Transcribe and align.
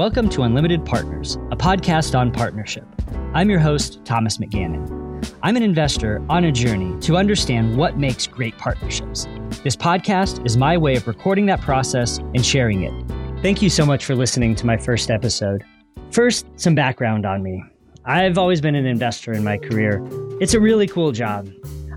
Welcome 0.00 0.30
to 0.30 0.44
Unlimited 0.44 0.86
Partners, 0.86 1.34
a 1.50 1.56
podcast 1.56 2.18
on 2.18 2.32
partnership. 2.32 2.86
I'm 3.34 3.50
your 3.50 3.58
host, 3.58 4.02
Thomas 4.02 4.38
McGannon. 4.38 5.30
I'm 5.42 5.56
an 5.56 5.62
investor 5.62 6.24
on 6.30 6.44
a 6.44 6.50
journey 6.50 6.98
to 7.00 7.18
understand 7.18 7.76
what 7.76 7.98
makes 7.98 8.26
great 8.26 8.56
partnerships. 8.56 9.26
This 9.62 9.76
podcast 9.76 10.46
is 10.46 10.56
my 10.56 10.78
way 10.78 10.96
of 10.96 11.06
recording 11.06 11.44
that 11.46 11.60
process 11.60 12.16
and 12.16 12.42
sharing 12.42 12.84
it. 12.84 13.42
Thank 13.42 13.60
you 13.60 13.68
so 13.68 13.84
much 13.84 14.06
for 14.06 14.14
listening 14.14 14.54
to 14.54 14.64
my 14.64 14.78
first 14.78 15.10
episode. 15.10 15.64
First, 16.10 16.46
some 16.56 16.74
background 16.74 17.26
on 17.26 17.42
me. 17.42 17.62
I've 18.06 18.38
always 18.38 18.62
been 18.62 18.76
an 18.76 18.86
investor 18.86 19.34
in 19.34 19.44
my 19.44 19.58
career. 19.58 20.02
It's 20.40 20.54
a 20.54 20.60
really 20.60 20.86
cool 20.86 21.12
job. 21.12 21.46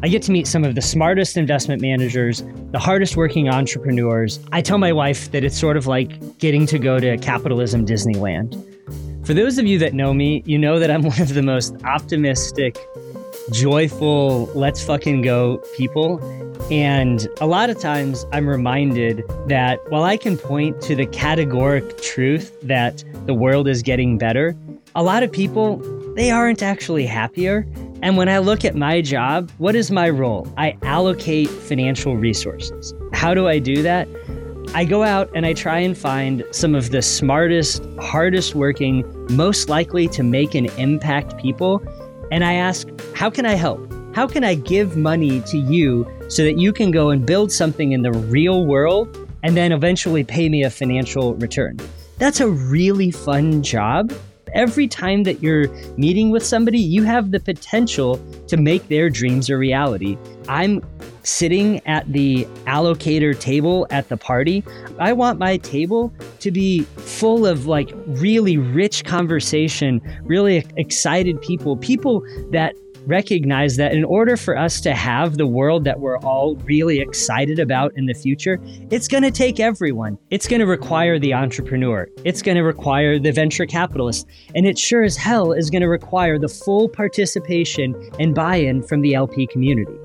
I 0.03 0.09
get 0.09 0.21
to 0.23 0.33
meet 0.33 0.47
some 0.47 0.65
of 0.65 0.75
the 0.75 0.81
smartest 0.81 1.37
investment 1.37 1.81
managers, 1.81 2.43
the 2.71 2.77
hardest 2.77 3.15
working 3.15 3.47
entrepreneurs. 3.47 4.37
I 4.51 4.61
tell 4.61 4.77
my 4.77 4.91
wife 4.91 5.31
that 5.31 5.45
it's 5.45 5.57
sort 5.57 5.77
of 5.77 5.87
like 5.87 6.39
getting 6.39 6.65
to 6.65 6.77
go 6.77 6.99
to 6.99 7.17
capitalism 7.19 7.85
Disneyland. 7.85 8.61
For 9.25 9.33
those 9.33 9.57
of 9.57 9.65
you 9.65 9.79
that 9.79 9.93
know 9.93 10.13
me, 10.13 10.43
you 10.45 10.59
know 10.59 10.77
that 10.77 10.91
I'm 10.91 11.03
one 11.07 11.21
of 11.21 11.33
the 11.33 11.41
most 11.41 11.73
optimistic, 11.85 12.77
joyful, 13.53 14.47
let's 14.47 14.83
fucking 14.83 15.21
go 15.21 15.63
people. 15.77 16.19
And 16.69 17.25
a 17.39 17.47
lot 17.47 17.69
of 17.69 17.79
times 17.79 18.25
I'm 18.33 18.49
reminded 18.49 19.23
that 19.47 19.79
while 19.89 20.03
I 20.03 20.17
can 20.17 20.37
point 20.37 20.81
to 20.81 20.97
the 20.97 21.07
categoric 21.07 22.01
truth 22.01 22.59
that 22.63 23.05
the 23.25 23.33
world 23.33 23.69
is 23.69 23.81
getting 23.81 24.17
better, 24.17 24.53
a 24.95 25.01
lot 25.01 25.23
of 25.23 25.31
people, 25.31 25.77
they 26.15 26.29
aren't 26.29 26.61
actually 26.61 27.05
happier. 27.05 27.65
And 28.03 28.17
when 28.17 28.27
I 28.27 28.39
look 28.39 28.65
at 28.65 28.75
my 28.75 28.99
job, 28.99 29.49
what 29.59 29.77
is 29.77 29.89
my 29.89 30.09
role? 30.09 30.45
I 30.57 30.77
allocate 30.81 31.49
financial 31.49 32.17
resources. 32.17 32.93
How 33.13 33.33
do 33.33 33.47
I 33.47 33.59
do 33.59 33.81
that? 33.81 34.09
I 34.73 34.83
go 34.83 35.03
out 35.03 35.29
and 35.33 35.45
I 35.45 35.53
try 35.53 35.79
and 35.79 35.97
find 35.97 36.43
some 36.51 36.75
of 36.75 36.89
the 36.89 37.01
smartest, 37.01 37.81
hardest 38.01 38.55
working, 38.55 39.05
most 39.33 39.69
likely 39.69 40.09
to 40.09 40.21
make 40.21 40.53
an 40.53 40.65
impact 40.77 41.37
people. 41.37 41.81
And 42.29 42.43
I 42.43 42.55
ask, 42.55 42.89
how 43.15 43.29
can 43.29 43.45
I 43.45 43.53
help? 43.53 43.89
How 44.13 44.27
can 44.27 44.43
I 44.43 44.55
give 44.55 44.97
money 44.97 45.39
to 45.39 45.57
you 45.57 46.05
so 46.27 46.43
that 46.43 46.59
you 46.59 46.73
can 46.73 46.91
go 46.91 47.09
and 47.09 47.25
build 47.25 47.53
something 47.53 47.93
in 47.93 48.01
the 48.01 48.11
real 48.11 48.65
world 48.65 49.17
and 49.43 49.55
then 49.55 49.71
eventually 49.71 50.25
pay 50.25 50.49
me 50.49 50.63
a 50.63 50.69
financial 50.69 51.35
return? 51.35 51.79
That's 52.17 52.41
a 52.41 52.49
really 52.49 53.11
fun 53.11 53.63
job 53.63 54.11
every 54.53 54.87
time 54.87 55.23
that 55.23 55.41
you're 55.41 55.67
meeting 55.97 56.29
with 56.31 56.45
somebody, 56.45 56.79
you 56.79 57.03
have 57.03 57.31
the 57.31 57.39
potential 57.39 58.19
to 58.47 58.57
make 58.57 58.87
their 58.87 59.09
dreams 59.09 59.49
a 59.49 59.57
reality. 59.57 60.17
I'm 60.47 60.83
sitting 61.23 61.85
at 61.87 62.11
the 62.11 62.45
allocator 62.65 63.37
table 63.39 63.87
at 63.89 64.09
the 64.09 64.17
party. 64.17 64.63
I 64.99 65.13
want 65.13 65.39
my 65.39 65.57
table 65.57 66.13
to 66.39 66.51
be 66.51 66.81
full 66.81 67.45
of 67.45 67.65
like 67.65 67.91
really 68.07 68.57
rich 68.57 69.05
conversation, 69.05 70.01
really 70.23 70.65
excited 70.75 71.41
people, 71.41 71.77
people 71.77 72.21
that 72.51 72.75
recognize 73.05 73.75
that 73.77 73.93
in 73.93 74.03
order 74.03 74.37
for 74.37 74.57
us 74.57 74.81
to 74.81 74.93
have 74.93 75.37
the 75.37 75.47
world 75.47 75.83
that 75.83 75.99
we're 75.99 76.17
all 76.19 76.55
really 76.57 76.99
excited 76.99 77.59
about 77.59 77.91
in 77.95 78.05
the 78.05 78.13
future, 78.13 78.59
it's 78.91 79.07
going 79.07 79.23
to 79.23 79.31
take 79.31 79.59
everyone. 79.59 80.17
It's 80.29 80.47
going 80.47 80.59
to 80.59 80.65
require 80.65 81.19
the 81.19 81.33
entrepreneur, 81.33 82.07
it's 82.23 82.41
going 82.41 82.57
to 82.57 82.63
require 82.63 83.19
the 83.19 83.31
venture 83.31 83.65
capitalist, 83.65 84.27
and 84.55 84.65
it 84.65 84.77
sure 84.77 85.03
as 85.03 85.17
hell 85.17 85.51
is 85.51 85.69
going 85.69 85.81
to 85.81 85.89
require 85.89 86.37
the 86.37 86.49
full 86.49 86.89
participation 86.89 87.95
and 88.19 88.35
buy 88.35 88.55
in 88.55 88.83
from 88.83 89.01
the 89.01 89.13
LP 89.13 89.47
community. 89.47 89.97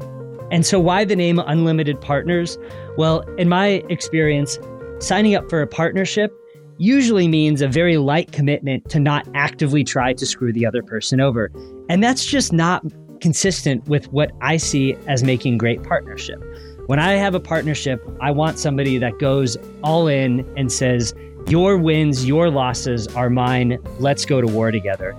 And 0.51 0.65
so, 0.65 0.81
why 0.81 1.05
the 1.05 1.17
name 1.17 1.39
Unlimited 1.39 2.01
Partners? 2.01 2.59
Well, 2.97 3.21
in 3.37 3.49
my 3.49 3.85
experience, 3.91 4.59
signing 4.99 5.35
up 5.35 5.49
for 5.51 5.61
a 5.61 5.67
partnership 5.67 6.33
usually 6.79 7.29
means 7.29 7.61
a 7.61 7.69
very 7.69 7.97
light 7.97 8.33
commitment 8.33 8.89
to 8.91 9.01
not 9.01 9.27
actively 9.35 9.85
try 9.85 10.13
to 10.13 10.25
screw 10.25 10.53
the 10.53 10.65
other 10.65 10.83
person 10.83 11.21
over. 11.21 11.51
And 11.89 12.03
that's 12.03 12.25
just 12.25 12.53
not 12.53 12.85
consistent 13.21 13.87
with 13.89 14.11
what 14.13 14.31
I 14.41 14.57
see 14.57 14.97
as 15.07 15.25
making 15.25 15.59
great 15.59 15.83
partnership. 15.83 16.43
When 16.87 16.99
I 16.99 17.13
have 17.13 17.35
a 17.35 17.41
partnership, 17.41 18.01
I 18.21 18.31
want 18.31 18.59
somebody 18.59 18.97
that 18.99 19.19
goes 19.19 19.57
all 19.83 20.07
in 20.07 20.51
and 20.57 20.73
says, 20.73 21.15
Your 21.49 21.77
wins, 21.77 22.27
your 22.27 22.49
losses 22.49 23.09
are 23.09 23.29
mine. 23.29 23.79
Let's 23.99 24.25
go 24.25 24.41
to 24.41 24.47
war 24.47 24.71
together. 24.71 25.17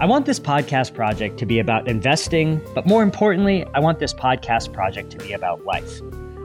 I 0.00 0.06
want 0.06 0.26
this 0.26 0.38
podcast 0.38 0.94
project 0.94 1.38
to 1.38 1.46
be 1.46 1.58
about 1.58 1.88
investing, 1.88 2.60
but 2.74 2.86
more 2.86 3.02
importantly, 3.02 3.64
I 3.74 3.80
want 3.80 3.98
this 3.98 4.14
podcast 4.14 4.72
project 4.72 5.10
to 5.12 5.18
be 5.18 5.32
about 5.32 5.64
life. 5.64 6.00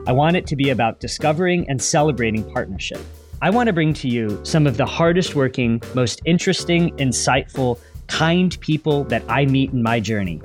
I 0.06 0.12
want 0.12 0.36
it 0.36 0.46
to 0.48 0.56
be 0.56 0.70
about 0.70 1.00
discovering 1.00 1.68
and 1.68 1.80
celebrating 1.80 2.50
partnership. 2.52 2.98
I 3.44 3.50
want 3.50 3.66
to 3.66 3.74
bring 3.74 3.92
to 3.94 4.08
you 4.08 4.40
some 4.42 4.66
of 4.66 4.78
the 4.78 4.86
hardest 4.86 5.34
working, 5.34 5.82
most 5.94 6.22
interesting, 6.24 6.96
insightful, 6.96 7.78
kind 8.06 8.58
people 8.60 9.04
that 9.04 9.22
I 9.28 9.44
meet 9.44 9.70
in 9.70 9.82
my 9.82 10.00
journey. 10.00 10.40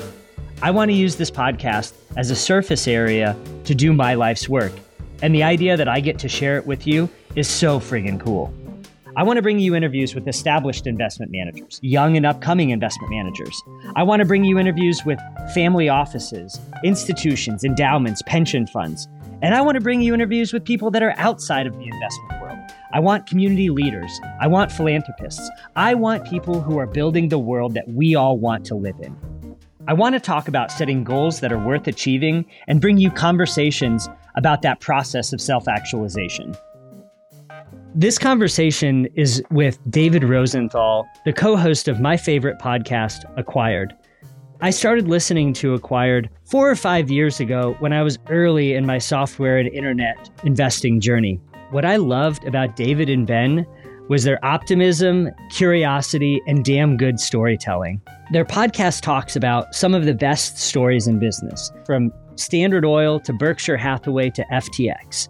I 0.62 0.72
want 0.72 0.92
to 0.92 0.98
use 0.98 1.16
this 1.16 1.32
podcast 1.32 1.94
as 2.18 2.30
a 2.30 2.36
surface 2.36 2.90
area 2.90 3.38
to 3.64 3.74
do 3.74 3.94
my 3.94 4.16
life's 4.16 4.50
work. 4.50 4.74
And 5.22 5.34
the 5.34 5.44
idea 5.44 5.78
that 5.78 5.88
I 5.88 6.02
get 6.02 6.20
to 6.20 6.28
share 6.28 6.58
it 6.58 6.68
with 6.68 6.86
you 6.86 7.08
is 7.38 7.48
so 7.48 7.80
friggin' 7.80 8.20
cool. 8.20 8.54
I 9.16 9.24
want 9.24 9.38
to 9.38 9.42
bring 9.42 9.60
you 9.60 9.76
interviews 9.76 10.14
with 10.14 10.28
established 10.28 10.86
investment 10.86 11.32
managers, 11.32 11.80
young 11.82 12.18
and 12.18 12.26
upcoming 12.26 12.72
investment 12.72 13.12
managers. 13.12 13.64
I 13.96 14.04
want 14.04 14.20
to 14.20 14.26
bring 14.26 14.44
you 14.44 14.60
interviews 14.60 15.06
with 15.06 15.20
family 15.54 15.88
offices, 15.88 16.60
institutions, 16.84 17.64
endowments, 17.64 18.22
pension 18.24 18.68
funds. 18.68 19.08
And 19.42 19.56
I 19.56 19.62
want 19.62 19.76
to 19.76 19.82
bring 19.82 20.02
you 20.02 20.14
interviews 20.14 20.52
with 20.52 20.66
people 20.66 20.92
that 20.92 21.02
are 21.02 21.14
outside 21.16 21.66
of 21.66 21.78
the 21.78 21.86
investment 21.86 22.39
I 22.92 23.00
want 23.00 23.28
community 23.28 23.70
leaders. 23.70 24.20
I 24.42 24.48
want 24.48 24.72
philanthropists. 24.72 25.48
I 25.76 25.94
want 25.94 26.28
people 26.28 26.60
who 26.60 26.80
are 26.80 26.88
building 26.88 27.30
the 27.30 27.38
world 27.38 27.76
that 27.76 27.88
we 27.88 28.16
all 28.16 28.38
want 28.38 28.66
to 28.66 28.76
live 28.76 29.00
in. 29.00 29.16
I 29.88 29.94
want 29.94 30.14
to 30.16 30.20
talk 30.20 30.48
about 30.48 30.72
setting 30.72 31.04
goals 31.04 31.40
that 31.42 31.52
are 31.52 31.64
worth 31.64 31.88
achieving 31.88 32.46
and 32.68 32.82
bring 32.82 32.98
you 32.98 33.12
conversations 33.12 34.10
about 34.36 34.64
that 34.64 34.80
process 34.80 35.34
of 35.34 35.40
self 35.40 35.68
actualization. 35.68 36.56
This 37.94 38.18
conversation 38.18 39.08
is 39.16 39.44
with 39.52 39.80
David 39.90 40.24
Rosenthal, 40.24 41.08
the 41.26 41.34
co 41.34 41.56
host 41.56 41.88
of 41.88 42.00
my 42.00 42.18
favorite 42.18 42.60
podcast, 42.60 43.24
Acquired. 43.38 43.96
I 44.62 44.72
started 44.72 45.08
listening 45.08 45.54
to 45.54 45.74
Acquired 45.74 46.30
four 46.44 46.70
or 46.70 46.76
five 46.76 47.10
years 47.10 47.40
ago 47.40 47.76
when 47.80 47.94
I 47.94 48.02
was 48.02 48.18
early 48.30 48.74
in 48.74 48.86
my 48.86 48.98
software 48.98 49.58
and 49.58 49.70
internet 49.70 50.30
investing 50.44 51.00
journey. 51.00 51.40
What 51.72 51.86
I 51.86 51.98
loved 51.98 52.46
about 52.46 52.76
David 52.76 53.10
and 53.10 53.28
Ben 53.28 53.64
was 54.08 54.24
their 54.24 54.44
optimism, 54.44 55.30
curiosity, 55.52 56.42
and 56.48 56.66
damn 56.66 56.98
good 56.98 57.20
storytelling. 57.20 58.02
Their 58.32 58.44
podcast 58.44 59.02
talks 59.02 59.36
about 59.36 59.76
some 59.76 59.94
of 59.94 60.06
the 60.06 60.16
best 60.16 60.58
stories 60.58 61.06
in 61.06 61.20
business, 61.20 61.72
from 61.86 62.12
Standard 62.38 62.86
Oil 62.86 63.20
to 63.20 63.34
Berkshire 63.34 63.78
Hathaway 63.78 64.32
to 64.32 64.44
FTX. 64.52 65.30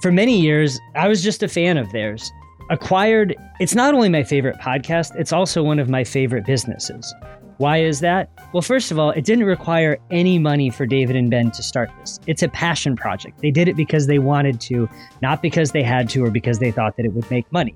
For 0.00 0.10
many 0.10 0.40
years, 0.40 0.80
I 0.94 1.06
was 1.06 1.22
just 1.22 1.42
a 1.42 1.48
fan 1.48 1.76
of 1.76 1.92
theirs. 1.92 2.32
Acquired, 2.70 3.36
it's 3.60 3.74
not 3.74 3.92
only 3.92 4.08
my 4.08 4.22
favorite 4.22 4.56
podcast, 4.56 5.10
it's 5.18 5.34
also 5.34 5.62
one 5.62 5.78
of 5.78 5.90
my 5.90 6.02
favorite 6.02 6.46
businesses. 6.46 7.14
Why 7.58 7.78
is 7.78 8.00
that? 8.00 8.30
Well, 8.52 8.62
first 8.62 8.90
of 8.90 8.98
all, 8.98 9.10
it 9.10 9.24
didn't 9.24 9.44
require 9.44 9.98
any 10.10 10.38
money 10.38 10.70
for 10.70 10.86
David 10.86 11.14
and 11.14 11.30
Ben 11.30 11.50
to 11.52 11.62
start 11.62 11.90
this. 12.00 12.18
It's 12.26 12.42
a 12.42 12.48
passion 12.48 12.96
project. 12.96 13.40
They 13.40 13.50
did 13.50 13.68
it 13.68 13.76
because 13.76 14.06
they 14.08 14.18
wanted 14.18 14.60
to, 14.62 14.88
not 15.22 15.40
because 15.40 15.70
they 15.70 15.82
had 15.82 16.08
to 16.10 16.24
or 16.24 16.30
because 16.30 16.58
they 16.58 16.70
thought 16.70 16.96
that 16.96 17.06
it 17.06 17.12
would 17.12 17.30
make 17.30 17.50
money. 17.52 17.74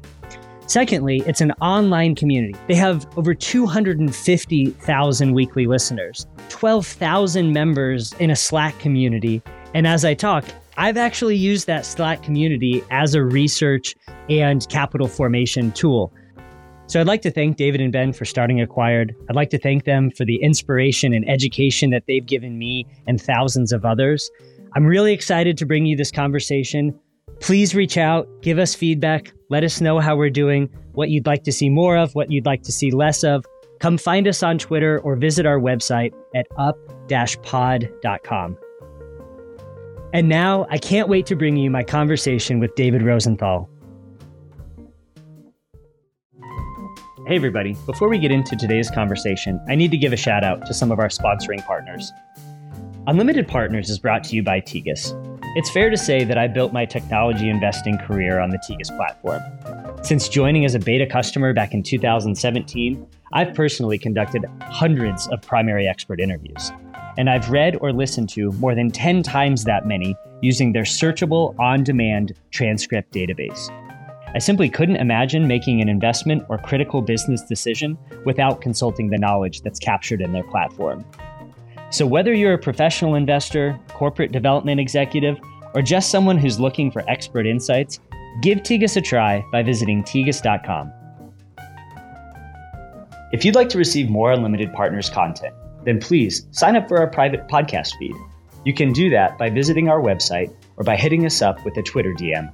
Secondly, 0.67 1.23
it's 1.27 1.41
an 1.41 1.53
online 1.63 2.15
community. 2.15 2.55
They 2.67 2.75
have 2.75 3.07
over 3.17 3.35
250,000 3.35 5.33
weekly 5.33 5.67
listeners, 5.67 6.27
12,000 6.51 7.53
members 7.53 8.13
in 8.15 8.31
a 8.31 8.37
Slack 8.37 8.79
community. 8.79 9.41
And 9.75 9.87
as 9.87 10.05
I 10.05 10.13
talk, 10.13 10.45
I've 10.77 10.97
actually 10.97 11.37
used 11.37 11.67
that 11.69 11.87
Slack 11.87 12.23
community 12.23 12.85
as 12.91 13.15
a 13.15 13.23
research 13.23 13.95
and 14.29 14.69
capital 14.69 15.09
formation 15.09 15.73
tool. 15.73 16.13
So 16.89 16.99
I'd 16.99 17.07
like 17.07 17.23
to 17.23 17.31
thank 17.31 17.57
David 17.59 17.83
and 17.83 17.93
Ben 17.93 18.15
for 18.15 18.25
starting 18.25 18.63
Acquired. 18.63 19.15
I'd 19.29 19.37
like 19.37 19.51
to 19.51 19.59
thank 19.59 19.85
them 19.85 20.11
for 20.11 20.25
the 20.25 20.37
inspiration 20.37 21.13
and 21.13 21.29
education 21.29 21.91
that 21.91 22.05
they've 22.09 22.25
given 22.25 22.59
me 22.59 22.87
and 23.07 23.21
thousands 23.21 23.73
of 23.73 23.85
others. 23.85 24.31
I'm 24.75 24.87
really 24.87 25.13
excited 25.13 25.59
to 25.59 25.67
bring 25.67 25.85
you 25.85 25.97
this 25.97 26.11
conversation. 26.11 26.99
Please 27.41 27.75
reach 27.75 27.99
out, 27.99 28.27
give 28.41 28.59
us 28.59 28.75
feedback, 28.75 29.35
let 29.51 29.65
us 29.65 29.83
know 29.83 30.01
how 30.01 30.17
we're 30.17 30.31
doing, 30.31 30.71
what 30.93 31.11
you'd 31.11 31.27
like 31.27 31.45
to 31.45 31.53
see 31.53 31.69
more 31.69 31.99
of, 31.99 32.15
what 32.15 32.33
you'd 32.33 32.47
like 32.47 32.63
to 32.63 32.73
see 32.73 32.91
less 32.91 33.23
of. 33.23 33.45
Come 33.81 33.99
find 33.99 34.27
us 34.27 34.43
on 34.43 34.57
Twitter 34.57 34.99
or 35.01 35.15
visit 35.15 35.45
our 35.45 35.61
website 35.61 36.15
at 36.35 36.47
up-pod.com. 36.57 38.57
And 40.15 40.29
now 40.31 40.67
I 40.71 40.79
can't 40.79 41.11
wait 41.11 41.27
to 41.27 41.37
bring 41.37 41.59
you 41.59 41.71
my 41.71 41.85
conversation 41.85 42.61
with 42.61 42.75
David 42.77 43.03
Rosenthal. 43.03 43.69
Hey, 47.29 47.37
everybody. 47.37 47.77
Before 47.85 48.09
we 48.09 48.19
get 48.19 48.31
into 48.31 48.57
today's 48.57 48.91
conversation, 48.91 49.61
I 49.69 49.75
need 49.75 49.91
to 49.91 49.99
give 49.99 50.15
a 50.15 50.17
shout 50.17 50.45
out 50.45 50.65
to 50.65 50.73
some 50.73 50.91
of 50.91 50.99
our 50.99 51.09
sponsoring 51.09 51.63
partners. 51.63 52.11
Unlimited 53.07 53.47
Partners 53.47 53.91
is 53.91 53.99
brought 53.99 54.25
to 54.25 54.35
you 54.35 54.43
by 54.43 54.63
Tegus. 54.63 55.13
It's 55.55 55.69
fair 55.69 55.91
to 55.91 55.97
say 55.99 56.25
that 56.25 56.39
I 56.39 56.49
built 56.49 56.73
my 56.73 56.87
technology 56.87 57.51
investing 57.51 57.99
career 57.99 58.41
on 58.41 58.49
the 58.49 58.57
Tegus 58.57 58.89
platform. 58.97 59.43
Since 60.03 60.31
joining 60.31 60.65
as 60.65 60.75
a 60.75 60.79
beta 60.79 61.05
customer 61.05 61.53
back 61.53 61.75
in 61.75 61.83
2017, 61.83 63.07
I've 63.35 63.53
personally 63.53 63.99
conducted 63.99 64.47
hundreds 64.63 65.29
of 65.29 65.43
primary 65.43 65.87
expert 65.87 66.21
interviews, 66.21 66.73
and 67.19 67.29
I've 67.29 67.51
read 67.51 67.77
or 67.83 67.93
listened 67.93 68.31
to 68.31 68.53
more 68.53 68.75
than 68.75 68.91
10 68.91 69.23
times 69.23 69.65
that 69.65 69.87
many 69.87 70.17
using 70.41 70.73
their 70.73 70.85
searchable 70.85 71.55
on 71.59 71.85
demand 71.85 72.33
transcript 72.53 73.13
database. 73.13 73.69
I 74.35 74.39
simply 74.39 74.69
couldn't 74.69 74.97
imagine 74.97 75.49
making 75.49 75.81
an 75.81 75.89
investment 75.89 76.45
or 76.49 76.59
critical 76.59 77.01
business 77.01 77.43
decision 77.43 77.97
without 78.27 78.61
consulting 78.61 79.09
the 79.09 79.17
knowledge 79.17 79.63
that's 79.63 79.79
captured 79.79 80.21
in 80.21 80.33
their 80.33 80.45
platform. 80.45 81.05
So, 81.91 82.07
whether 82.07 82.35
you're 82.35 82.53
a 82.53 82.59
professional 82.59 83.15
investor, 83.15 83.79
corporate 83.89 84.31
development 84.31 84.81
executive, 84.81 85.39
or 85.75 85.81
just 85.81 86.11
someone 86.11 86.37
who's 86.37 86.61
looking 86.61 86.91
for 86.91 87.09
expert 87.09 87.47
insights, 87.47 88.01
give 88.43 88.59
Tegus 88.59 88.97
a 88.97 89.01
try 89.01 89.43
by 89.51 89.63
visiting 89.63 90.03
tegus.com. 90.03 90.93
If 93.33 93.45
you'd 93.45 93.55
like 93.55 93.71
to 93.71 93.79
receive 93.79 94.11
more 94.11 94.33
Unlimited 94.33 94.73
Partners 94.75 95.09
content, 95.09 95.55
then 95.85 96.01
please 96.01 96.47
sign 96.51 96.77
up 96.77 96.89
for 96.89 96.99
our 96.99 97.07
private 97.07 97.49
podcast 97.49 97.97
feed. 97.99 98.15
You 98.65 98.75
can 98.75 98.93
do 98.93 99.09
that 99.11 99.39
by 99.39 99.49
visiting 99.49 99.89
our 99.89 100.01
website 100.01 100.55
or 100.77 100.85
by 100.85 100.97
hitting 100.97 101.25
us 101.25 101.41
up 101.41 101.65
with 101.65 101.77
a 101.79 101.83
Twitter 101.83 102.13
DM. 102.13 102.53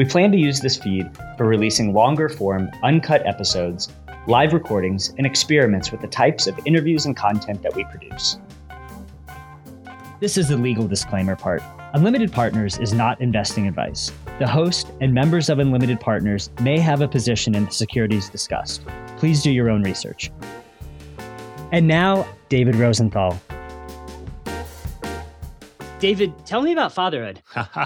We 0.00 0.06
plan 0.06 0.32
to 0.32 0.38
use 0.38 0.60
this 0.60 0.78
feed 0.78 1.10
for 1.36 1.44
releasing 1.44 1.92
longer 1.92 2.30
form, 2.30 2.70
uncut 2.82 3.26
episodes, 3.26 3.90
live 4.26 4.54
recordings, 4.54 5.12
and 5.18 5.26
experiments 5.26 5.92
with 5.92 6.00
the 6.00 6.06
types 6.06 6.46
of 6.46 6.58
interviews 6.64 7.04
and 7.04 7.14
content 7.14 7.60
that 7.62 7.74
we 7.76 7.84
produce. 7.84 8.38
This 10.18 10.38
is 10.38 10.48
the 10.48 10.56
legal 10.56 10.88
disclaimer 10.88 11.36
part. 11.36 11.62
Unlimited 11.92 12.32
Partners 12.32 12.78
is 12.78 12.94
not 12.94 13.20
investing 13.20 13.68
advice. 13.68 14.10
The 14.38 14.46
host 14.46 14.90
and 15.02 15.12
members 15.12 15.50
of 15.50 15.58
Unlimited 15.58 16.00
Partners 16.00 16.48
may 16.62 16.78
have 16.78 17.02
a 17.02 17.06
position 17.06 17.54
in 17.54 17.66
the 17.66 17.70
securities 17.70 18.30
discussed. 18.30 18.82
Please 19.18 19.42
do 19.42 19.50
your 19.50 19.68
own 19.68 19.82
research. 19.82 20.30
And 21.72 21.86
now, 21.86 22.26
David 22.48 22.76
Rosenthal. 22.76 23.38
David, 25.98 26.32
tell 26.46 26.62
me 26.62 26.72
about 26.72 26.94
fatherhood. 26.94 27.42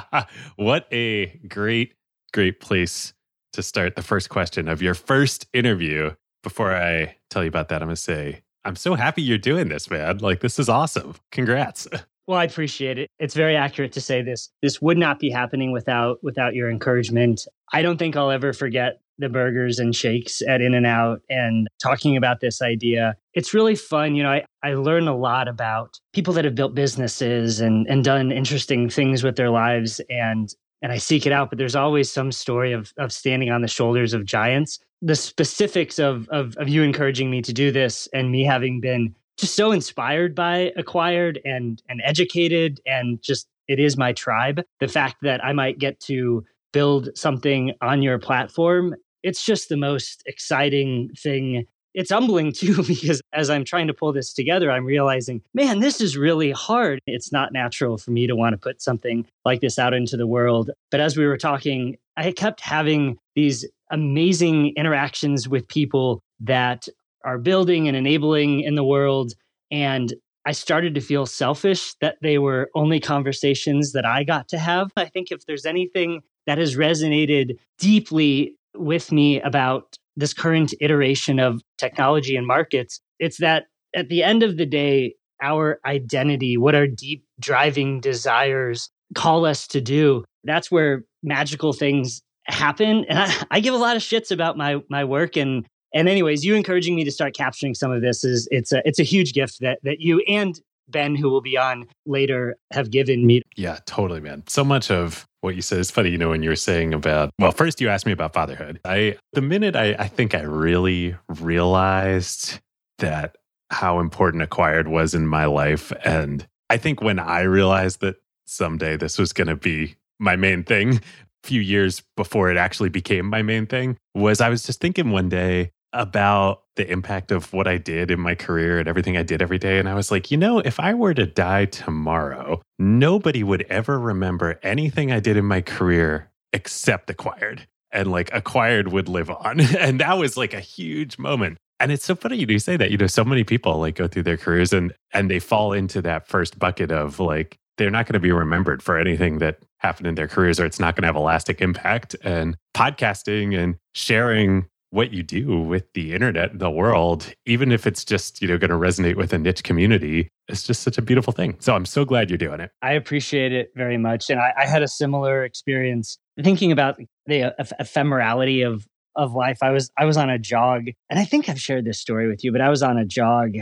what 0.54 0.86
a 0.92 1.40
great, 1.48 1.96
great 2.34 2.60
place 2.60 3.14
to 3.52 3.62
start 3.62 3.94
the 3.94 4.02
first 4.02 4.28
question 4.28 4.68
of 4.68 4.82
your 4.82 4.94
first 4.94 5.46
interview. 5.54 6.10
Before 6.42 6.74
I 6.74 7.16
tell 7.30 7.42
you 7.42 7.48
about 7.48 7.68
that, 7.68 7.80
I'm 7.80 7.86
going 7.86 7.96
to 7.96 8.02
say, 8.02 8.42
I'm 8.64 8.76
so 8.76 8.94
happy 8.94 9.22
you're 9.22 9.38
doing 9.38 9.68
this, 9.68 9.88
man. 9.88 10.18
Like, 10.18 10.40
this 10.40 10.58
is 10.58 10.68
awesome. 10.68 11.14
Congrats. 11.30 11.88
Well, 12.26 12.38
I 12.38 12.44
appreciate 12.44 12.98
it. 12.98 13.10
It's 13.18 13.34
very 13.34 13.54
accurate 13.54 13.92
to 13.92 14.00
say 14.00 14.22
this. 14.22 14.48
This 14.62 14.80
would 14.80 14.96
not 14.96 15.18
be 15.18 15.28
happening 15.28 15.72
without 15.72 16.24
without 16.24 16.54
your 16.54 16.70
encouragement. 16.70 17.46
I 17.74 17.82
don't 17.82 17.98
think 17.98 18.16
I'll 18.16 18.30
ever 18.30 18.54
forget 18.54 19.02
the 19.18 19.28
burgers 19.28 19.78
and 19.78 19.94
shakes 19.94 20.40
at 20.40 20.62
In 20.62 20.72
and 20.72 20.86
Out 20.86 21.20
and 21.28 21.68
talking 21.82 22.16
about 22.16 22.40
this 22.40 22.62
idea. 22.62 23.14
It's 23.34 23.52
really 23.52 23.76
fun. 23.76 24.14
You 24.14 24.22
know, 24.22 24.30
I, 24.30 24.44
I 24.62 24.72
learn 24.72 25.06
a 25.06 25.14
lot 25.14 25.48
about 25.48 26.00
people 26.14 26.32
that 26.32 26.46
have 26.46 26.54
built 26.54 26.74
businesses 26.74 27.60
and, 27.60 27.86
and 27.88 28.02
done 28.02 28.32
interesting 28.32 28.88
things 28.88 29.22
with 29.22 29.36
their 29.36 29.50
lives 29.50 30.00
and 30.08 30.48
and 30.84 30.92
I 30.92 30.98
seek 30.98 31.24
it 31.24 31.32
out, 31.32 31.48
but 31.48 31.58
there's 31.58 31.74
always 31.74 32.12
some 32.12 32.30
story 32.30 32.72
of 32.72 32.92
of 32.98 33.10
standing 33.10 33.50
on 33.50 33.62
the 33.62 33.68
shoulders 33.68 34.12
of 34.12 34.26
giants. 34.26 34.78
The 35.00 35.16
specifics 35.16 35.98
of 35.98 36.28
of, 36.28 36.54
of 36.58 36.68
you 36.68 36.82
encouraging 36.82 37.30
me 37.30 37.40
to 37.40 37.54
do 37.54 37.72
this 37.72 38.06
and 38.12 38.30
me 38.30 38.44
having 38.44 38.82
been 38.82 39.14
just 39.38 39.56
so 39.56 39.72
inspired 39.72 40.34
by 40.34 40.72
acquired 40.76 41.40
and 41.42 41.82
and 41.88 42.02
educated 42.04 42.80
and 42.86 43.20
just 43.22 43.48
it 43.66 43.80
is 43.80 43.96
my 43.96 44.12
tribe 44.12 44.62
the 44.78 44.86
fact 44.86 45.16
that 45.22 45.42
i 45.42 45.52
might 45.52 45.78
get 45.78 45.98
to 45.98 46.44
build 46.72 47.08
something 47.16 47.72
on 47.80 48.00
your 48.00 48.18
platform 48.18 48.94
it's 49.22 49.44
just 49.44 49.68
the 49.68 49.76
most 49.76 50.22
exciting 50.26 51.10
thing 51.20 51.64
it's 51.94 52.10
humbling 52.10 52.52
too 52.52 52.82
because 52.86 53.20
as 53.32 53.50
i'm 53.50 53.64
trying 53.64 53.86
to 53.86 53.94
pull 53.94 54.12
this 54.12 54.32
together 54.32 54.70
i'm 54.70 54.84
realizing 54.84 55.40
man 55.54 55.80
this 55.80 56.00
is 56.00 56.16
really 56.16 56.50
hard 56.50 57.00
it's 57.06 57.32
not 57.32 57.52
natural 57.52 57.96
for 57.96 58.10
me 58.10 58.26
to 58.26 58.36
want 58.36 58.52
to 58.52 58.58
put 58.58 58.82
something 58.82 59.26
like 59.44 59.60
this 59.60 59.78
out 59.78 59.94
into 59.94 60.16
the 60.16 60.26
world 60.26 60.70
but 60.90 61.00
as 61.00 61.16
we 61.16 61.26
were 61.26 61.38
talking 61.38 61.96
i 62.16 62.30
kept 62.32 62.60
having 62.60 63.16
these 63.34 63.64
amazing 63.90 64.72
interactions 64.76 65.48
with 65.48 65.68
people 65.68 66.22
that 66.40 66.88
are 67.24 67.38
building 67.38 67.88
and 67.88 67.96
enabling 67.96 68.60
in 68.60 68.74
the 68.74 68.84
world. 68.84 69.34
And 69.70 70.12
I 70.44 70.52
started 70.52 70.94
to 70.94 71.00
feel 71.00 71.26
selfish 71.26 71.94
that 72.00 72.18
they 72.20 72.38
were 72.38 72.70
only 72.74 73.00
conversations 73.00 73.92
that 73.92 74.04
I 74.04 74.24
got 74.24 74.48
to 74.48 74.58
have. 74.58 74.90
I 74.96 75.06
think 75.06 75.30
if 75.30 75.46
there's 75.46 75.64
anything 75.64 76.22
that 76.46 76.58
has 76.58 76.76
resonated 76.76 77.56
deeply 77.78 78.56
with 78.74 79.10
me 79.10 79.40
about 79.40 79.96
this 80.16 80.32
current 80.32 80.74
iteration 80.80 81.38
of 81.38 81.62
technology 81.78 82.36
and 82.36 82.46
markets, 82.46 83.00
it's 83.18 83.38
that 83.38 83.64
at 83.94 84.08
the 84.08 84.22
end 84.22 84.42
of 84.42 84.56
the 84.56 84.66
day, 84.66 85.14
our 85.42 85.80
identity, 85.84 86.56
what 86.56 86.74
our 86.74 86.86
deep 86.86 87.24
driving 87.40 88.00
desires 88.00 88.90
call 89.14 89.44
us 89.44 89.66
to 89.68 89.80
do, 89.80 90.24
that's 90.44 90.70
where 90.70 91.04
magical 91.22 91.72
things 91.72 92.22
happen. 92.46 93.04
And 93.08 93.18
I, 93.18 93.32
I 93.50 93.60
give 93.60 93.74
a 93.74 93.78
lot 93.78 93.96
of 93.96 94.02
shits 94.02 94.30
about 94.30 94.56
my 94.56 94.80
my 94.88 95.04
work 95.04 95.36
and 95.36 95.66
and 95.94 96.08
anyways, 96.08 96.44
you 96.44 96.56
encouraging 96.56 96.96
me 96.96 97.04
to 97.04 97.12
start 97.12 97.36
capturing 97.36 97.74
some 97.74 97.92
of 97.92 98.02
this 98.02 98.24
is 98.24 98.48
it's 98.50 98.72
a 98.72 98.82
it's 98.84 98.98
a 98.98 99.04
huge 99.04 99.32
gift 99.32 99.60
that 99.60 99.78
that 99.84 100.00
you 100.00 100.20
and 100.28 100.60
Ben, 100.88 101.14
who 101.14 101.30
will 101.30 101.40
be 101.40 101.56
on 101.56 101.86
later, 102.06 102.56
have 102.72 102.90
given 102.90 103.26
me. 103.26 103.42
Yeah, 103.56 103.78
totally, 103.86 104.20
man. 104.20 104.44
So 104.48 104.64
much 104.64 104.90
of 104.90 105.26
what 105.40 105.54
you 105.54 105.62
said 105.62 105.78
is 105.78 105.90
funny. 105.90 106.10
You 106.10 106.18
know, 106.18 106.30
when 106.30 106.42
you 106.42 106.50
were 106.50 106.56
saying 106.56 106.94
about, 106.94 107.30
well, 107.38 107.52
first 107.52 107.80
you 107.80 107.88
asked 107.88 108.06
me 108.06 108.12
about 108.12 108.32
fatherhood. 108.32 108.80
I, 108.84 109.16
the 109.32 109.42
minute 109.42 109.76
I, 109.76 109.94
I 109.98 110.08
think 110.08 110.34
I 110.34 110.42
really 110.42 111.16
realized 111.28 112.60
that 112.98 113.36
how 113.70 114.00
important 114.00 114.42
acquired 114.42 114.88
was 114.88 115.14
in 115.14 115.26
my 115.26 115.46
life. 115.46 115.92
And 116.04 116.46
I 116.70 116.76
think 116.76 117.02
when 117.02 117.18
I 117.18 117.42
realized 117.42 118.00
that 118.00 118.16
someday 118.46 118.96
this 118.96 119.18
was 119.18 119.32
going 119.32 119.48
to 119.48 119.56
be 119.56 119.96
my 120.18 120.36
main 120.36 120.64
thing, 120.64 120.96
a 120.96 121.00
few 121.42 121.60
years 121.60 122.02
before 122.16 122.50
it 122.50 122.56
actually 122.56 122.88
became 122.88 123.26
my 123.26 123.42
main 123.42 123.66
thing, 123.66 123.96
was 124.14 124.40
I 124.40 124.48
was 124.48 124.62
just 124.62 124.80
thinking 124.80 125.10
one 125.10 125.28
day, 125.28 125.72
about 125.94 126.62
the 126.76 126.90
impact 126.90 127.30
of 127.30 127.52
what 127.52 127.66
I 127.66 127.78
did 127.78 128.10
in 128.10 128.20
my 128.20 128.34
career 128.34 128.78
and 128.78 128.88
everything 128.88 129.16
I 129.16 129.22
did 129.22 129.40
every 129.40 129.58
day. 129.58 129.78
And 129.78 129.88
I 129.88 129.94
was 129.94 130.10
like, 130.10 130.30
you 130.30 130.36
know, 130.36 130.58
if 130.58 130.80
I 130.80 130.92
were 130.92 131.14
to 131.14 131.24
die 131.24 131.66
tomorrow, 131.66 132.60
nobody 132.78 133.42
would 133.42 133.64
ever 133.70 133.98
remember 133.98 134.58
anything 134.62 135.12
I 135.12 135.20
did 135.20 135.36
in 135.36 135.44
my 135.44 135.60
career 135.60 136.30
except 136.52 137.08
acquired. 137.08 137.66
And 137.92 138.10
like 138.10 138.28
acquired 138.34 138.88
would 138.88 139.08
live 139.08 139.30
on. 139.30 139.60
And 139.78 140.00
that 140.00 140.18
was 140.18 140.36
like 140.36 140.52
a 140.52 140.60
huge 140.60 141.16
moment. 141.16 141.58
And 141.78 141.92
it's 141.92 142.04
so 142.04 142.16
funny 142.16 142.36
you 142.38 142.46
do 142.46 142.58
say 142.58 142.76
that. 142.76 142.90
You 142.90 142.96
know, 142.96 143.06
so 143.06 143.24
many 143.24 143.44
people 143.44 143.78
like 143.78 143.94
go 143.94 144.08
through 144.08 144.24
their 144.24 144.36
careers 144.36 144.72
and 144.72 144.92
and 145.12 145.30
they 145.30 145.38
fall 145.38 145.72
into 145.72 146.02
that 146.02 146.26
first 146.26 146.58
bucket 146.58 146.90
of 146.90 147.20
like 147.20 147.56
they're 147.76 147.90
not 147.90 148.06
going 148.06 148.14
to 148.14 148.20
be 148.20 148.32
remembered 148.32 148.82
for 148.82 148.98
anything 148.98 149.38
that 149.38 149.58
happened 149.78 150.06
in 150.06 150.14
their 150.16 150.28
careers 150.28 150.58
or 150.58 150.64
it's 150.64 150.80
not 150.80 150.96
going 150.96 151.02
to 151.02 151.06
have 151.06 151.16
a 151.16 151.20
lasting 151.20 151.56
impact. 151.60 152.16
And 152.22 152.56
podcasting 152.76 153.56
and 153.56 153.76
sharing 153.94 154.66
what 154.94 155.12
you 155.12 155.24
do 155.24 155.60
with 155.60 155.92
the 155.94 156.14
internet, 156.14 156.56
the 156.56 156.70
world, 156.70 157.34
even 157.46 157.72
if 157.72 157.84
it's 157.84 158.04
just, 158.04 158.40
you 158.40 158.46
know, 158.46 158.56
going 158.56 158.70
to 158.70 158.76
resonate 158.76 159.16
with 159.16 159.32
a 159.32 159.38
niche 159.38 159.64
community, 159.64 160.28
it's 160.46 160.62
just 160.62 160.82
such 160.82 160.96
a 160.96 161.02
beautiful 161.02 161.32
thing. 161.32 161.56
So 161.58 161.74
I'm 161.74 161.84
so 161.84 162.04
glad 162.04 162.30
you're 162.30 162.38
doing 162.38 162.60
it. 162.60 162.70
I 162.80 162.92
appreciate 162.92 163.52
it 163.52 163.72
very 163.74 163.98
much. 163.98 164.30
And 164.30 164.38
I, 164.38 164.52
I 164.56 164.66
had 164.66 164.82
a 164.82 164.88
similar 164.88 165.44
experience 165.44 166.16
thinking 166.40 166.70
about 166.70 166.96
the 167.26 167.52
ephemerality 167.80 168.66
of 168.66 168.86
of 169.16 169.32
life. 169.32 169.58
I 169.62 169.70
was 169.70 169.90
I 169.98 170.04
was 170.04 170.16
on 170.16 170.30
a 170.30 170.38
jog, 170.38 170.86
and 171.10 171.18
I 171.18 171.24
think 171.24 171.48
I've 171.48 171.60
shared 171.60 171.84
this 171.84 172.00
story 172.00 172.28
with 172.28 172.44
you, 172.44 172.52
but 172.52 172.60
I 172.60 172.68
was 172.68 172.82
on 172.82 172.96
a 172.96 173.04
jog. 173.04 173.52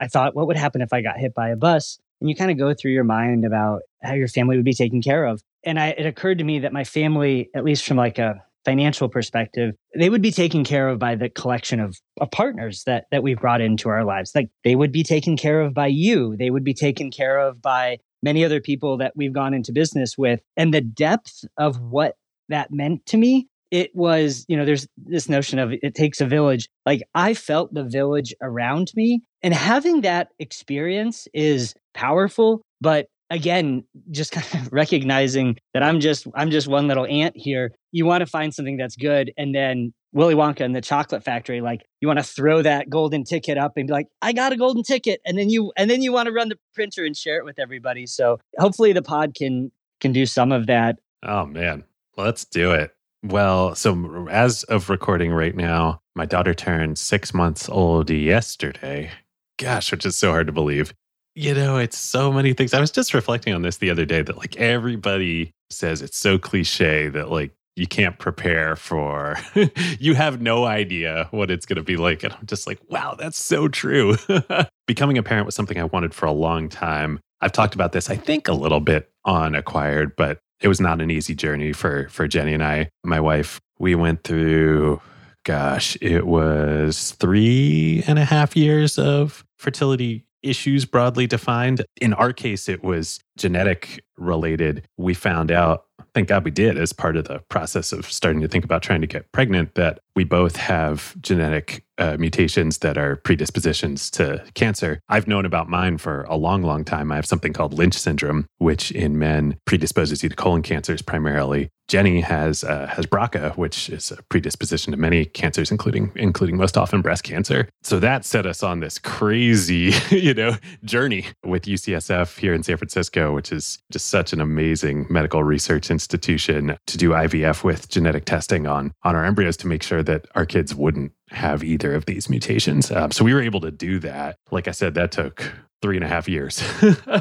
I 0.00 0.08
thought, 0.08 0.34
what 0.34 0.46
would 0.46 0.56
happen 0.56 0.80
if 0.82 0.92
I 0.92 1.00
got 1.00 1.18
hit 1.18 1.34
by 1.34 1.50
a 1.50 1.56
bus? 1.56 1.98
And 2.20 2.28
you 2.28 2.36
kind 2.36 2.50
of 2.50 2.58
go 2.58 2.74
through 2.74 2.92
your 2.92 3.04
mind 3.04 3.44
about 3.44 3.82
how 4.02 4.14
your 4.14 4.28
family 4.28 4.56
would 4.56 4.64
be 4.64 4.74
taken 4.74 5.00
care 5.00 5.24
of. 5.24 5.42
And 5.64 5.78
I, 5.78 5.88
it 5.88 6.06
occurred 6.06 6.38
to 6.38 6.44
me 6.44 6.60
that 6.60 6.72
my 6.72 6.84
family, 6.84 7.50
at 7.54 7.64
least 7.64 7.84
from 7.84 7.96
like 7.96 8.18
a 8.18 8.42
financial 8.64 9.08
perspective, 9.08 9.74
they 9.98 10.10
would 10.10 10.22
be 10.22 10.30
taken 10.30 10.64
care 10.64 10.88
of 10.88 10.98
by 10.98 11.14
the 11.14 11.28
collection 11.28 11.80
of, 11.80 11.96
of 12.20 12.30
partners 12.30 12.84
that 12.86 13.06
that 13.10 13.22
we've 13.22 13.40
brought 13.40 13.60
into 13.60 13.88
our 13.88 14.04
lives. 14.04 14.32
Like 14.34 14.50
they 14.64 14.76
would 14.76 14.92
be 14.92 15.02
taken 15.02 15.36
care 15.36 15.60
of 15.60 15.74
by 15.74 15.88
you. 15.88 16.36
They 16.36 16.50
would 16.50 16.64
be 16.64 16.74
taken 16.74 17.10
care 17.10 17.38
of 17.38 17.60
by 17.60 17.98
many 18.22 18.44
other 18.44 18.60
people 18.60 18.98
that 18.98 19.12
we've 19.16 19.32
gone 19.32 19.54
into 19.54 19.72
business 19.72 20.16
with. 20.16 20.40
And 20.56 20.72
the 20.72 20.80
depth 20.80 21.44
of 21.58 21.80
what 21.80 22.14
that 22.48 22.70
meant 22.70 23.04
to 23.06 23.16
me, 23.16 23.48
it 23.70 23.90
was, 23.94 24.44
you 24.48 24.56
know, 24.56 24.64
there's 24.64 24.86
this 24.96 25.28
notion 25.28 25.58
of 25.58 25.72
it 25.72 25.94
takes 25.94 26.20
a 26.20 26.26
village. 26.26 26.68
Like 26.86 27.02
I 27.14 27.34
felt 27.34 27.74
the 27.74 27.84
village 27.84 28.34
around 28.40 28.92
me. 28.94 29.22
And 29.42 29.52
having 29.52 30.02
that 30.02 30.28
experience 30.38 31.26
is 31.34 31.74
powerful, 31.94 32.62
but 32.80 33.06
again 33.32 33.84
just 34.10 34.32
kind 34.32 34.46
of 34.54 34.72
recognizing 34.72 35.56
that 35.74 35.82
i'm 35.82 36.00
just 36.00 36.26
i'm 36.34 36.50
just 36.50 36.68
one 36.68 36.86
little 36.86 37.06
ant 37.06 37.36
here 37.36 37.72
you 37.90 38.06
want 38.06 38.20
to 38.20 38.26
find 38.26 38.54
something 38.54 38.76
that's 38.76 38.96
good 38.96 39.32
and 39.36 39.54
then 39.54 39.92
willy 40.12 40.34
wonka 40.34 40.60
and 40.60 40.76
the 40.76 40.80
chocolate 40.80 41.24
factory 41.24 41.60
like 41.60 41.84
you 42.00 42.08
want 42.08 42.18
to 42.18 42.24
throw 42.24 42.62
that 42.62 42.88
golden 42.90 43.24
ticket 43.24 43.58
up 43.58 43.72
and 43.76 43.86
be 43.86 43.92
like 43.92 44.08
i 44.22 44.32
got 44.32 44.52
a 44.52 44.56
golden 44.56 44.82
ticket 44.82 45.20
and 45.26 45.38
then 45.38 45.50
you 45.50 45.72
and 45.76 45.90
then 45.90 46.02
you 46.02 46.12
want 46.12 46.26
to 46.26 46.32
run 46.32 46.48
the 46.48 46.58
printer 46.74 47.04
and 47.04 47.16
share 47.16 47.38
it 47.38 47.44
with 47.44 47.58
everybody 47.58 48.06
so 48.06 48.38
hopefully 48.58 48.92
the 48.92 49.02
pod 49.02 49.34
can 49.34 49.70
can 50.02 50.12
do 50.12 50.26
some 50.26 50.52
of 50.52 50.66
that. 50.66 50.98
Oh, 51.22 51.46
man. 51.46 51.84
Let's 52.18 52.44
do 52.44 52.72
it. 52.72 52.90
Well, 53.22 53.74
so 53.74 54.26
as 54.28 54.64
of 54.64 54.90
recording 54.90 55.32
right 55.32 55.56
now, 55.56 56.02
my 56.14 56.26
daughter 56.26 56.52
turned 56.52 56.98
six 56.98 57.32
months 57.32 57.68
old 57.68 58.10
yesterday. 58.10 59.12
Gosh, 59.58 59.92
which 59.92 60.04
is 60.04 60.18
so 60.18 60.32
hard 60.32 60.48
to 60.48 60.52
believe. 60.52 60.92
You 61.34 61.54
know, 61.54 61.78
it's 61.78 61.98
so 61.98 62.30
many 62.30 62.52
things. 62.52 62.74
I 62.74 62.80
was 62.80 62.90
just 62.90 63.14
reflecting 63.14 63.54
on 63.54 63.62
this 63.62 63.78
the 63.78 63.90
other 63.90 64.04
day 64.04 64.20
that 64.22 64.36
like 64.36 64.56
everybody 64.56 65.52
says 65.70 66.02
it's 66.02 66.18
so 66.18 66.38
cliche 66.38 67.08
that 67.08 67.30
like 67.30 67.52
you 67.76 67.86
can't 67.86 68.18
prepare 68.18 68.76
for 68.76 69.36
you 69.98 70.14
have 70.14 70.42
no 70.42 70.64
idea 70.64 71.28
what 71.30 71.50
it's 71.50 71.64
going 71.64 71.76
to 71.76 71.82
be 71.82 71.96
like 71.96 72.22
and 72.22 72.34
i'm 72.34 72.44
just 72.44 72.66
like 72.66 72.78
wow 72.88 73.14
that's 73.18 73.42
so 73.42 73.68
true. 73.68 74.16
Becoming 74.86 75.16
a 75.16 75.22
parent 75.22 75.46
was 75.46 75.54
something 75.54 75.78
i 75.78 75.84
wanted 75.84 76.14
for 76.14 76.26
a 76.26 76.32
long 76.32 76.68
time. 76.68 77.18
I've 77.40 77.52
talked 77.52 77.74
about 77.74 77.92
this 77.92 78.10
i 78.10 78.16
think 78.16 78.48
a 78.48 78.52
little 78.52 78.80
bit 78.80 79.10
on 79.24 79.54
acquired 79.54 80.14
but 80.16 80.38
it 80.60 80.68
was 80.68 80.80
not 80.80 81.00
an 81.00 81.10
easy 81.10 81.34
journey 81.34 81.72
for 81.72 82.08
for 82.08 82.28
jenny 82.28 82.52
and 82.52 82.62
i. 82.62 82.90
My 83.04 83.20
wife 83.20 83.58
we 83.78 83.94
went 83.94 84.22
through 84.24 85.00
gosh 85.44 85.96
it 86.02 86.26
was 86.26 87.12
three 87.12 88.04
and 88.06 88.18
a 88.18 88.24
half 88.24 88.54
years 88.54 88.98
of 88.98 89.44
fertility 89.58 90.24
issues 90.42 90.84
broadly 90.84 91.26
defined. 91.26 91.84
In 92.00 92.12
our 92.14 92.32
case, 92.32 92.68
it 92.68 92.82
was 92.82 93.20
genetic 93.36 94.04
related. 94.16 94.86
We 94.96 95.14
found 95.14 95.50
out, 95.50 95.86
thank 96.14 96.28
God 96.28 96.44
we 96.44 96.50
did, 96.50 96.76
as 96.76 96.92
part 96.92 97.16
of 97.16 97.26
the 97.26 97.38
process 97.48 97.92
of 97.92 98.10
starting 98.10 98.40
to 98.42 98.48
think 98.48 98.64
about 98.64 98.82
trying 98.82 99.00
to 99.00 99.06
get 99.06 99.30
pregnant, 99.32 99.74
that 99.74 100.00
we 100.14 100.24
both 100.24 100.56
have 100.56 101.14
genetic 101.20 101.84
uh, 102.02 102.16
mutations 102.18 102.78
that 102.78 102.98
are 102.98 103.16
predispositions 103.16 104.10
to 104.10 104.44
cancer. 104.54 105.00
I've 105.08 105.28
known 105.28 105.46
about 105.46 105.68
mine 105.68 105.98
for 105.98 106.24
a 106.24 106.36
long, 106.36 106.62
long 106.62 106.84
time. 106.84 107.12
I 107.12 107.16
have 107.16 107.26
something 107.26 107.52
called 107.52 107.72
Lynch 107.72 107.94
syndrome, 107.94 108.46
which 108.58 108.90
in 108.90 109.18
men 109.18 109.56
predisposes 109.66 110.22
you 110.22 110.28
to 110.28 110.34
colon 110.34 110.62
cancers 110.62 111.00
primarily. 111.00 111.70
Jenny 111.88 112.20
has 112.20 112.64
uh, 112.64 112.86
has 112.86 113.06
BRCA, 113.06 113.56
which 113.56 113.90
is 113.90 114.10
a 114.10 114.22
predisposition 114.30 114.92
to 114.92 114.96
many 114.96 115.26
cancers, 115.26 115.70
including 115.70 116.10
including 116.14 116.56
most 116.56 116.78
often 116.78 117.02
breast 117.02 117.22
cancer. 117.22 117.68
So 117.82 118.00
that 118.00 118.24
set 118.24 118.46
us 118.46 118.62
on 118.62 118.80
this 118.80 118.98
crazy, 118.98 119.92
you 120.10 120.32
know, 120.32 120.56
journey 120.84 121.26
with 121.44 121.64
UCSF 121.64 122.38
here 122.38 122.54
in 122.54 122.62
San 122.62 122.78
Francisco, 122.78 123.34
which 123.34 123.52
is 123.52 123.78
just 123.90 124.06
such 124.06 124.32
an 124.32 124.40
amazing 124.40 125.06
medical 125.10 125.42
research 125.44 125.90
institution 125.90 126.78
to 126.86 126.96
do 126.96 127.10
IVF 127.10 127.62
with 127.62 127.88
genetic 127.88 128.24
testing 128.24 128.66
on 128.66 128.94
on 129.02 129.14
our 129.14 129.24
embryos 129.24 129.56
to 129.58 129.66
make 129.66 129.82
sure 129.82 130.02
that 130.02 130.26
our 130.34 130.46
kids 130.46 130.74
wouldn't 130.74 131.12
have 131.32 131.64
either 131.64 131.94
of 131.94 132.06
these 132.06 132.28
mutations. 132.28 132.90
Um, 132.90 133.10
so 133.10 133.24
we 133.24 133.34
were 133.34 133.42
able 133.42 133.60
to 133.60 133.70
do 133.70 133.98
that. 134.00 134.36
Like 134.50 134.68
I 134.68 134.72
said, 134.72 134.94
that 134.94 135.12
took 135.12 135.52
three 135.80 135.96
and 135.96 136.04
a 136.04 136.08
half 136.08 136.28
years. 136.28 136.62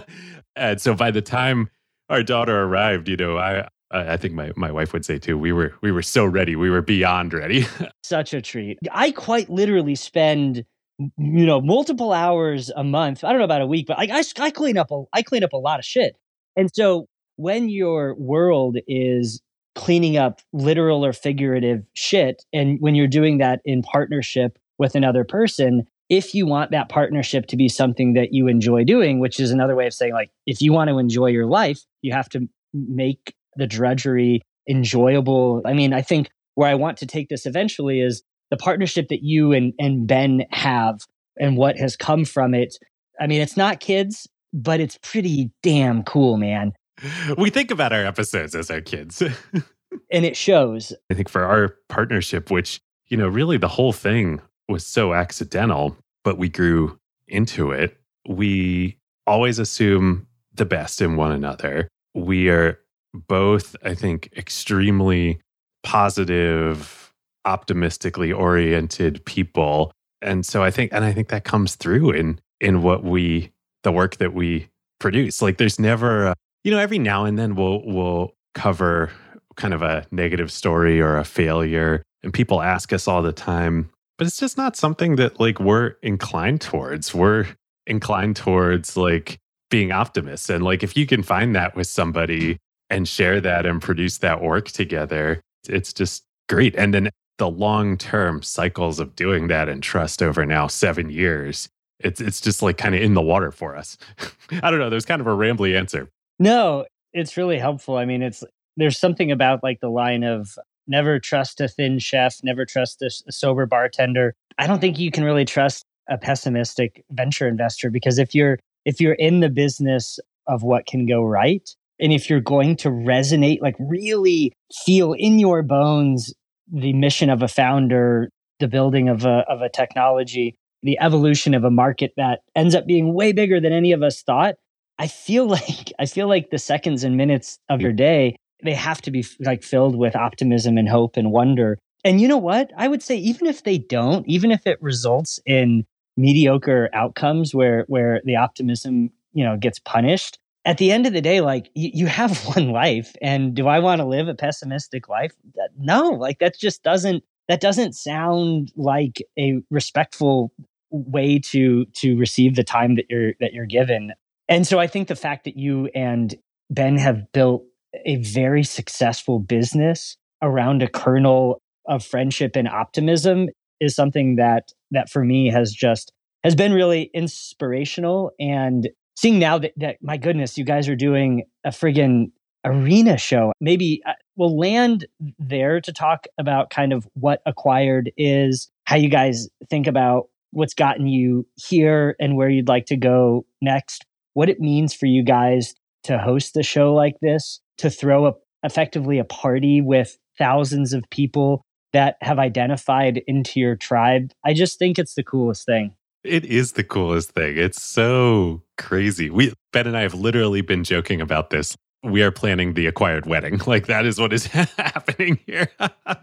and 0.56 0.80
so 0.82 0.94
by 0.94 1.12
the 1.12 1.22
time 1.22 1.70
our 2.10 2.24
daughter 2.24 2.64
arrived, 2.64 3.08
you 3.08 3.18
know, 3.18 3.38
I 3.38 3.68
I 3.94 4.18
think 4.18 4.34
my, 4.34 4.52
my 4.56 4.72
wife 4.72 4.94
would 4.94 5.06
say 5.06 5.20
too, 5.20 5.38
we 5.38 5.52
were 5.52 5.74
we 5.82 5.92
were 5.92 6.02
so 6.02 6.26
ready. 6.26 6.56
We 6.56 6.70
were 6.70 6.82
beyond 6.82 7.34
ready. 7.34 7.66
Such 8.04 8.34
a 8.34 8.42
treat. 8.42 8.80
I 8.92 9.12
quite 9.12 9.50
literally 9.50 9.96
spend 9.96 10.66
you 11.00 11.46
know 11.46 11.60
multiple 11.62 12.14
hours 12.14 12.72
a 12.76 12.84
month. 12.84 13.24
I 13.24 13.30
don't 13.30 13.40
know 13.40 13.46
about 13.46 13.62
a 13.62 13.68
week, 13.68 13.88
but 13.88 14.00
I, 14.00 14.20
I, 14.20 14.24
I 14.40 14.52
clean 14.52 14.78
up 14.78 14.92
a 14.92 15.04
I 15.14 15.22
clean 15.22 15.44
up 15.44 15.54
a 15.54 15.58
lot 15.58 15.80
of 15.80 15.86
shit. 15.86 16.16
And 16.56 16.70
so 16.74 17.08
when 17.36 17.70
your 17.70 18.16
world 18.16 18.78
is 18.88 19.42
cleaning 19.76 20.18
up 20.18 20.42
literal 20.54 21.06
or 21.06 21.14
figurative 21.14 21.84
shit. 21.94 22.44
And 22.54 22.78
when 22.80 22.96
you're 22.96 23.08
doing 23.08 23.38
that 23.38 23.62
in 23.66 23.82
partnership 23.82 24.58
with 24.78 24.96
another 24.96 25.24
person, 25.24 25.88
if 26.10 26.36
you 26.36 26.46
want 26.46 26.72
that 26.72 26.90
partnership 26.90 27.46
to 27.48 27.56
be 27.56 27.70
something 27.70 28.14
that 28.14 28.34
you 28.34 28.48
enjoy 28.48 28.84
doing, 28.84 29.20
which 29.20 29.40
is 29.40 29.52
another 29.52 29.76
way 29.76 29.88
of 29.88 29.94
saying, 29.94 30.14
like, 30.14 30.32
if 30.46 30.62
you 30.62 30.74
want 30.74 30.90
to 30.90 30.98
enjoy 30.98 31.28
your 31.28 31.46
life, 31.46 31.86
you 32.02 32.12
have 32.12 32.28
to 32.30 32.50
make 32.74 33.34
the 33.56 33.68
drudgery 33.68 34.42
enjoyable. 34.70 35.62
I 35.66 35.74
mean, 35.74 35.94
I 35.94 36.02
think 36.02 36.30
where 36.56 36.70
I 36.70 36.76
want 36.76 36.98
to 36.98 37.06
take 37.06 37.30
this 37.30 37.46
eventually 37.46 38.02
is 38.02 38.24
the 38.50 38.58
partnership 38.58 39.08
that 39.08 39.24
you 39.24 39.54
and, 39.54 39.74
and 39.80 40.06
Ben 40.06 40.44
have 40.50 41.00
and 41.40 41.56
what 41.56 41.78
has 41.78 41.96
come 41.96 42.26
from 42.26 42.54
it. 42.54 42.76
I 43.20 43.28
mean, 43.28 43.42
it's 43.42 43.56
not 43.56 43.80
kids, 43.80 44.28
but 44.52 44.82
it's 44.82 45.00
pretty 45.02 45.52
damn 45.64 46.04
cool, 46.04 46.36
man 46.36 46.74
we 47.38 47.50
think 47.50 47.72
about 47.72 47.94
our 47.94 48.06
episodes 48.06 48.56
as 48.56 48.70
our 48.70 48.82
kids. 48.82 49.22
and 50.12 50.26
it 50.26 50.38
shows. 50.38 50.94
I 51.10 51.14
think 51.14 51.30
for 51.30 51.44
our 51.44 51.76
partnership, 51.90 52.52
which, 52.52 52.82
you 53.08 53.18
know, 53.18 53.28
really 53.28 53.58
the 53.58 53.68
whole 53.68 53.94
thing 53.94 54.42
was 54.68 54.86
so 54.86 55.14
accidental, 55.14 55.98
but 56.24 56.38
we 56.38 56.50
grew 56.50 57.00
into 57.28 57.72
it. 57.72 57.98
We 58.28 58.98
always 59.26 59.60
assume 59.60 60.28
the 60.54 60.66
best 60.66 61.02
in 61.02 61.16
one 61.16 61.32
another. 61.32 61.88
We 62.14 62.50
are 62.50 62.80
both, 63.14 63.76
I 63.84 63.96
think, 63.96 64.30
extremely 64.38 65.40
positive, 65.84 67.14
optimistically 67.46 68.32
oriented 68.32 69.26
people. 69.26 69.92
And 70.22 70.46
so 70.46 70.64
I 70.64 70.72
think, 70.72 70.94
and 70.94 71.04
I 71.04 71.14
think 71.14 71.30
that 71.30 71.44
comes 71.44 71.76
through 71.76 72.12
in 72.12 72.40
in 72.60 72.84
what 72.84 73.04
we, 73.04 73.52
the 73.82 73.92
work 73.92 74.18
that 74.18 74.36
we 74.36 74.70
produce. 75.00 75.42
Like 75.42 75.58
there's 75.58 75.80
never 75.80 76.28
a, 76.28 76.36
you 76.64 76.72
know, 76.72 76.80
every 76.80 77.00
now 77.00 77.26
and 77.26 77.38
then 77.38 77.56
we'll 77.56 77.82
we'll 77.86 78.36
cover 78.54 79.12
kind 79.56 79.74
of 79.74 79.82
a 79.82 80.06
negative 80.12 80.52
story 80.52 81.02
or 81.02 81.18
a 81.18 81.24
failure, 81.24 82.04
and 82.24 82.34
people 82.34 82.62
ask 82.62 82.94
us 82.94 83.08
all 83.08 83.22
the 83.22 83.34
time, 83.34 83.90
but 84.18 84.28
it's 84.28 84.40
just 84.40 84.58
not 84.58 84.76
something 84.76 85.16
that 85.16 85.40
like 85.40 85.60
we're 85.60 85.96
inclined 86.02 86.62
towards. 86.62 87.14
We're 87.14 87.48
inclined 87.88 88.36
towards 88.36 88.96
like 88.96 89.40
being 89.70 89.92
optimists, 89.92 90.50
and 90.50 90.64
like 90.64 90.84
if 90.84 90.96
you 90.96 91.06
can 91.06 91.24
find 91.24 91.56
that 91.56 91.76
with 91.76 91.88
somebody 91.88 92.58
and 92.90 93.08
share 93.08 93.40
that 93.42 93.66
and 93.66 93.82
produce 93.82 94.18
that 94.20 94.42
work 94.42 94.70
together, 94.70 95.42
it's 95.68 95.94
just 95.94 96.24
great. 96.50 96.76
And 96.76 96.94
then 96.94 97.10
the 97.38 97.50
long 97.50 97.98
term 97.98 98.44
cycles 98.44 99.00
of 99.00 99.16
doing 99.16 99.48
that 99.48 99.70
and 99.70 99.82
trust 99.82 100.22
over 100.22 100.46
now 100.46 100.68
seven 100.68 101.10
years 101.10 101.70
it's 102.04 102.22
it's 102.22 102.42
just 102.42 102.62
like 102.62 102.78
kind 102.78 102.96
of 102.96 103.02
in 103.02 103.14
the 103.14 103.22
water 103.22 103.52
for 103.52 103.76
us. 103.76 103.98
I 104.64 104.72
don't 104.72 104.80
know. 104.80 104.90
There's 104.90 105.06
kind 105.06 105.22
of 105.22 105.28
a 105.28 105.32
rambly 105.32 105.78
answer, 105.78 106.10
no, 106.42 106.86
it's 107.14 107.38
really 107.38 107.60
helpful. 107.60 107.98
I 107.98 108.06
mean, 108.06 108.24
it's 108.24 108.44
there's 108.76 108.98
something 108.98 109.32
about 109.32 109.62
like 109.62 109.80
the 109.80 109.90
line 109.90 110.24
of 110.24 110.58
never 110.88 111.20
trust 111.20 111.62
a 111.62 111.68
thin 111.68 112.00
chef, 112.00 112.38
never 112.44 112.66
trust 112.66 113.02
a, 113.04 113.12
a 113.28 113.32
sober 113.32 113.68
bartender. 113.68 114.34
I 114.58 114.66
don't 114.66 114.80
think 114.80 114.98
you 114.98 115.12
can 115.12 115.24
really 115.24 115.46
trust 115.46 115.86
a 116.10 116.18
pessimistic 116.18 117.06
venture 117.12 117.48
investor 117.48 117.92
because 117.92 118.18
if 118.18 118.34
you're 118.34 118.58
if 118.86 119.00
you're 119.00 119.14
in 119.14 119.42
the 119.42 119.50
business 119.50 120.20
of 120.48 120.64
what 120.64 120.88
can 120.88 121.06
go 121.06 121.24
right 121.24 121.70
and 122.00 122.12
if 122.12 122.28
you're 122.28 122.42
going 122.42 122.76
to 122.78 122.90
resonate 122.90 123.62
like 123.62 123.76
really 123.80 124.52
feel 124.84 125.14
in 125.14 125.38
your 125.38 125.62
bones 125.62 126.34
the 126.74 126.92
mission 126.94 127.30
of 127.30 127.44
a 127.44 127.48
founder 127.48 128.30
the 128.60 128.68
building 128.68 129.10
of 129.10 129.26
a 129.26 129.46
of 129.48 129.62
a 129.62 129.70
technology 129.70 130.56
the 130.82 130.98
evolution 131.00 131.54
of 131.54 131.64
a 131.64 131.70
market 131.70 132.12
that 132.18 132.40
ends 132.56 132.74
up 132.74 132.88
being 132.88 133.14
way 133.14 133.32
bigger 133.32 133.62
than 133.62 133.72
any 133.72 133.92
of 133.92 134.02
us 134.02 134.24
thought 134.24 134.56
I 135.02 135.08
feel 135.08 135.48
like 135.58 135.92
I 136.00 136.06
feel 136.06 136.28
like 136.28 136.52
the 136.52 136.60
seconds 136.60 137.04
and 137.04 137.18
minutes 137.18 137.60
of 137.70 137.82
your 137.82 137.92
day 137.92 138.36
they 138.64 138.76
have 138.76 139.02
to 139.02 139.12
be 139.12 139.26
like 139.40 139.64
filled 139.64 139.96
with 139.96 140.16
optimism 140.16 140.78
and 140.78 140.88
hope 140.88 141.18
and 141.18 141.32
wonder. 141.32 141.80
And 142.04 142.22
you 142.22 142.28
know 142.28 142.38
what? 142.38 142.70
I 142.78 142.88
would 142.88 143.02
say 143.02 143.18
even 143.18 143.48
if 143.48 143.64
they 143.64 143.80
don't, 143.80 144.28
even 144.28 144.52
if 144.52 144.68
it 144.68 144.80
results 144.82 145.40
in 145.48 145.84
mediocre 146.16 146.90
outcomes 146.94 147.56
where 147.56 147.86
where 147.88 148.22
the 148.24 148.36
optimism, 148.36 149.10
you 149.34 149.44
know, 149.44 149.58
gets 149.58 149.80
punished, 149.80 150.38
at 150.64 150.78
the 150.78 150.92
end 150.92 151.08
of 151.08 151.14
the 151.14 151.22
day 151.22 151.42
like 151.42 151.72
you, 151.74 151.90
you 151.94 152.06
have 152.06 152.46
one 152.56 152.70
life 152.70 153.16
and 153.22 153.56
do 153.56 153.68
I 153.68 153.80
want 153.80 154.00
to 154.00 154.06
live 154.06 154.28
a 154.28 154.36
pessimistic 154.36 155.10
life? 155.10 155.34
No, 155.80 156.10
like 156.10 156.38
that 156.40 156.60
just 156.60 156.84
doesn't 156.84 157.24
that 157.48 157.62
doesn't 157.62 157.94
sound 157.94 158.72
like 158.76 159.24
a 159.40 159.62
respectful 159.72 160.52
way 160.92 161.40
to 161.40 161.86
to 161.86 162.16
receive 162.18 162.56
the 162.56 162.64
time 162.64 162.96
that 162.96 163.06
you're 163.10 163.34
that 163.40 163.54
you're 163.54 163.66
given 163.66 164.14
and 164.52 164.68
so 164.68 164.80
I 164.80 164.88
think 164.88 165.08
the 165.08 165.16
fact 165.16 165.46
that 165.46 165.58
you 165.58 165.90
and 165.96 166.36
Ben 166.70 166.98
have 166.98 167.32
built 167.32 167.64
a 168.06 168.18
very 168.18 168.64
successful 168.64 169.40
business 169.40 170.18
around 170.42 170.84
a 170.84 170.90
kernel 170.90 171.62
of 171.88 172.04
friendship 172.04 172.56
and 172.56 172.68
optimism 172.68 173.48
is 173.80 173.96
something 173.96 174.36
that 174.36 174.72
that 174.92 175.10
for 175.10 175.24
me 175.24 175.50
has 175.50 175.72
just 175.72 176.12
has 176.44 176.54
been 176.54 176.74
really 176.74 177.10
inspirational. 177.14 178.32
And 178.40 178.90
seeing 179.16 179.40
now 179.40 179.58
that, 179.58 179.72
that 179.78 179.98
my 180.02 180.18
goodness 180.18 180.58
you 180.58 180.66
guys 180.66 180.90
are 180.90 180.96
doing 180.98 181.44
a 181.64 181.70
friggin 181.70 182.32
arena 182.66 183.18
show. 183.18 183.54
Maybe 183.62 184.02
uh, 184.06 184.14
we'll 184.36 184.58
land 184.58 185.06
there 185.40 185.80
to 185.80 185.94
talk 185.94 186.28
about 186.38 186.70
kind 186.70 186.92
of 186.92 187.08
what 187.14 187.42
acquired 187.46 188.12
is 188.18 188.70
how 188.84 188.98
you 188.98 189.10
guys 189.10 189.48
think 189.70 189.88
about 189.88 190.28
what's 190.52 190.74
gotten 190.74 191.08
you 191.08 191.48
here 191.56 192.16
and 192.20 192.36
where 192.36 192.50
you'd 192.50 192.68
like 192.68 192.88
to 192.88 192.98
go 192.98 193.46
next 193.62 194.06
what 194.34 194.50
it 194.50 194.60
means 194.60 194.94
for 194.94 195.06
you 195.06 195.24
guys 195.24 195.74
to 196.04 196.18
host 196.18 196.58
a 196.58 196.64
show 196.64 196.94
like 196.94 197.16
this, 197.22 197.60
to 197.78 197.90
throw 197.90 198.28
a, 198.28 198.34
effectively 198.64 199.20
a 199.20 199.24
party 199.24 199.82
with 199.82 200.18
thousands 200.38 200.94
of 200.94 201.04
people 201.10 201.64
that 201.94 202.16
have 202.22 202.40
identified 202.40 203.22
into 203.28 203.60
your 203.60 203.76
tribe. 203.76 204.32
I 204.46 204.54
just 204.54 204.80
think 204.80 204.98
it's 204.98 205.16
the 205.16 205.24
coolest 205.24 205.66
thing. 205.66 205.94
It 206.24 206.46
is 206.46 206.74
the 206.74 206.84
coolest 206.84 207.32
thing. 207.32 207.58
It's 207.58 207.82
so 207.82 208.62
crazy. 208.78 209.30
We 209.30 209.54
Ben 209.74 209.88
and 209.88 209.98
I 209.98 210.02
have 210.02 210.14
literally 210.14 210.62
been 210.62 210.84
joking 210.84 211.20
about 211.20 211.50
this 211.50 211.76
we 212.04 212.24
are 212.24 212.32
planning 212.32 212.74
the 212.74 212.88
acquired 212.88 213.26
wedding. 213.26 213.60
Like 213.72 213.88
that 213.88 214.06
is 214.06 214.20
what 214.20 214.34
is 214.34 214.46
happening 214.48 215.40
here. 215.46 215.70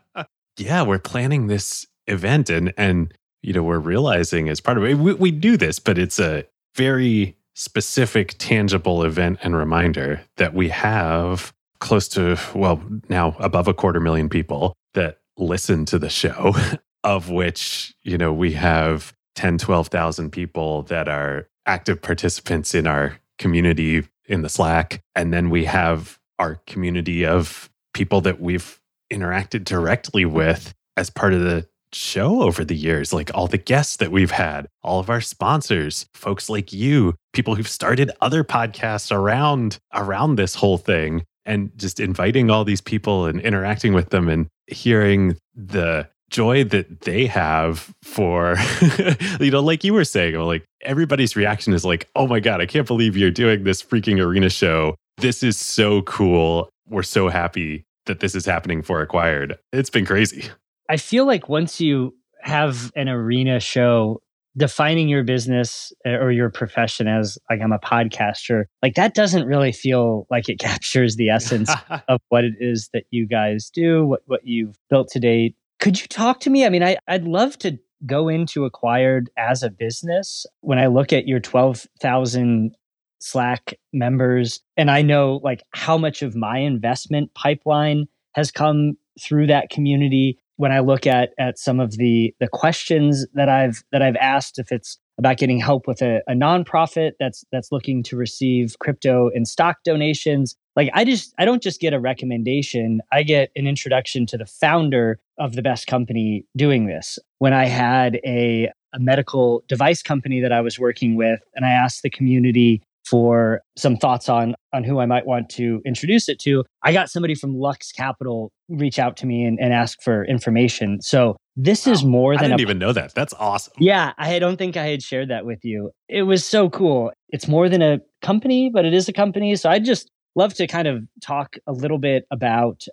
yeah, 0.58 0.82
we're 0.82 0.98
planning 0.98 1.46
this 1.46 1.86
event 2.06 2.50
and 2.50 2.74
and 2.76 3.14
you 3.42 3.52
know, 3.52 3.62
we're 3.62 3.78
realizing 3.78 4.48
as 4.48 4.60
part 4.60 4.76
of 4.76 4.84
it 4.84 4.98
we, 4.98 5.14
we 5.14 5.30
do 5.30 5.56
this, 5.56 5.78
but 5.78 5.96
it's 5.96 6.18
a 6.18 6.44
very 6.74 7.36
specific 7.58 8.36
tangible 8.38 9.02
event 9.02 9.36
and 9.42 9.56
reminder 9.56 10.20
that 10.36 10.54
we 10.54 10.68
have 10.68 11.52
close 11.80 12.06
to 12.06 12.38
well, 12.54 12.80
now 13.08 13.34
above 13.40 13.66
a 13.66 13.74
quarter 13.74 13.98
million 13.98 14.28
people 14.28 14.74
that 14.94 15.18
listen 15.36 15.84
to 15.84 15.98
the 15.98 16.08
show 16.08 16.54
of 17.04 17.30
which, 17.30 17.94
you 18.02 18.16
know, 18.16 18.32
we 18.32 18.52
have 18.52 19.12
10, 19.34 19.58
12,000 19.58 20.30
people 20.30 20.82
that 20.82 21.08
are 21.08 21.48
active 21.66 22.00
participants 22.00 22.76
in 22.76 22.86
our 22.86 23.18
community 23.38 24.06
in 24.26 24.42
the 24.42 24.48
Slack. 24.48 25.02
And 25.16 25.32
then 25.32 25.50
we 25.50 25.64
have 25.64 26.16
our 26.38 26.56
community 26.66 27.26
of 27.26 27.68
people 27.92 28.20
that 28.20 28.40
we've 28.40 28.80
interacted 29.12 29.64
directly 29.64 30.24
with 30.24 30.74
as 30.96 31.10
part 31.10 31.32
of 31.32 31.40
the 31.40 31.66
show 31.92 32.42
over 32.42 32.64
the 32.64 32.76
years, 32.76 33.12
like 33.12 33.30
all 33.34 33.46
the 33.46 33.58
guests 33.58 33.96
that 33.96 34.12
we've 34.12 34.30
had, 34.30 34.66
all 34.82 35.00
of 35.00 35.10
our 35.10 35.20
sponsors, 35.20 36.06
folks 36.14 36.48
like 36.48 36.72
you, 36.72 37.14
people 37.32 37.54
who've 37.54 37.68
started 37.68 38.10
other 38.20 38.44
podcasts 38.44 39.10
around 39.12 39.78
around 39.94 40.36
this 40.36 40.54
whole 40.54 40.78
thing 40.78 41.24
and 41.44 41.70
just 41.76 41.98
inviting 41.98 42.50
all 42.50 42.64
these 42.64 42.80
people 42.80 43.26
and 43.26 43.40
interacting 43.40 43.94
with 43.94 44.10
them 44.10 44.28
and 44.28 44.48
hearing 44.66 45.36
the 45.54 46.08
joy 46.30 46.62
that 46.62 47.00
they 47.00 47.26
have 47.26 47.90
for 48.02 48.54
you 49.40 49.50
know 49.50 49.60
like 49.60 49.82
you 49.82 49.94
were 49.94 50.04
saying 50.04 50.34
like 50.34 50.62
everybody's 50.82 51.34
reaction 51.34 51.72
is 51.72 51.86
like 51.86 52.06
oh 52.16 52.26
my 52.26 52.38
god 52.38 52.60
i 52.60 52.66
can't 52.66 52.86
believe 52.86 53.16
you're 53.16 53.30
doing 53.30 53.64
this 53.64 53.82
freaking 53.82 54.22
arena 54.22 54.50
show. 54.50 54.94
This 55.16 55.42
is 55.42 55.58
so 55.58 56.02
cool. 56.02 56.68
We're 56.88 57.02
so 57.02 57.28
happy 57.28 57.84
that 58.06 58.20
this 58.20 58.34
is 58.34 58.46
happening 58.46 58.82
for 58.82 59.00
acquired. 59.00 59.58
It's 59.72 59.90
been 59.90 60.06
crazy 60.06 60.50
i 60.88 60.96
feel 60.96 61.26
like 61.26 61.48
once 61.48 61.80
you 61.80 62.14
have 62.42 62.92
an 62.96 63.08
arena 63.08 63.60
show 63.60 64.20
defining 64.58 65.08
your 65.08 65.22
business 65.22 65.92
eh, 66.04 66.10
or 66.10 66.30
your 66.30 66.50
profession 66.50 67.06
as 67.06 67.38
like 67.48 67.60
I'm 67.62 67.72
a 67.72 67.78
podcaster, 67.78 68.64
like 68.82 68.94
that 68.96 69.14
doesn't 69.14 69.46
really 69.46 69.72
feel 69.72 70.26
like 70.30 70.48
it 70.48 70.58
captures 70.60 71.16
the 71.16 71.30
essence 71.30 71.70
of 72.08 72.20
what 72.28 72.44
it 72.44 72.54
is 72.60 72.90
that 72.92 73.04
you 73.10 73.26
guys 73.26 73.70
do, 73.70 74.04
what 74.04 74.22
what 74.26 74.46
you've 74.46 74.76
built 74.90 75.08
to 75.12 75.20
date. 75.20 75.56
Could 75.78 76.00
you 76.00 76.08
talk 76.08 76.40
to 76.40 76.50
me? 76.50 76.66
I 76.66 76.70
mean, 76.70 76.82
I, 76.82 76.96
I'd 77.06 77.24
love 77.24 77.56
to 77.58 77.78
go 78.04 78.28
into 78.28 78.64
acquired 78.64 79.30
as 79.36 79.62
a 79.62 79.70
business. 79.70 80.44
When 80.60 80.78
I 80.78 80.86
look 80.86 81.12
at 81.12 81.28
your 81.28 81.40
12,000 81.40 82.74
Slack 83.20 83.74
members, 83.92 84.60
and 84.76 84.90
I 84.90 85.02
know 85.02 85.40
like 85.42 85.62
how 85.72 85.98
much 85.98 86.22
of 86.22 86.34
my 86.34 86.58
investment 86.58 87.32
pipeline 87.34 88.06
has 88.32 88.50
come 88.50 88.96
through 89.20 89.48
that 89.48 89.70
community. 89.70 90.38
When 90.58 90.70
I 90.70 90.80
look 90.80 91.06
at 91.06 91.30
at 91.38 91.58
some 91.58 91.80
of 91.80 91.96
the 91.96 92.34
the 92.38 92.48
questions 92.48 93.26
that 93.34 93.48
I've 93.48 93.82
that 93.90 94.02
I've 94.02 94.16
asked, 94.16 94.58
if 94.58 94.70
it's 94.70 94.98
about 95.18 95.36
getting 95.36 95.58
help 95.58 95.88
with 95.88 96.02
a, 96.02 96.20
a 96.28 96.32
nonprofit 96.32 97.12
that's 97.18 97.44
that's 97.50 97.72
looking 97.72 98.02
to 98.04 98.16
receive 98.16 98.76
crypto 98.78 99.30
and 99.34 99.48
stock 99.48 99.78
donations, 99.84 100.56
like 100.76 100.90
i 100.94 101.04
just 101.04 101.34
i 101.38 101.44
don't 101.44 101.62
just 101.62 101.80
get 101.80 101.94
a 101.94 102.00
recommendation. 102.00 103.00
I 103.12 103.22
get 103.22 103.50
an 103.56 103.66
introduction 103.66 104.26
to 104.26 104.36
the 104.36 104.46
founder 104.46 105.18
of 105.38 105.54
the 105.54 105.62
best 105.62 105.86
company 105.86 106.44
doing 106.56 106.86
this. 106.86 107.18
When 107.38 107.52
i 107.52 107.66
had 107.66 108.20
a, 108.24 108.70
a 108.92 108.98
medical 108.98 109.62
device 109.68 110.02
company 110.02 110.40
that 110.40 110.52
i 110.52 110.60
was 110.60 110.78
working 110.78 111.14
with 111.16 111.40
and 111.54 111.64
i 111.64 111.70
asked 111.70 112.02
the 112.02 112.10
community 112.10 112.82
for 113.08 113.60
some 113.76 113.96
thoughts 113.96 114.28
on 114.28 114.54
on 114.72 114.84
who 114.84 114.98
I 114.98 115.06
might 115.06 115.26
want 115.26 115.48
to 115.50 115.80
introduce 115.86 116.28
it 116.28 116.38
to. 116.40 116.64
I 116.82 116.92
got 116.92 117.10
somebody 117.10 117.34
from 117.34 117.54
Lux 117.54 117.92
Capital 117.92 118.50
reach 118.68 118.98
out 118.98 119.16
to 119.18 119.26
me 119.26 119.44
and, 119.44 119.58
and 119.58 119.72
ask 119.72 120.02
for 120.02 120.24
information. 120.24 121.00
So 121.00 121.36
this 121.56 121.86
wow. 121.86 121.92
is 121.92 122.04
more 122.04 122.36
than 122.36 122.44
I 122.44 122.48
didn't 122.48 122.60
a, 122.60 122.62
even 122.62 122.78
know 122.78 122.92
that. 122.92 123.14
That's 123.14 123.34
awesome. 123.38 123.72
Yeah, 123.78 124.12
I 124.18 124.38
don't 124.38 124.56
think 124.56 124.76
I 124.76 124.86
had 124.86 125.02
shared 125.02 125.30
that 125.30 125.46
with 125.46 125.64
you. 125.64 125.90
It 126.08 126.22
was 126.22 126.44
so 126.44 126.68
cool. 126.68 127.12
It's 127.30 127.48
more 127.48 127.68
than 127.68 127.82
a 127.82 128.00
company, 128.22 128.70
but 128.72 128.84
it 128.84 128.94
is 128.94 129.08
a 129.08 129.12
company. 129.12 129.56
So 129.56 129.70
I'd 129.70 129.84
just 129.84 130.10
love 130.36 130.54
to 130.54 130.66
kind 130.66 130.86
of 130.86 131.02
talk 131.22 131.56
a 131.66 131.72
little 131.72 131.98
bit 131.98 132.24
about 132.30 132.84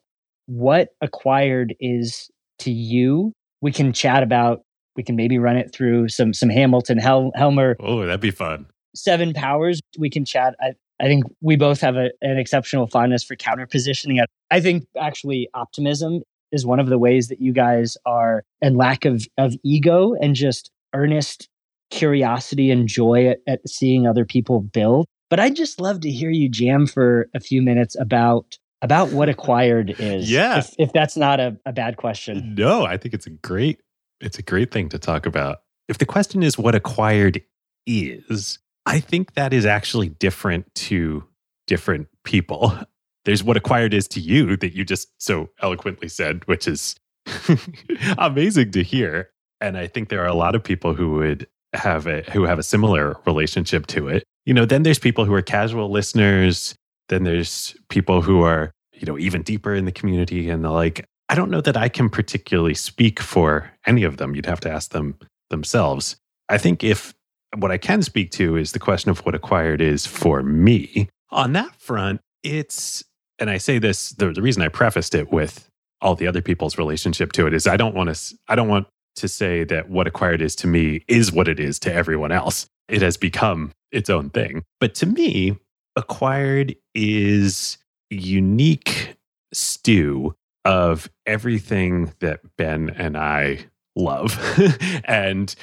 what 0.47 0.89
acquired 1.01 1.75
is 1.79 2.29
to 2.59 2.71
you. 2.71 3.33
We 3.61 3.71
can 3.71 3.93
chat 3.93 4.23
about, 4.23 4.61
we 4.95 5.03
can 5.03 5.15
maybe 5.15 5.37
run 5.37 5.57
it 5.57 5.73
through 5.73 6.07
some 6.07 6.33
some 6.33 6.49
Hamilton 6.49 6.97
Hel- 6.97 7.31
Helmer. 7.35 7.75
Oh, 7.79 8.05
that'd 8.05 8.21
be 8.21 8.31
fun. 8.31 8.67
Seven 8.95 9.33
powers. 9.33 9.81
We 9.97 10.09
can 10.09 10.25
chat. 10.25 10.55
I, 10.59 10.73
I 10.99 11.05
think 11.05 11.25
we 11.41 11.55
both 11.55 11.81
have 11.81 11.95
a, 11.95 12.11
an 12.21 12.37
exceptional 12.37 12.87
fondness 12.87 13.23
for 13.23 13.35
counter 13.35 13.67
positioning. 13.67 14.19
I 14.51 14.59
think 14.61 14.85
actually 14.99 15.49
optimism 15.53 16.21
is 16.51 16.65
one 16.65 16.79
of 16.79 16.87
the 16.87 16.97
ways 16.97 17.27
that 17.27 17.41
you 17.41 17.51
guys 17.51 17.97
are, 18.05 18.43
and 18.61 18.77
lack 18.77 19.03
of, 19.03 19.25
of 19.37 19.55
ego 19.63 20.15
and 20.21 20.35
just 20.35 20.71
earnest 20.93 21.49
curiosity 21.91 22.71
and 22.71 22.87
joy 22.87 23.27
at, 23.27 23.39
at 23.47 23.67
seeing 23.67 24.07
other 24.07 24.25
people 24.25 24.61
build 24.61 25.05
but 25.29 25.39
I'd 25.39 25.55
just 25.55 25.79
love 25.79 26.01
to 26.01 26.11
hear 26.11 26.29
you 26.29 26.49
jam 26.49 26.87
for 26.87 27.29
a 27.33 27.39
few 27.39 27.61
minutes 27.61 27.95
about 27.99 28.57
about 28.81 29.11
what 29.11 29.29
acquired 29.29 29.95
is. 29.99 30.29
Yeah. 30.29 30.59
If, 30.59 30.75
if 30.77 30.93
that's 30.93 31.17
not 31.17 31.39
a, 31.39 31.57
a 31.65 31.73
bad 31.73 31.97
question. 31.97 32.53
No, 32.55 32.85
I 32.85 32.97
think 32.97 33.13
it's 33.13 33.25
a 33.25 33.31
great 33.31 33.81
it's 34.21 34.37
a 34.37 34.43
great 34.43 34.71
thing 34.71 34.89
to 34.89 34.99
talk 34.99 35.25
about. 35.25 35.59
If 35.87 35.97
the 35.97 36.05
question 36.05 36.43
is 36.43 36.57
what 36.57 36.75
acquired 36.75 37.41
is, 37.85 38.59
I 38.85 38.99
think 38.99 39.33
that 39.33 39.53
is 39.53 39.65
actually 39.65 40.09
different 40.09 40.73
to 40.75 41.23
different 41.67 42.07
people. 42.23 42.77
There's 43.25 43.43
what 43.43 43.57
acquired 43.57 43.93
is 43.93 44.07
to 44.09 44.19
you 44.19 44.55
that 44.57 44.75
you 44.75 44.85
just 44.85 45.09
so 45.17 45.49
eloquently 45.61 46.07
said, 46.07 46.45
which 46.47 46.67
is 46.67 46.95
amazing 48.17 48.71
to 48.71 48.83
hear. 48.83 49.31
And 49.59 49.77
I 49.77 49.87
think 49.87 50.09
there 50.09 50.21
are 50.21 50.27
a 50.27 50.35
lot 50.35 50.53
of 50.53 50.63
people 50.63 50.93
who 50.93 51.13
would 51.13 51.47
have 51.73 52.07
a 52.07 52.21
who 52.31 52.43
have 52.43 52.59
a 52.59 52.63
similar 52.63 53.17
relationship 53.25 53.87
to 53.87 54.07
it 54.07 54.23
you 54.45 54.53
know, 54.53 54.65
then 54.65 54.83
there's 54.83 54.99
people 54.99 55.25
who 55.25 55.33
are 55.33 55.41
casual 55.41 55.89
listeners. 55.89 56.75
Then 57.09 57.23
there's 57.23 57.75
people 57.89 58.21
who 58.21 58.41
are, 58.41 58.71
you 58.93 59.05
know, 59.05 59.17
even 59.17 59.41
deeper 59.41 59.73
in 59.73 59.85
the 59.85 59.91
community 59.91 60.49
and 60.49 60.63
the 60.63 60.71
like. 60.71 61.05
I 61.29 61.35
don't 61.35 61.49
know 61.49 61.61
that 61.61 61.75
I 61.75 61.89
can 61.89 62.09
particularly 62.09 62.75
speak 62.75 63.19
for 63.19 63.71
any 63.87 64.03
of 64.03 64.17
them. 64.17 64.35
You'd 64.35 64.45
have 64.45 64.59
to 64.61 64.71
ask 64.71 64.91
them 64.91 65.17
themselves. 65.49 66.15
I 66.49 66.59
think 66.59 66.83
if 66.83 67.14
what 67.57 67.71
I 67.71 67.77
can 67.77 68.01
speak 68.01 68.31
to 68.31 68.55
is 68.55 68.71
the 68.71 68.79
question 68.79 69.11
of 69.11 69.19
what 69.19 69.35
acquired 69.35 69.81
is 69.81 70.05
for 70.05 70.43
me. 70.43 71.09
On 71.31 71.53
that 71.53 71.75
front, 71.75 72.21
it's, 72.43 73.03
and 73.39 73.49
I 73.49 73.57
say 73.57 73.79
this, 73.79 74.09
the, 74.11 74.31
the 74.31 74.41
reason 74.41 74.61
I 74.61 74.67
prefaced 74.67 75.15
it 75.15 75.31
with 75.31 75.69
all 76.01 76.15
the 76.15 76.27
other 76.27 76.41
people's 76.41 76.77
relationship 76.77 77.31
to 77.33 77.47
it 77.47 77.53
is 77.53 77.67
I 77.67 77.77
don't 77.77 77.95
want 77.95 78.13
to, 78.13 78.37
I 78.47 78.55
don't 78.55 78.67
want 78.67 78.87
to 79.17 79.27
say 79.27 79.63
that 79.65 79.89
what 79.89 80.07
acquired 80.07 80.41
is 80.41 80.55
to 80.57 80.67
me 80.67 81.03
is 81.07 81.31
what 81.31 81.47
it 81.47 81.59
is 81.59 81.79
to 81.79 81.93
everyone 81.93 82.31
else. 82.31 82.67
It 82.87 83.01
has 83.01 83.17
become 83.17 83.71
its 83.91 84.09
own 84.09 84.29
thing. 84.29 84.63
But 84.79 84.93
to 84.95 85.05
me, 85.05 85.57
acquired 85.95 86.75
is 86.93 87.77
unique 88.09 89.15
stew 89.53 90.35
of 90.65 91.09
everything 91.25 92.13
that 92.19 92.41
Ben 92.57 92.89
and 92.89 93.17
I 93.17 93.65
love 93.95 94.37
and 95.05 95.55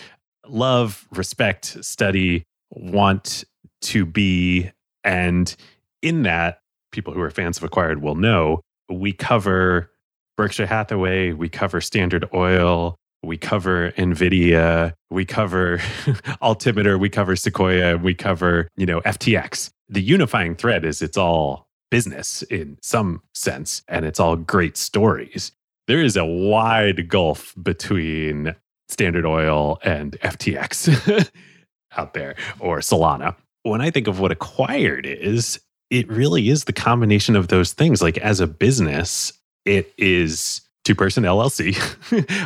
love, 0.47 1.07
respect, 1.13 1.85
study, 1.85 2.45
want 2.71 3.45
to 3.83 4.07
be. 4.07 4.71
And 5.05 5.55
in 6.03 6.23
that, 6.23 6.61
people 6.91 7.13
who 7.13 7.21
are 7.21 7.31
fans 7.31 7.57
of 7.57 7.65
Acquired 7.65 8.03
will 8.03 8.15
know 8.15 8.61
we 8.91 9.13
cover 9.13 9.91
Berkshire 10.37 10.67
Hathaway, 10.67 11.33
we 11.33 11.49
cover 11.49 11.81
Standard 11.81 12.29
Oil, 12.35 12.97
we 13.23 13.37
cover 13.37 13.93
nvidia 13.93 14.93
we 15.11 15.25
cover 15.25 15.81
altimeter 16.43 16.99
we 16.99 17.09
cover 17.09 17.37
sequoia 17.37 17.97
we 17.97 18.15
cover 18.15 18.69
you 18.77 18.87
know 18.87 19.01
ftx 19.03 19.71
the 19.89 20.03
unifying 20.03 20.55
thread 20.55 20.85
is 20.85 21.01
it's 21.03 21.17
all 21.17 21.67
business 21.91 22.43
in 22.45 22.77
some 22.83 23.23
sense 23.35 23.83
and 23.89 24.05
it's 24.05 24.19
all 24.19 24.37
great 24.37 24.77
stories 24.77 25.53
there 25.89 26.01
is 26.01 26.17
a 26.17 26.25
wide 26.25 27.09
gulf 27.09 27.55
between 27.63 28.55
standard 28.93 29.27
oil 29.27 29.79
and 29.83 30.19
ftx 30.21 31.31
out 31.97 32.15
there 32.15 32.35
or 32.61 32.79
solana 32.79 33.35
when 33.63 33.81
i 33.81 33.91
think 33.91 34.07
of 34.07 34.21
what 34.21 34.33
acquired 34.33 35.07
is 35.07 35.61
it 35.91 36.09
really 36.09 36.49
is 36.49 36.65
the 36.65 36.73
combination 36.73 37.37
of 37.37 37.49
those 37.49 37.73
things 37.73 38.01
like 38.01 38.19
as 38.19 38.41
a 38.41 38.47
business 38.47 39.33
it 39.65 39.93
is 39.97 40.63
two 40.85 40.95
person 40.95 41.25
LLC 41.25 41.77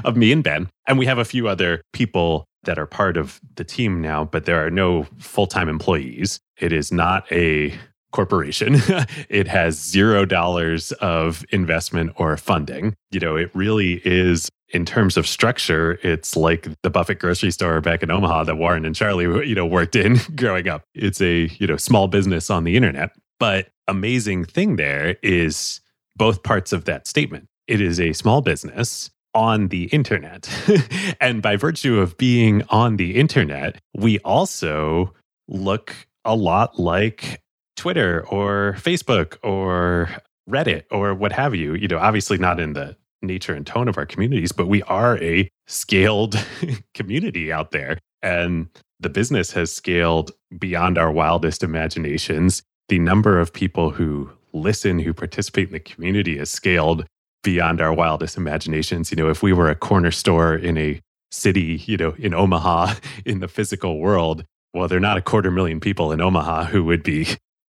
of 0.05 0.17
me 0.17 0.33
and 0.33 0.45
Ben. 0.45 0.69
And 0.87 0.99
we 0.99 1.07
have 1.07 1.19
a 1.19 1.25
few 1.25 1.49
other 1.49 1.83
people 1.93 2.45
that 2.65 2.79
are 2.79 2.87
part 2.87 3.17
of 3.17 3.41
the 3.55 3.65
team 3.65 4.01
now, 4.01 4.25
but 4.25 4.45
there 4.45 4.65
are 4.65 4.71
no 4.71 5.05
full 5.19 5.47
time 5.47 5.69
employees. 5.69 6.39
It 6.59 6.73
is 6.73 6.93
not 6.93 7.31
a 7.33 7.75
corporation. 8.13 8.75
it 9.29 9.47
has 9.47 9.79
zero 9.79 10.25
dollars 10.25 10.93
of 10.93 11.45
investment 11.51 12.13
or 12.17 12.37
funding. 12.37 12.95
You 13.11 13.21
know, 13.21 13.37
it 13.37 13.51
really 13.55 14.01
is 14.05 14.49
in 14.71 14.85
terms 14.85 15.17
of 15.17 15.27
structure, 15.27 15.99
it's 16.03 16.37
like 16.37 16.69
the 16.83 16.91
Buffett 16.91 17.19
grocery 17.19 17.51
store 17.51 17.81
back 17.81 18.03
in 18.03 18.11
Omaha 18.11 18.45
that 18.45 18.57
Warren 18.57 18.85
and 18.85 18.95
Charlie, 18.95 19.25
you 19.49 19.55
know, 19.55 19.67
worked 19.67 19.97
in 19.97 20.19
growing 20.37 20.69
up. 20.69 20.83
It's 20.95 21.21
a, 21.21 21.49
you 21.59 21.67
know, 21.67 21.77
small 21.77 22.09
business 22.09 22.51
on 22.51 22.65
the 22.65 22.77
internet. 22.77 23.11
But 23.39 23.69
amazing 23.87 24.45
thing 24.45 24.77
there 24.77 25.17
is 25.23 25.81
both 26.17 26.43
parts 26.43 26.73
of 26.73 26.85
that 26.87 27.07
statement. 27.07 27.49
It 27.69 27.81
is 27.81 28.01
a 28.01 28.13
small 28.13 28.41
business 28.41 29.11
on 29.35 29.69
the 29.69 29.85
internet. 29.85 30.49
and 31.21 31.43
by 31.43 31.57
virtue 31.57 32.01
of 32.01 32.17
being 32.17 32.63
on 32.71 32.97
the 32.97 33.17
internet, 33.17 33.81
we 33.95 34.19
also 34.21 35.13
look 35.47 35.95
a 36.25 36.35
lot 36.35 36.79
like 36.79 37.43
Twitter 37.77 38.27
or 38.29 38.77
Facebook 38.79 39.37
or 39.43 40.09
Reddit 40.49 40.85
or 40.91 41.15
what 41.15 41.33
have 41.33 41.55
you. 41.55 41.75
You 41.75 41.89
know, 41.89 41.99
obviously 41.99 42.39
not 42.39 42.59
in 42.59 42.73
the 42.73 42.97
nature 43.27 43.55
and 43.55 43.67
tone 43.67 43.89
of 43.89 43.99
our 43.99 44.07
communities, 44.07 44.53
but 44.53 44.69
we 44.69 44.83
are 44.85 45.19
a 45.23 45.49
scaled 45.67 46.45
community 46.95 47.53
out 47.53 47.71
there. 47.71 47.99
And 48.23 48.69
the 49.01 49.09
business 49.09 49.53
has 49.53 49.73
scaled 49.73 50.33
beyond 50.59 50.99
our 50.99 51.11
wildest 51.11 51.63
imaginations. 51.63 52.63
The 52.89 52.99
number 52.99 53.39
of 53.39 53.53
people 53.53 53.91
who 53.91 54.31
listen, 54.53 54.99
who 54.99 55.13
participate 55.13 55.69
in 55.69 55.73
the 55.73 55.81
community 55.81 56.39
has 56.39 56.51
scaled 56.51 57.05
beyond 57.43 57.81
our 57.81 57.93
wildest 57.93 58.37
imaginations. 58.37 59.11
You 59.11 59.17
know, 59.17 59.29
if 59.29 59.43
we 59.43 59.53
were 59.53 59.71
a 59.71 59.77
corner 59.77 60.11
store 60.11 60.55
in 60.55 60.79
a 60.79 61.01
city, 61.31 61.83
you 61.87 61.97
know, 61.97 62.15
in 62.19 62.35
Omaha, 62.35 62.95
in 63.25 63.41
the 63.41 63.49
physical 63.49 63.99
world, 63.99 64.45
well, 64.75 64.89
there 64.89 64.99
are 64.99 65.01
not 65.01 65.17
a 65.17 65.23
quarter 65.23 65.51
million 65.51 65.81
people 65.81 66.13
in 66.13 66.21
Omaha 66.21 66.65
who 66.65 66.85
would 66.85 67.03
be 67.03 67.27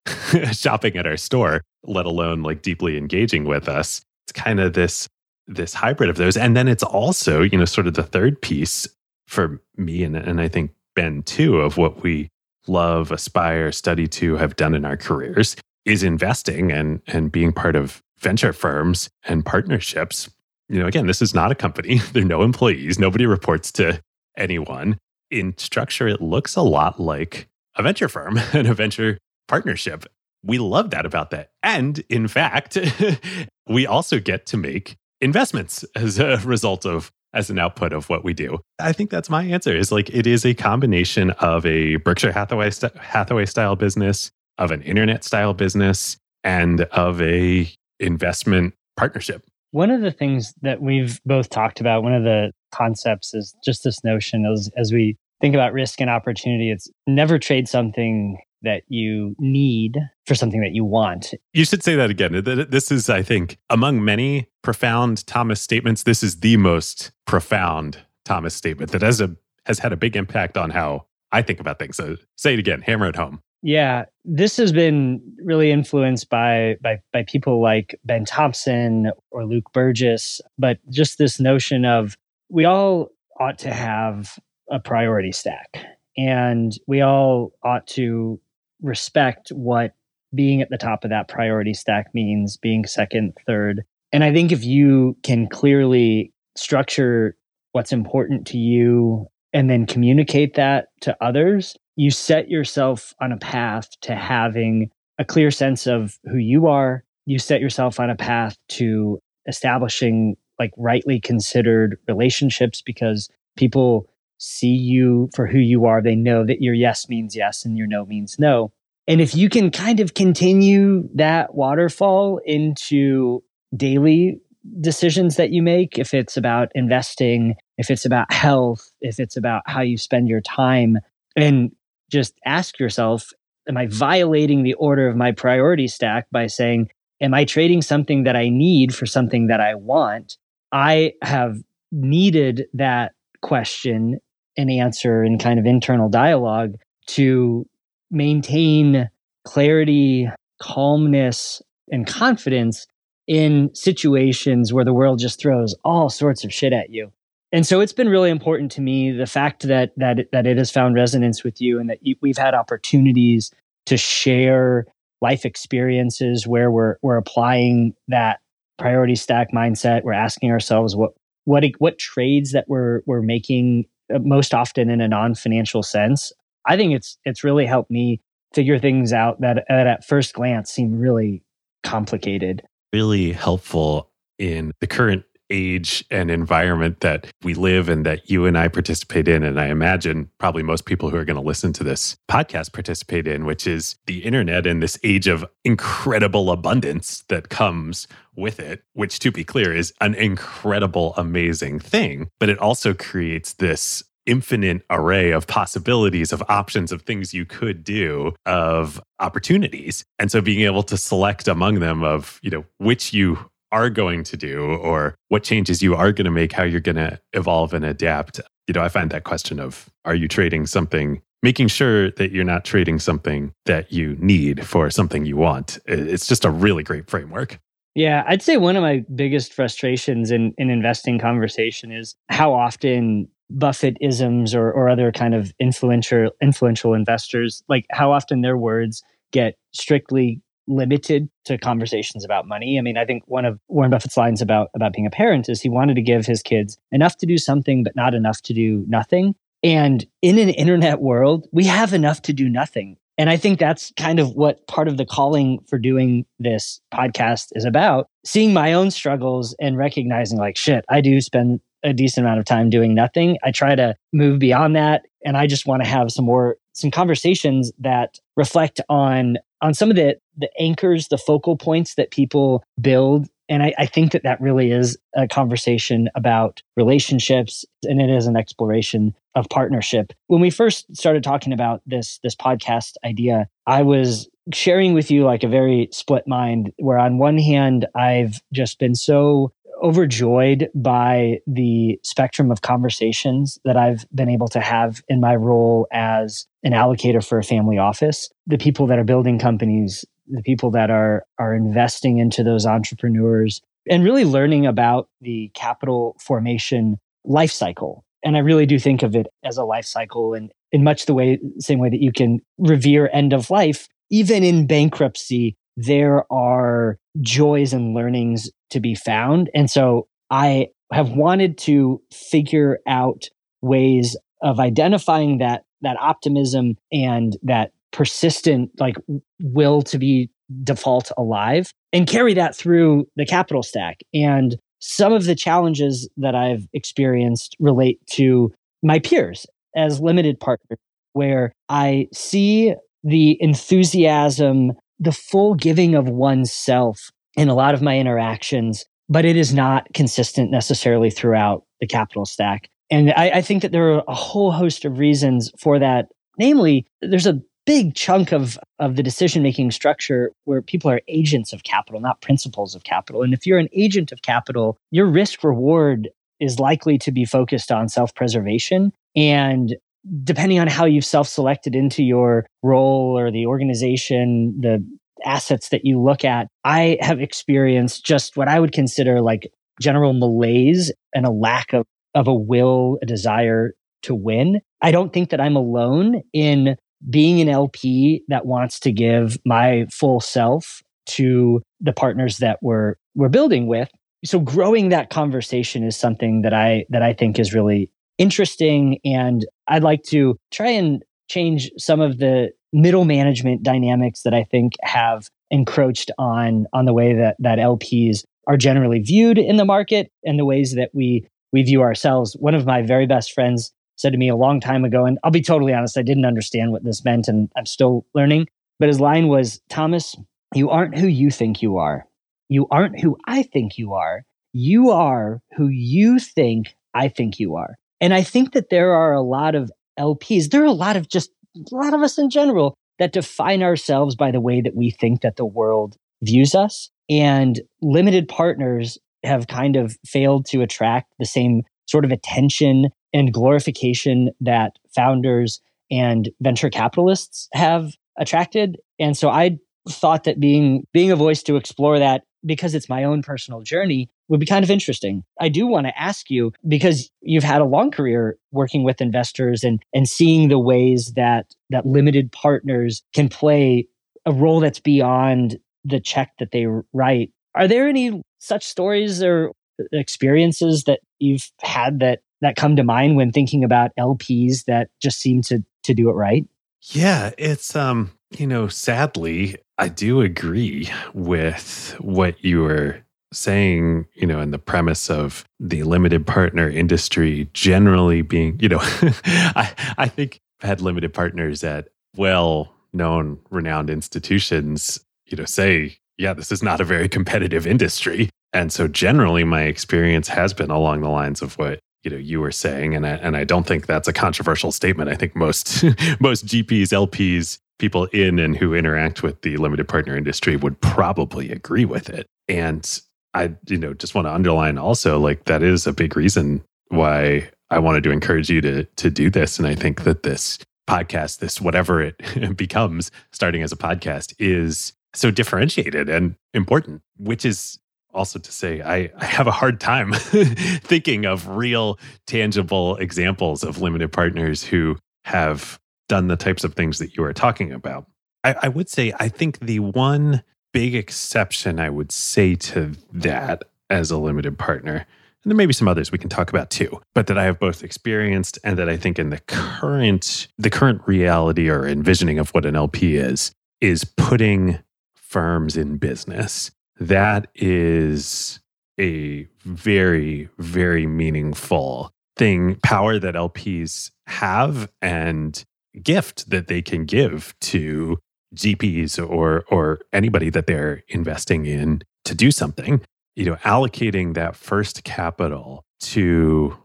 shopping 0.52 0.96
at 0.96 1.06
our 1.06 1.16
store, 1.16 1.62
let 1.84 2.06
alone 2.06 2.42
like 2.42 2.62
deeply 2.62 2.96
engaging 2.96 3.44
with 3.44 3.68
us. 3.68 4.00
It's 4.24 4.32
kind 4.32 4.60
of 4.60 4.72
this 4.72 5.08
this 5.46 5.74
hybrid 5.74 6.10
of 6.10 6.16
those. 6.16 6.36
And 6.36 6.56
then 6.56 6.68
it's 6.68 6.82
also, 6.82 7.42
you 7.42 7.58
know, 7.58 7.64
sort 7.64 7.86
of 7.86 7.94
the 7.94 8.02
third 8.02 8.40
piece 8.40 8.88
for 9.26 9.60
me 9.76 10.02
and, 10.02 10.16
and 10.16 10.40
I 10.40 10.48
think 10.48 10.72
Ben 10.94 11.22
too 11.22 11.60
of 11.60 11.76
what 11.76 12.02
we 12.02 12.28
love, 12.66 13.12
aspire, 13.12 13.70
study 13.72 14.08
to, 14.08 14.36
have 14.36 14.56
done 14.56 14.74
in 14.74 14.84
our 14.84 14.96
careers 14.96 15.56
is 15.84 16.02
investing 16.02 16.72
and 16.72 17.00
and 17.06 17.30
being 17.30 17.52
part 17.52 17.76
of 17.76 18.02
venture 18.18 18.52
firms 18.52 19.08
and 19.24 19.46
partnerships. 19.46 20.28
You 20.68 20.80
know, 20.80 20.86
again, 20.86 21.06
this 21.06 21.22
is 21.22 21.34
not 21.34 21.52
a 21.52 21.54
company. 21.54 22.00
There 22.12 22.22
are 22.22 22.26
no 22.26 22.42
employees. 22.42 22.98
Nobody 22.98 23.26
reports 23.26 23.70
to 23.72 24.00
anyone. 24.36 24.98
In 25.30 25.56
structure, 25.58 26.08
it 26.08 26.20
looks 26.20 26.56
a 26.56 26.62
lot 26.62 27.00
like 27.00 27.48
a 27.76 27.82
venture 27.82 28.08
firm 28.08 28.38
and 28.52 28.66
a 28.66 28.74
venture 28.74 29.18
partnership. 29.48 30.06
We 30.42 30.58
love 30.58 30.90
that 30.90 31.06
about 31.06 31.30
that. 31.30 31.50
And 31.62 32.02
in 32.08 32.28
fact, 32.28 32.78
we 33.68 33.86
also 33.86 34.18
get 34.18 34.46
to 34.46 34.56
make 34.56 34.96
investments 35.20 35.84
as 35.96 36.18
a 36.18 36.38
result 36.38 36.86
of 36.86 37.12
as 37.34 37.50
an 37.50 37.58
output 37.58 37.92
of 37.92 38.08
what 38.08 38.24
we 38.24 38.32
do. 38.32 38.58
I 38.78 38.92
think 38.92 39.10
that's 39.10 39.28
my 39.28 39.44
answer 39.44 39.76
is 39.76 39.92
like 39.92 40.08
it 40.10 40.26
is 40.26 40.46
a 40.46 40.54
combination 40.54 41.30
of 41.32 41.66
a 41.66 41.96
Berkshire 41.96 42.32
Hathaway 42.32 42.70
st- 42.70 42.96
Hathaway 42.96 43.44
style 43.44 43.76
business, 43.76 44.30
of 44.58 44.70
an 44.70 44.80
internet 44.82 45.22
style 45.22 45.52
business 45.52 46.16
and 46.44 46.82
of 46.82 47.20
a 47.20 47.70
investment 48.00 48.74
partnership. 48.96 49.44
One 49.72 49.90
of 49.90 50.00
the 50.00 50.12
things 50.12 50.54
that 50.62 50.80
we've 50.80 51.20
both 51.26 51.50
talked 51.50 51.80
about, 51.80 52.02
one 52.02 52.14
of 52.14 52.24
the 52.24 52.52
concepts 52.72 53.34
is 53.34 53.54
just 53.64 53.84
this 53.84 54.02
notion 54.02 54.46
as 54.46 54.70
as 54.76 54.92
we 54.92 55.16
think 55.40 55.54
about 55.54 55.74
risk 55.74 56.00
and 56.00 56.08
opportunity, 56.08 56.70
it's 56.70 56.88
never 57.06 57.38
trade 57.38 57.68
something 57.68 58.38
that 58.66 58.82
you 58.88 59.34
need 59.38 59.96
for 60.26 60.34
something 60.34 60.60
that 60.60 60.72
you 60.72 60.84
want. 60.84 61.32
You 61.54 61.64
should 61.64 61.82
say 61.82 61.94
that 61.94 62.10
again. 62.10 62.42
This 62.44 62.90
is, 62.90 63.08
I 63.08 63.22
think, 63.22 63.58
among 63.70 64.04
many 64.04 64.48
profound 64.62 65.26
Thomas 65.26 65.60
statements, 65.60 66.02
this 66.02 66.22
is 66.22 66.40
the 66.40 66.56
most 66.56 67.12
profound 67.24 67.98
Thomas 68.24 68.54
statement 68.54 68.90
that 68.90 69.02
has 69.02 69.20
a 69.20 69.34
has 69.64 69.78
had 69.78 69.92
a 69.92 69.96
big 69.96 70.16
impact 70.16 70.56
on 70.56 70.70
how 70.70 71.06
I 71.32 71.42
think 71.42 71.60
about 71.60 71.78
things. 71.78 71.96
So 71.96 72.16
say 72.36 72.54
it 72.54 72.58
again, 72.58 72.82
hammer 72.82 73.08
it 73.08 73.16
home. 73.16 73.40
Yeah, 73.62 74.04
this 74.24 74.56
has 74.58 74.72
been 74.72 75.20
really 75.42 75.70
influenced 75.70 76.28
by 76.28 76.76
by 76.82 77.00
by 77.12 77.24
people 77.26 77.62
like 77.62 77.98
Ben 78.04 78.24
Thompson 78.24 79.10
or 79.30 79.44
Luke 79.44 79.72
Burgis, 79.72 80.40
but 80.58 80.78
just 80.90 81.18
this 81.18 81.40
notion 81.40 81.84
of 81.84 82.16
we 82.48 82.64
all 82.64 83.10
ought 83.40 83.58
to 83.60 83.72
have 83.72 84.38
a 84.70 84.78
priority 84.78 85.32
stack 85.32 85.84
and 86.16 86.78
we 86.86 87.00
all 87.00 87.52
ought 87.62 87.86
to 87.86 88.40
respect 88.82 89.50
what 89.50 89.94
being 90.34 90.60
at 90.60 90.70
the 90.70 90.78
top 90.78 91.04
of 91.04 91.10
that 91.10 91.28
priority 91.28 91.74
stack 91.74 92.14
means, 92.14 92.56
being 92.56 92.86
second, 92.86 93.32
third. 93.46 93.82
And 94.12 94.24
I 94.24 94.32
think 94.32 94.52
if 94.52 94.64
you 94.64 95.16
can 95.22 95.48
clearly 95.48 96.32
structure 96.56 97.36
what's 97.72 97.92
important 97.92 98.46
to 98.48 98.58
you 98.58 99.26
and 99.52 99.70
then 99.70 99.86
communicate 99.86 100.54
that 100.54 100.88
to 101.02 101.16
others, 101.22 101.76
you 101.96 102.10
set 102.10 102.48
yourself 102.48 103.14
on 103.20 103.32
a 103.32 103.38
path 103.38 103.88
to 104.02 104.14
having 104.14 104.90
a 105.18 105.24
clear 105.24 105.50
sense 105.50 105.86
of 105.86 106.18
who 106.24 106.36
you 106.36 106.66
are. 106.66 107.04
You 107.24 107.38
set 107.38 107.60
yourself 107.60 107.98
on 107.98 108.10
a 108.10 108.16
path 108.16 108.56
to 108.70 109.18
establishing 109.46 110.36
like 110.58 110.72
rightly 110.76 111.20
considered 111.20 111.98
relationships 112.08 112.82
because 112.84 113.28
people 113.56 114.08
see 114.38 114.74
you 114.74 115.28
for 115.34 115.46
who 115.46 115.58
you 115.58 115.86
are. 115.86 116.02
They 116.02 116.14
know 116.14 116.44
that 116.44 116.60
your 116.60 116.74
yes 116.74 117.08
means 117.08 117.34
yes 117.34 117.64
and 117.64 117.76
your 117.76 117.86
no 117.86 118.04
means 118.04 118.38
no. 118.38 118.72
And 119.08 119.20
if 119.20 119.34
you 119.34 119.48
can 119.48 119.70
kind 119.70 120.00
of 120.00 120.14
continue 120.14 121.08
that 121.14 121.54
waterfall 121.54 122.40
into 122.44 123.42
daily 123.76 124.40
decisions 124.80 125.36
that 125.36 125.50
you 125.50 125.62
make, 125.62 125.98
if 125.98 126.12
it's 126.12 126.36
about 126.36 126.72
investing, 126.74 127.54
if 127.78 127.90
it's 127.90 128.04
about 128.04 128.32
health, 128.32 128.90
if 129.00 129.20
it's 129.20 129.36
about 129.36 129.62
how 129.66 129.80
you 129.80 129.96
spend 129.96 130.28
your 130.28 130.40
time, 130.40 130.98
and 131.36 131.70
just 132.10 132.34
ask 132.44 132.80
yourself, 132.80 133.32
am 133.68 133.76
I 133.76 133.86
violating 133.86 134.62
the 134.62 134.74
order 134.74 135.08
of 135.08 135.16
my 135.16 135.32
priority 135.32 135.86
stack 135.86 136.26
by 136.32 136.46
saying, 136.46 136.90
am 137.20 137.34
I 137.34 137.44
trading 137.44 137.82
something 137.82 138.24
that 138.24 138.36
I 138.36 138.48
need 138.48 138.94
for 138.94 139.06
something 139.06 139.46
that 139.48 139.60
I 139.60 139.74
want? 139.74 140.36
I 140.72 141.12
have 141.22 141.58
needed 141.92 142.66
that 142.74 143.12
question 143.40 144.18
and 144.56 144.70
answer 144.70 145.22
and 145.22 145.40
kind 145.40 145.58
of 145.58 145.66
internal 145.66 146.08
dialogue 146.08 146.76
to 147.06 147.66
maintain 148.10 149.08
clarity, 149.44 150.28
calmness, 150.60 151.62
and 151.90 152.06
confidence 152.06 152.86
in 153.26 153.74
situations 153.74 154.72
where 154.72 154.84
the 154.84 154.94
world 154.94 155.18
just 155.18 155.40
throws 155.40 155.74
all 155.84 156.08
sorts 156.08 156.44
of 156.44 156.52
shit 156.52 156.72
at 156.72 156.90
you. 156.90 157.12
And 157.52 157.66
so 157.66 157.80
it's 157.80 157.92
been 157.92 158.08
really 158.08 158.30
important 158.30 158.72
to 158.72 158.80
me 158.80 159.12
the 159.12 159.26
fact 159.26 159.66
that 159.68 159.92
that 159.96 160.26
that 160.32 160.46
it 160.46 160.58
has 160.58 160.70
found 160.70 160.94
resonance 160.94 161.44
with 161.44 161.60
you 161.60 161.78
and 161.78 161.88
that 161.88 161.98
we've 162.20 162.38
had 162.38 162.54
opportunities 162.54 163.52
to 163.86 163.96
share 163.96 164.86
life 165.22 165.44
experiences 165.44 166.46
where 166.46 166.70
we're 166.70 166.96
we're 167.02 167.16
applying 167.16 167.94
that 168.08 168.40
priority 168.78 169.14
stack 169.14 169.52
mindset. 169.52 170.02
We're 170.02 170.12
asking 170.12 170.50
ourselves 170.50 170.96
what 170.96 171.12
what 171.44 171.64
what 171.78 171.98
trades 171.98 172.52
that 172.52 172.66
we're 172.68 173.00
we're 173.06 173.22
making 173.22 173.86
Uh, 174.12 174.18
most 174.22 174.54
often 174.54 174.88
in 174.88 175.00
a 175.00 175.08
non-financial 175.08 175.82
sense. 175.82 176.32
I 176.66 176.76
think 176.76 176.94
it's 176.94 177.18
it's 177.24 177.42
really 177.42 177.66
helped 177.66 177.90
me 177.90 178.20
figure 178.54 178.78
things 178.78 179.12
out 179.12 179.40
that, 179.40 179.64
that 179.68 179.86
at 179.86 180.04
first 180.04 180.32
glance 180.32 180.70
seem 180.70 180.98
really 180.98 181.42
complicated. 181.82 182.62
Really 182.92 183.32
helpful 183.32 184.10
in 184.38 184.72
the 184.80 184.86
current 184.86 185.24
age 185.50 186.04
and 186.10 186.30
environment 186.30 187.00
that 187.00 187.26
we 187.42 187.54
live 187.54 187.88
and 187.88 188.04
that 188.06 188.30
you 188.30 188.46
and 188.46 188.56
I 188.56 188.68
participate 188.68 189.28
in. 189.28 189.42
And 189.42 189.60
I 189.60 189.66
imagine 189.66 190.30
probably 190.38 190.62
most 190.62 190.84
people 190.84 191.10
who 191.10 191.16
are 191.16 191.24
going 191.24 191.36
to 191.36 191.42
listen 191.42 191.72
to 191.74 191.84
this 191.84 192.16
podcast 192.30 192.72
participate 192.72 193.26
in, 193.26 193.44
which 193.44 193.66
is 193.66 193.96
the 194.06 194.20
internet 194.20 194.66
and 194.66 194.82
this 194.82 194.98
age 195.04 195.28
of 195.28 195.44
incredible 195.64 196.50
abundance 196.50 197.24
that 197.28 197.48
comes 197.48 198.08
with 198.34 198.60
it, 198.60 198.82
which 198.92 199.18
to 199.20 199.30
be 199.30 199.44
clear 199.44 199.72
is 199.72 199.92
an 200.00 200.14
incredible, 200.14 201.14
amazing 201.16 201.78
thing. 201.78 202.28
But 202.38 202.48
it 202.48 202.58
also 202.58 202.94
creates 202.94 203.54
this 203.54 204.02
infinite 204.26 204.82
array 204.90 205.30
of 205.30 205.46
possibilities, 205.46 206.32
of 206.32 206.42
options, 206.48 206.90
of 206.90 207.02
things 207.02 207.32
you 207.32 207.46
could 207.46 207.84
do, 207.84 208.34
of 208.44 209.00
opportunities. 209.20 210.04
And 210.18 210.30
so 210.30 210.40
being 210.40 210.62
able 210.62 210.82
to 210.82 210.96
select 210.96 211.46
among 211.48 211.78
them 211.78 212.02
of, 212.02 212.40
you 212.42 212.50
know, 212.50 212.64
which 212.78 213.12
you 213.12 213.38
are 213.72 213.90
going 213.90 214.22
to 214.24 214.36
do 214.36 214.64
or 214.64 215.16
what 215.28 215.42
changes 215.42 215.82
you 215.82 215.94
are 215.94 216.12
going 216.12 216.24
to 216.24 216.30
make, 216.30 216.52
how 216.52 216.62
you're 216.62 216.80
going 216.80 216.96
to 216.96 217.20
evolve 217.32 217.74
and 217.74 217.84
adapt. 217.84 218.40
You 218.66 218.74
know, 218.74 218.82
I 218.82 218.88
find 218.88 219.10
that 219.10 219.24
question 219.24 219.60
of 219.60 219.88
are 220.04 220.14
you 220.14 220.28
trading 220.28 220.66
something, 220.66 221.22
making 221.42 221.68
sure 221.68 222.10
that 222.12 222.32
you're 222.32 222.44
not 222.44 222.64
trading 222.64 222.98
something 222.98 223.52
that 223.66 223.92
you 223.92 224.16
need 224.18 224.66
for 224.66 224.90
something 224.90 225.24
you 225.24 225.36
want. 225.36 225.78
It's 225.86 226.26
just 226.26 226.44
a 226.44 226.50
really 226.50 226.82
great 226.82 227.08
framework. 227.08 227.58
Yeah, 227.94 228.24
I'd 228.26 228.42
say 228.42 228.58
one 228.58 228.76
of 228.76 228.82
my 228.82 229.04
biggest 229.14 229.54
frustrations 229.54 230.30
in, 230.30 230.52
in 230.58 230.68
investing 230.68 231.18
conversation 231.18 231.90
is 231.90 232.14
how 232.28 232.52
often 232.52 233.28
Buffett 233.48 233.96
isms 234.00 234.54
or, 234.54 234.70
or 234.70 234.88
other 234.88 235.12
kind 235.12 235.34
of 235.34 235.54
influential 235.60 236.30
influential 236.42 236.94
investors, 236.94 237.62
like 237.68 237.86
how 237.90 238.12
often 238.12 238.42
their 238.42 238.56
words 238.56 239.02
get 239.32 239.56
strictly 239.72 240.40
limited 240.66 241.28
to 241.44 241.58
conversations 241.58 242.24
about 242.24 242.46
money. 242.46 242.78
I 242.78 242.82
mean, 242.82 242.96
I 242.96 243.04
think 243.04 243.22
one 243.26 243.44
of 243.44 243.58
Warren 243.68 243.90
Buffett's 243.90 244.16
lines 244.16 244.42
about 244.42 244.70
about 244.74 244.92
being 244.92 245.06
a 245.06 245.10
parent 245.10 245.48
is 245.48 245.60
he 245.60 245.68
wanted 245.68 245.94
to 245.94 246.02
give 246.02 246.26
his 246.26 246.42
kids 246.42 246.78
enough 246.92 247.16
to 247.18 247.26
do 247.26 247.38
something 247.38 247.84
but 247.84 247.96
not 247.96 248.14
enough 248.14 248.42
to 248.42 248.54
do 248.54 248.84
nothing. 248.88 249.34
And 249.62 250.06
in 250.22 250.38
an 250.38 250.50
internet 250.50 251.00
world, 251.00 251.48
we 251.52 251.64
have 251.64 251.92
enough 251.92 252.22
to 252.22 252.32
do 252.32 252.48
nothing. 252.48 252.96
And 253.18 253.30
I 253.30 253.36
think 253.38 253.58
that's 253.58 253.92
kind 253.96 254.20
of 254.20 254.32
what 254.32 254.66
part 254.66 254.88
of 254.88 254.98
the 254.98 255.06
calling 255.06 255.60
for 255.66 255.78
doing 255.78 256.26
this 256.38 256.80
podcast 256.92 257.48
is 257.52 257.64
about 257.64 258.08
seeing 258.24 258.52
my 258.52 258.74
own 258.74 258.90
struggles 258.90 259.56
and 259.58 259.78
recognizing, 259.78 260.38
like, 260.38 260.56
shit, 260.56 260.84
I 260.90 261.00
do 261.00 261.20
spend 261.22 261.60
a 261.82 261.94
decent 261.94 262.26
amount 262.26 262.40
of 262.40 262.44
time 262.44 262.68
doing 262.68 262.94
nothing. 262.94 263.38
I 263.42 263.52
try 263.52 263.74
to 263.74 263.94
move 264.12 264.38
beyond 264.38 264.76
that. 264.76 265.06
And 265.24 265.36
I 265.36 265.46
just 265.46 265.66
want 265.66 265.82
to 265.82 265.88
have 265.88 266.10
some 266.10 266.26
more, 266.26 266.56
some 266.74 266.90
conversations 266.90 267.72
that 267.78 268.18
reflect 268.36 268.80
on 268.88 269.38
on 269.62 269.74
some 269.74 269.90
of 269.90 269.96
the 269.96 270.16
the 270.36 270.50
anchors 270.60 271.08
the 271.08 271.18
focal 271.18 271.56
points 271.56 271.94
that 271.94 272.10
people 272.10 272.62
build. 272.80 273.28
And 273.48 273.62
I, 273.62 273.72
I, 273.78 273.86
think 273.86 274.10
that 274.10 274.24
that 274.24 274.40
really 274.40 274.72
is 274.72 274.98
a 275.14 275.28
conversation 275.28 276.08
about 276.16 276.62
relationships 276.76 277.64
and 277.84 278.02
it 278.02 278.10
is 278.10 278.26
an 278.26 278.36
exploration 278.36 279.14
of 279.36 279.48
partnership. 279.48 280.12
When 280.26 280.40
we 280.40 280.50
first 280.50 280.84
started 280.96 281.22
talking 281.22 281.52
about 281.52 281.80
this 281.86 282.18
this 282.24 282.34
podcast 282.34 282.94
idea 283.04 283.48
i 283.66 283.82
was 283.82 284.28
sharing 284.52 284.94
with 284.94 285.10
you 285.10 285.24
like 285.24 285.42
a 285.42 285.48
very 285.48 285.88
split 285.92 286.26
mind 286.26 286.72
where 286.78 286.98
on 286.98 287.18
one 287.18 287.38
hand 287.38 287.86
i've 287.94 288.40
just 288.52 288.78
been 288.78 288.94
so 288.94 289.52
overjoyed 289.82 290.68
by 290.74 291.38
the 291.46 291.98
spectrum 292.02 292.50
of 292.50 292.62
conversations 292.62 293.58
that 293.64 293.76
I've 293.76 294.06
been 294.14 294.28
able 294.28 294.48
to 294.48 294.60
have 294.60 295.02
in 295.08 295.20
my 295.20 295.36
role 295.36 295.86
as 295.92 296.46
an 296.62 296.72
allocator 296.72 297.26
for 297.26 297.38
a 297.38 297.44
family 297.44 297.78
office. 297.78 298.30
The 298.46 298.58
people 298.58 298.86
that 298.86 298.98
are 298.98 299.04
building 299.04 299.38
companies, 299.38 300.04
the 300.28 300.42
people 300.42 300.70
that 300.72 300.90
are 300.90 301.24
are 301.38 301.54
investing 301.54 302.18
into 302.18 302.42
those 302.42 302.66
entrepreneurs 302.66 303.60
and 303.88 304.04
really 304.04 304.24
learning 304.24 304.66
about 304.66 305.08
the 305.20 305.50
capital 305.54 306.16
formation 306.20 306.98
life 307.24 307.52
cycle. 307.52 308.04
And 308.24 308.36
I 308.36 308.40
really 308.40 308.66
do 308.66 308.78
think 308.78 309.02
of 309.02 309.14
it 309.14 309.26
as 309.44 309.56
a 309.56 309.64
life 309.64 309.84
cycle 309.84 310.34
and 310.34 310.50
in 310.72 310.82
much 310.82 311.06
the 311.06 311.14
way 311.14 311.38
same 311.58 311.78
way 311.78 311.90
that 311.90 312.02
you 312.02 312.12
can 312.12 312.40
revere 312.58 313.08
end 313.12 313.32
of 313.32 313.50
life, 313.50 313.88
even 314.10 314.42
in 314.42 314.66
bankruptcy, 314.66 315.56
there 315.76 316.30
are 316.32 316.98
joys 317.20 317.72
and 317.72 317.94
learnings 317.94 318.50
to 318.70 318.80
be 318.80 318.94
found. 318.94 319.50
And 319.54 319.70
so 319.70 320.08
I 320.30 320.68
have 320.92 321.10
wanted 321.10 321.58
to 321.58 322.00
figure 322.12 322.78
out 322.86 323.24
ways 323.62 324.16
of 324.42 324.60
identifying 324.60 325.38
that 325.38 325.64
that 325.82 325.96
optimism 326.00 326.76
and 326.92 327.36
that 327.42 327.72
persistent 327.92 328.70
like 328.78 328.96
will 329.40 329.82
to 329.82 329.98
be 329.98 330.30
default 330.62 331.10
alive 331.16 331.72
and 331.92 332.06
carry 332.06 332.34
that 332.34 332.54
through 332.54 333.06
the 333.16 333.26
capital 333.26 333.62
stack 333.62 333.98
and 334.14 334.56
some 334.78 335.12
of 335.12 335.24
the 335.24 335.34
challenges 335.34 336.08
that 336.16 336.34
i've 336.34 336.66
experienced 336.72 337.56
relate 337.58 337.98
to 338.08 338.52
my 338.82 338.98
peers 338.98 339.46
as 339.74 340.00
limited 340.00 340.38
partners 340.38 340.78
where 341.14 341.52
i 341.68 342.06
see 342.12 342.74
the 343.02 343.36
enthusiasm 343.40 344.72
the 344.98 345.12
full 345.12 345.54
giving 345.54 345.94
of 345.94 346.08
oneself 346.08 347.10
in 347.36 347.48
a 347.48 347.54
lot 347.54 347.74
of 347.74 347.82
my 347.82 347.98
interactions, 347.98 348.84
but 349.08 349.24
it 349.24 349.36
is 349.36 349.54
not 349.54 349.86
consistent 349.94 350.50
necessarily 350.50 351.10
throughout 351.10 351.64
the 351.80 351.86
capital 351.86 352.24
stack. 352.24 352.68
And 352.90 353.12
I, 353.12 353.30
I 353.34 353.42
think 353.42 353.62
that 353.62 353.72
there 353.72 353.92
are 353.94 354.02
a 354.08 354.14
whole 354.14 354.52
host 354.52 354.84
of 354.84 354.98
reasons 354.98 355.50
for 355.58 355.78
that. 355.78 356.06
Namely, 356.38 356.86
there's 357.00 357.26
a 357.26 357.40
big 357.66 357.94
chunk 357.94 358.32
of, 358.32 358.58
of 358.78 358.96
the 358.96 359.02
decision 359.02 359.42
making 359.42 359.72
structure 359.72 360.32
where 360.44 360.62
people 360.62 360.90
are 360.90 361.00
agents 361.08 361.52
of 361.52 361.64
capital, 361.64 362.00
not 362.00 362.20
principals 362.22 362.74
of 362.74 362.84
capital. 362.84 363.22
And 363.22 363.34
if 363.34 363.44
you're 363.44 363.58
an 363.58 363.68
agent 363.72 364.12
of 364.12 364.22
capital, 364.22 364.78
your 364.90 365.06
risk 365.06 365.42
reward 365.42 366.08
is 366.38 366.60
likely 366.60 366.98
to 366.98 367.10
be 367.10 367.24
focused 367.24 367.72
on 367.72 367.88
self 367.88 368.14
preservation. 368.14 368.92
And 369.16 369.76
depending 370.22 370.58
on 370.58 370.68
how 370.68 370.84
you've 370.84 371.04
self 371.04 371.28
selected 371.28 371.74
into 371.74 372.02
your 372.02 372.46
role 372.62 373.18
or 373.18 373.30
the 373.30 373.46
organization, 373.46 374.58
the 374.60 374.84
assets 375.24 375.70
that 375.70 375.84
you 375.84 376.00
look 376.00 376.24
at, 376.24 376.48
I 376.64 376.98
have 377.00 377.20
experienced 377.20 378.04
just 378.04 378.36
what 378.36 378.48
I 378.48 378.60
would 378.60 378.72
consider 378.72 379.20
like 379.20 379.50
general 379.80 380.12
malaise 380.12 380.92
and 381.14 381.26
a 381.26 381.30
lack 381.30 381.72
of, 381.72 381.84
of 382.14 382.28
a 382.28 382.34
will, 382.34 382.98
a 383.02 383.06
desire 383.06 383.72
to 384.02 384.14
win. 384.14 384.60
I 384.82 384.92
don't 384.92 385.12
think 385.12 385.30
that 385.30 385.40
I'm 385.40 385.56
alone 385.56 386.22
in 386.32 386.76
being 387.10 387.40
an 387.40 387.48
LP 387.48 388.22
that 388.28 388.46
wants 388.46 388.80
to 388.80 388.92
give 388.92 389.38
my 389.44 389.86
full 389.92 390.20
self 390.20 390.82
to 391.06 391.62
the 391.80 391.92
partners 391.92 392.38
that 392.38 392.58
we're 392.62 392.94
we're 393.14 393.28
building 393.28 393.66
with. 393.66 393.90
So 394.24 394.40
growing 394.40 394.88
that 394.88 395.10
conversation 395.10 395.84
is 395.84 395.96
something 395.96 396.42
that 396.42 396.54
I 396.54 396.84
that 396.90 397.02
I 397.02 397.12
think 397.12 397.38
is 397.38 397.54
really 397.54 397.90
interesting 398.18 398.98
and 399.04 399.46
I'd 399.68 399.82
like 399.82 400.02
to 400.04 400.36
try 400.50 400.70
and 400.70 401.02
change 401.28 401.70
some 401.76 402.00
of 402.00 402.18
the 402.18 402.50
middle 402.72 403.04
management 403.04 403.62
dynamics 403.62 404.22
that 404.22 404.34
I 404.34 404.44
think 404.44 404.74
have 404.82 405.28
encroached 405.50 406.10
on 406.18 406.66
on 406.72 406.84
the 406.84 406.92
way 406.92 407.14
that 407.14 407.36
that 407.38 407.58
LPs 407.58 408.24
are 408.46 408.56
generally 408.56 409.00
viewed 409.00 409.38
in 409.38 409.56
the 409.56 409.64
market 409.64 410.10
and 410.24 410.38
the 410.38 410.44
ways 410.44 410.74
that 410.74 410.90
we 410.92 411.26
we 411.52 411.62
view 411.62 411.82
ourselves. 411.82 412.36
One 412.38 412.54
of 412.54 412.66
my 412.66 412.82
very 412.82 413.06
best 413.06 413.32
friends 413.32 413.72
said 413.96 414.12
to 414.12 414.18
me 414.18 414.28
a 414.28 414.36
long 414.36 414.60
time 414.60 414.84
ago, 414.84 415.06
and 415.06 415.18
I'll 415.24 415.30
be 415.30 415.40
totally 415.40 415.72
honest, 415.72 415.96
I 415.96 416.02
didn't 416.02 416.26
understand 416.26 416.70
what 416.70 416.84
this 416.84 417.04
meant, 417.04 417.28
and 417.28 417.50
I'm 417.56 417.66
still 417.66 418.04
learning. 418.14 418.46
But 418.78 418.88
his 418.88 419.00
line 419.00 419.28
was, 419.28 419.60
Thomas, 419.70 420.14
you 420.54 420.68
aren't 420.68 420.98
who 420.98 421.06
you 421.06 421.30
think 421.30 421.62
you 421.62 421.78
are. 421.78 422.06
You 422.48 422.66
aren't 422.70 423.00
who 423.00 423.16
I 423.26 423.42
think 423.42 423.78
you 423.78 423.94
are. 423.94 424.24
You 424.52 424.90
are 424.90 425.40
who 425.56 425.68
you 425.68 426.18
think 426.18 426.76
I 426.94 427.08
think 427.08 427.38
you 427.38 427.56
are. 427.56 427.76
And 428.00 428.14
I 428.14 428.22
think 428.22 428.52
that 428.52 428.70
there 428.70 428.92
are 428.92 429.12
a 429.12 429.22
lot 429.22 429.54
of 429.54 429.70
LPs, 429.98 430.50
there 430.50 430.62
are 430.62 430.66
a 430.66 430.72
lot 430.72 430.96
of 430.96 431.08
just 431.08 431.30
a 431.56 431.74
lot 431.74 431.94
of 431.94 432.02
us 432.02 432.18
in 432.18 432.28
general 432.30 432.76
that 432.98 433.12
define 433.12 433.62
ourselves 433.62 434.14
by 434.14 434.30
the 434.30 434.40
way 434.40 434.60
that 434.60 434.74
we 434.74 434.90
think 434.90 435.22
that 435.22 435.36
the 435.36 435.46
world 435.46 435.96
views 436.22 436.54
us. 436.54 436.90
And 437.08 437.60
limited 437.80 438.28
partners 438.28 438.98
have 439.22 439.46
kind 439.46 439.76
of 439.76 439.96
failed 440.04 440.46
to 440.46 440.62
attract 440.62 441.12
the 441.18 441.26
same 441.26 441.62
sort 441.86 442.04
of 442.04 442.12
attention 442.12 442.88
and 443.12 443.32
glorification 443.32 444.30
that 444.40 444.72
founders 444.94 445.60
and 445.90 446.30
venture 446.40 446.70
capitalists 446.70 447.48
have 447.52 447.92
attracted. 448.18 448.76
And 448.98 449.16
so 449.16 449.28
I 449.28 449.58
thought 449.88 450.24
that 450.24 450.40
being 450.40 450.84
being 450.92 451.12
a 451.12 451.16
voice 451.16 451.42
to 451.44 451.56
explore 451.56 451.98
that 451.98 452.22
because 452.46 452.74
it's 452.74 452.88
my 452.88 453.04
own 453.04 453.22
personal 453.22 453.60
journey 453.60 454.08
would 454.28 454.40
be 454.40 454.46
kind 454.46 454.64
of 454.64 454.70
interesting. 454.70 455.24
I 455.40 455.48
do 455.48 455.66
want 455.66 455.86
to 455.86 456.00
ask 456.00 456.30
you 456.30 456.52
because 456.66 457.10
you've 457.20 457.44
had 457.44 457.60
a 457.60 457.66
long 457.66 457.90
career 457.90 458.38
working 458.52 458.84
with 458.84 459.00
investors 459.00 459.64
and 459.64 459.82
and 459.92 460.08
seeing 460.08 460.48
the 460.48 460.58
ways 460.58 461.12
that 461.16 461.54
that 461.70 461.84
limited 461.84 462.32
partners 462.32 463.02
can 463.14 463.28
play 463.28 463.88
a 464.24 464.32
role 464.32 464.60
that's 464.60 464.80
beyond 464.80 465.58
the 465.84 466.00
check 466.00 466.32
that 466.38 466.50
they 466.52 466.66
write. 466.92 467.32
Are 467.54 467.68
there 467.68 467.88
any 467.88 468.22
such 468.38 468.64
stories 468.64 469.22
or 469.22 469.52
experiences 469.92 470.84
that 470.84 471.00
you've 471.18 471.50
had 471.60 472.00
that 472.00 472.20
that 472.40 472.56
come 472.56 472.76
to 472.76 472.84
mind 472.84 473.16
when 473.16 473.32
thinking 473.32 473.64
about 473.64 473.90
LPs 473.98 474.64
that 474.66 474.88
just 475.00 475.20
seem 475.20 475.42
to 475.42 475.64
to 475.84 475.94
do 475.94 476.08
it 476.08 476.14
right? 476.14 476.44
Yeah, 476.82 477.32
it's 477.38 477.74
um, 477.74 478.12
you 478.30 478.46
know, 478.46 478.68
sadly, 478.68 479.56
I 479.78 479.88
do 479.88 480.20
agree 480.20 480.88
with 481.12 481.96
what 481.98 482.42
you 482.42 482.62
were 482.62 483.02
saying, 483.32 484.06
you 484.14 484.26
know, 484.26 484.40
in 484.40 484.50
the 484.50 484.58
premise 484.58 485.10
of 485.10 485.44
the 485.60 485.82
limited 485.82 486.26
partner 486.26 486.68
industry 486.68 487.50
generally 487.52 488.22
being, 488.22 488.58
you 488.60 488.68
know, 488.68 488.78
I, 488.82 489.72
I 489.98 490.08
think 490.08 490.40
I've 490.60 490.68
had 490.68 490.80
limited 490.80 491.12
partners 491.12 491.62
at 491.62 491.88
well 492.16 492.72
known, 492.92 493.38
renowned 493.50 493.90
institutions, 493.90 495.00
you 495.26 495.36
know, 495.36 495.44
say, 495.44 495.98
yeah, 496.16 496.32
this 496.32 496.50
is 496.50 496.62
not 496.62 496.80
a 496.80 496.84
very 496.84 497.08
competitive 497.08 497.66
industry. 497.66 498.30
And 498.52 498.72
so 498.72 498.88
generally 498.88 499.44
my 499.44 499.62
experience 499.62 500.28
has 500.28 500.54
been 500.54 500.70
along 500.70 501.02
the 501.02 501.10
lines 501.10 501.42
of 501.42 501.58
what 501.58 501.80
you 502.04 502.10
know 502.10 502.16
you 502.16 502.40
were 502.40 502.52
saying 502.52 502.94
and 502.94 503.04
I, 503.04 503.10
and 503.16 503.36
I 503.36 503.42
don't 503.42 503.66
think 503.66 503.86
that's 503.86 504.08
a 504.08 504.12
controversial 504.12 504.72
statement. 504.72 505.10
I 505.10 505.16
think 505.16 505.34
most 505.34 505.82
most 506.20 506.46
GPs, 506.46 506.92
LPs, 506.92 507.58
people 507.78 508.06
in 508.06 508.38
and 508.38 508.56
who 508.56 508.74
interact 508.74 509.22
with 509.22 509.42
the 509.42 509.56
limited 509.56 509.88
partner 509.88 510.16
industry 510.16 510.56
would 510.56 510.80
probably 510.80 511.50
agree 511.50 511.84
with 511.84 512.08
it. 512.08 512.26
And 512.48 513.00
I, 513.34 513.54
you 513.68 513.76
know, 513.76 513.92
just 513.94 514.14
want 514.14 514.26
to 514.26 514.32
underline 514.32 514.78
also, 514.78 515.18
like 515.18 515.44
that 515.44 515.62
is 515.62 515.86
a 515.86 515.92
big 515.92 516.16
reason 516.16 516.62
why 516.88 517.50
I 517.70 517.78
wanted 517.78 518.02
to 518.04 518.10
encourage 518.10 518.48
you 518.48 518.60
to 518.62 518.84
to 518.84 519.10
do 519.10 519.30
this. 519.30 519.58
And 519.58 519.66
I 519.66 519.74
think 519.74 520.04
that 520.04 520.22
this 520.22 520.58
podcast, 520.88 521.38
this 521.38 521.60
whatever 521.60 522.00
it 522.00 522.16
becomes, 522.56 523.10
starting 523.32 523.62
as 523.62 523.72
a 523.72 523.76
podcast, 523.76 524.34
is 524.38 524.92
so 525.14 525.30
differentiated 525.30 526.08
and 526.08 526.36
important, 526.54 527.02
which 527.18 527.44
is 527.44 527.78
also 528.14 528.38
to 528.38 528.52
say 528.52 528.80
I, 528.80 529.10
I 529.18 529.24
have 529.26 529.46
a 529.46 529.52
hard 529.52 529.80
time 529.80 530.12
thinking 530.14 531.26
of 531.26 531.48
real 531.48 531.98
tangible 532.26 532.96
examples 532.96 533.62
of 533.62 533.80
limited 533.80 534.12
partners 534.12 534.64
who 534.64 534.96
have 535.24 535.78
done 536.08 536.28
the 536.28 536.36
types 536.36 536.64
of 536.64 536.74
things 536.74 536.98
that 536.98 537.16
you 537.16 537.24
are 537.24 537.32
talking 537.32 537.72
about. 537.72 538.06
I, 538.44 538.54
I 538.62 538.68
would 538.68 538.88
say 538.88 539.12
I 539.18 539.28
think 539.28 539.60
the 539.60 539.80
one 539.80 540.42
big 540.72 540.94
exception 540.94 541.80
I 541.80 541.90
would 541.90 542.12
say 542.12 542.54
to 542.54 542.92
that 543.12 543.64
as 543.88 544.10
a 544.10 544.18
limited 544.18 544.58
partner 544.58 545.06
and 545.46 545.52
there 545.52 545.56
may 545.56 545.66
be 545.66 545.72
some 545.72 545.86
others 545.86 546.10
we 546.10 546.18
can 546.18 546.28
talk 546.28 546.50
about 546.50 546.70
too, 546.70 547.00
but 547.14 547.28
that 547.28 547.38
I 547.38 547.44
have 547.44 547.60
both 547.60 547.84
experienced 547.84 548.58
and 548.64 548.76
that 548.80 548.88
I 548.88 548.96
think 548.96 549.16
in 549.16 549.30
the 549.30 549.38
current 549.46 550.48
the 550.58 550.70
current 550.70 551.02
reality 551.06 551.70
or 551.70 551.86
envisioning 551.86 552.40
of 552.40 552.50
what 552.50 552.66
an 552.66 552.74
LP 552.74 553.14
is 553.14 553.52
is 553.80 554.04
putting 554.04 554.80
firms 555.14 555.76
in 555.76 555.98
business. 555.98 556.72
That 556.98 557.46
is 557.54 558.58
a 558.98 559.46
very 559.60 560.48
very 560.58 561.06
meaningful 561.06 562.10
thing 562.34 562.80
power 562.82 563.20
that 563.20 563.36
LPs 563.36 564.10
have 564.26 564.90
and 565.00 565.64
gift 566.02 566.50
that 566.50 566.68
they 566.68 566.82
can 566.82 567.04
give 567.04 567.54
to 567.60 568.18
GPs 568.54 569.18
or 569.18 569.64
or 569.70 570.00
anybody 570.12 570.50
that 570.50 570.66
they're 570.66 571.02
investing 571.08 571.66
in 571.66 572.02
to 572.24 572.34
do 572.34 572.50
something 572.50 573.00
you 573.36 573.44
know, 573.44 573.56
allocating 573.56 574.34
that 574.34 574.56
first 574.56 575.04
capital 575.04 575.84
to 576.00 576.76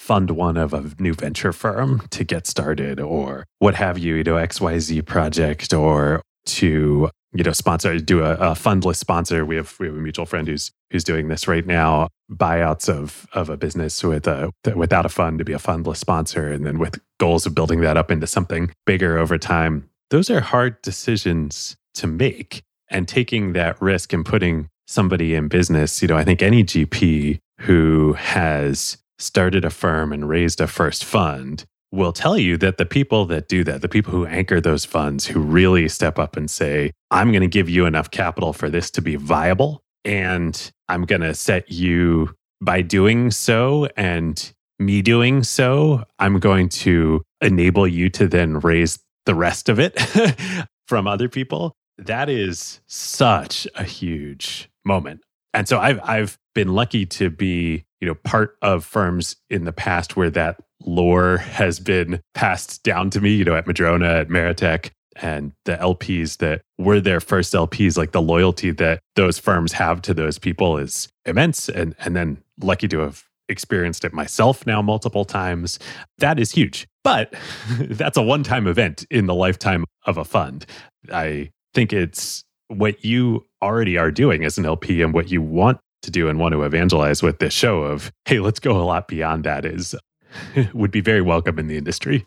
fund 0.00 0.30
one 0.30 0.56
of 0.56 0.72
a 0.72 0.90
new 0.98 1.12
venture 1.12 1.52
firm 1.52 2.00
to 2.10 2.24
get 2.24 2.46
started 2.46 2.98
or 2.98 3.44
what 3.58 3.74
have 3.74 3.98
you, 3.98 4.14
you 4.16 4.24
know, 4.24 4.34
XYZ 4.34 5.04
project 5.04 5.72
or 5.74 6.22
to, 6.46 7.10
you 7.32 7.44
know, 7.44 7.52
sponsor, 7.52 7.98
do 7.98 8.24
a, 8.24 8.34
a 8.34 8.50
fundless 8.52 8.96
sponsor. 8.96 9.44
We 9.44 9.56
have, 9.56 9.74
we 9.78 9.86
have 9.86 9.96
a 9.96 10.00
mutual 10.00 10.26
friend 10.26 10.48
who's, 10.48 10.70
who's 10.90 11.04
doing 11.04 11.28
this 11.28 11.46
right 11.46 11.66
now, 11.66 12.08
buyouts 12.30 12.88
of, 12.88 13.26
of 13.32 13.50
a 13.50 13.56
business 13.56 14.02
with 14.02 14.26
a, 14.26 14.50
without 14.74 15.04
a 15.06 15.10
fund 15.10 15.38
to 15.38 15.44
be 15.44 15.52
a 15.52 15.58
fundless 15.58 15.98
sponsor. 15.98 16.50
And 16.50 16.64
then 16.64 16.78
with 16.78 17.00
goals 17.20 17.46
of 17.46 17.54
building 17.54 17.80
that 17.82 17.96
up 17.96 18.10
into 18.10 18.26
something 18.26 18.70
bigger 18.86 19.18
over 19.18 19.38
time. 19.38 19.88
Those 20.10 20.30
are 20.30 20.40
hard 20.40 20.80
decisions 20.82 21.76
to 21.94 22.06
make 22.06 22.62
and 22.90 23.06
taking 23.06 23.52
that 23.52 23.80
risk 23.82 24.12
and 24.12 24.24
putting 24.24 24.68
somebody 24.86 25.34
in 25.34 25.48
business, 25.48 26.00
you 26.00 26.08
know, 26.08 26.16
I 26.16 26.24
think 26.24 26.42
any 26.42 26.64
GP 26.64 27.38
who 27.60 28.14
has 28.14 28.96
started 29.18 29.64
a 29.64 29.70
firm 29.70 30.12
and 30.12 30.28
raised 30.28 30.60
a 30.60 30.66
first 30.66 31.04
fund 31.04 31.64
will 31.90 32.12
tell 32.12 32.36
you 32.36 32.56
that 32.58 32.76
the 32.76 32.86
people 32.86 33.24
that 33.26 33.48
do 33.48 33.64
that, 33.64 33.80
the 33.80 33.88
people 33.88 34.12
who 34.12 34.26
anchor 34.26 34.60
those 34.60 34.84
funds, 34.84 35.26
who 35.26 35.40
really 35.40 35.88
step 35.88 36.18
up 36.18 36.36
and 36.36 36.50
say, 36.50 36.92
I'm 37.10 37.30
going 37.30 37.42
to 37.42 37.48
give 37.48 37.68
you 37.68 37.86
enough 37.86 38.10
capital 38.10 38.52
for 38.52 38.68
this 38.68 38.90
to 38.92 39.02
be 39.02 39.16
viable. 39.16 39.82
And 40.04 40.70
I'm 40.88 41.04
going 41.04 41.22
to 41.22 41.34
set 41.34 41.70
you 41.70 42.34
by 42.60 42.82
doing 42.82 43.30
so 43.30 43.88
and 43.96 44.52
me 44.78 45.02
doing 45.02 45.42
so, 45.42 46.04
I'm 46.18 46.38
going 46.38 46.68
to 46.68 47.22
enable 47.40 47.86
you 47.86 48.10
to 48.10 48.28
then 48.28 48.60
raise 48.60 48.98
the 49.26 49.34
rest 49.34 49.68
of 49.68 49.78
it 49.80 49.98
from 50.86 51.06
other 51.06 51.28
people. 51.28 51.74
That 51.98 52.28
is 52.28 52.80
such 52.86 53.66
a 53.74 53.82
huge 53.82 54.70
moment. 54.84 55.20
And 55.52 55.66
so 55.66 55.80
I've 55.80 56.00
I've 56.04 56.38
been 56.58 56.74
lucky 56.74 57.06
to 57.06 57.30
be, 57.30 57.84
you 58.00 58.08
know, 58.08 58.16
part 58.16 58.56
of 58.62 58.84
firms 58.84 59.36
in 59.48 59.62
the 59.62 59.72
past 59.72 60.16
where 60.16 60.28
that 60.28 60.60
lore 60.84 61.36
has 61.36 61.78
been 61.78 62.20
passed 62.34 62.82
down 62.82 63.10
to 63.10 63.20
me, 63.20 63.32
you 63.32 63.44
know, 63.44 63.54
at 63.54 63.64
Madrona, 63.68 64.08
at 64.08 64.28
Meritech, 64.28 64.90
and 65.22 65.52
the 65.66 65.76
LPs 65.76 66.38
that 66.38 66.62
were 66.76 66.98
their 66.98 67.20
first 67.20 67.54
LPs, 67.54 67.96
like 67.96 68.10
the 68.10 68.20
loyalty 68.20 68.72
that 68.72 68.98
those 69.14 69.38
firms 69.38 69.70
have 69.70 70.02
to 70.02 70.12
those 70.12 70.36
people 70.36 70.78
is 70.78 71.08
immense. 71.24 71.68
And 71.68 71.94
and 72.00 72.16
then 72.16 72.42
lucky 72.60 72.88
to 72.88 72.98
have 72.98 73.22
experienced 73.48 74.04
it 74.04 74.12
myself 74.12 74.66
now 74.66 74.82
multiple 74.82 75.24
times. 75.24 75.78
That 76.18 76.40
is 76.40 76.50
huge. 76.50 76.88
But 77.04 77.34
that's 77.78 78.16
a 78.16 78.22
one-time 78.22 78.66
event 78.66 79.06
in 79.12 79.26
the 79.26 79.34
lifetime 79.34 79.84
of 80.06 80.16
a 80.16 80.24
fund. 80.24 80.66
I 81.12 81.52
think 81.72 81.92
it's 81.92 82.42
what 82.66 83.04
you 83.04 83.46
already 83.62 83.96
are 83.96 84.10
doing 84.10 84.44
as 84.44 84.58
an 84.58 84.66
LP 84.66 85.02
and 85.02 85.14
what 85.14 85.30
you 85.30 85.40
want 85.40 85.78
to 86.02 86.10
do 86.10 86.28
and 86.28 86.38
want 86.38 86.52
to 86.52 86.62
evangelize 86.62 87.22
with 87.22 87.38
this 87.38 87.52
show 87.52 87.82
of, 87.82 88.12
hey, 88.24 88.40
let's 88.40 88.60
go 88.60 88.80
a 88.80 88.84
lot 88.84 89.08
beyond 89.08 89.44
that 89.44 89.64
is 89.64 89.94
would 90.74 90.90
be 90.90 91.00
very 91.00 91.22
welcome 91.22 91.58
in 91.58 91.66
the 91.66 91.76
industry. 91.76 92.26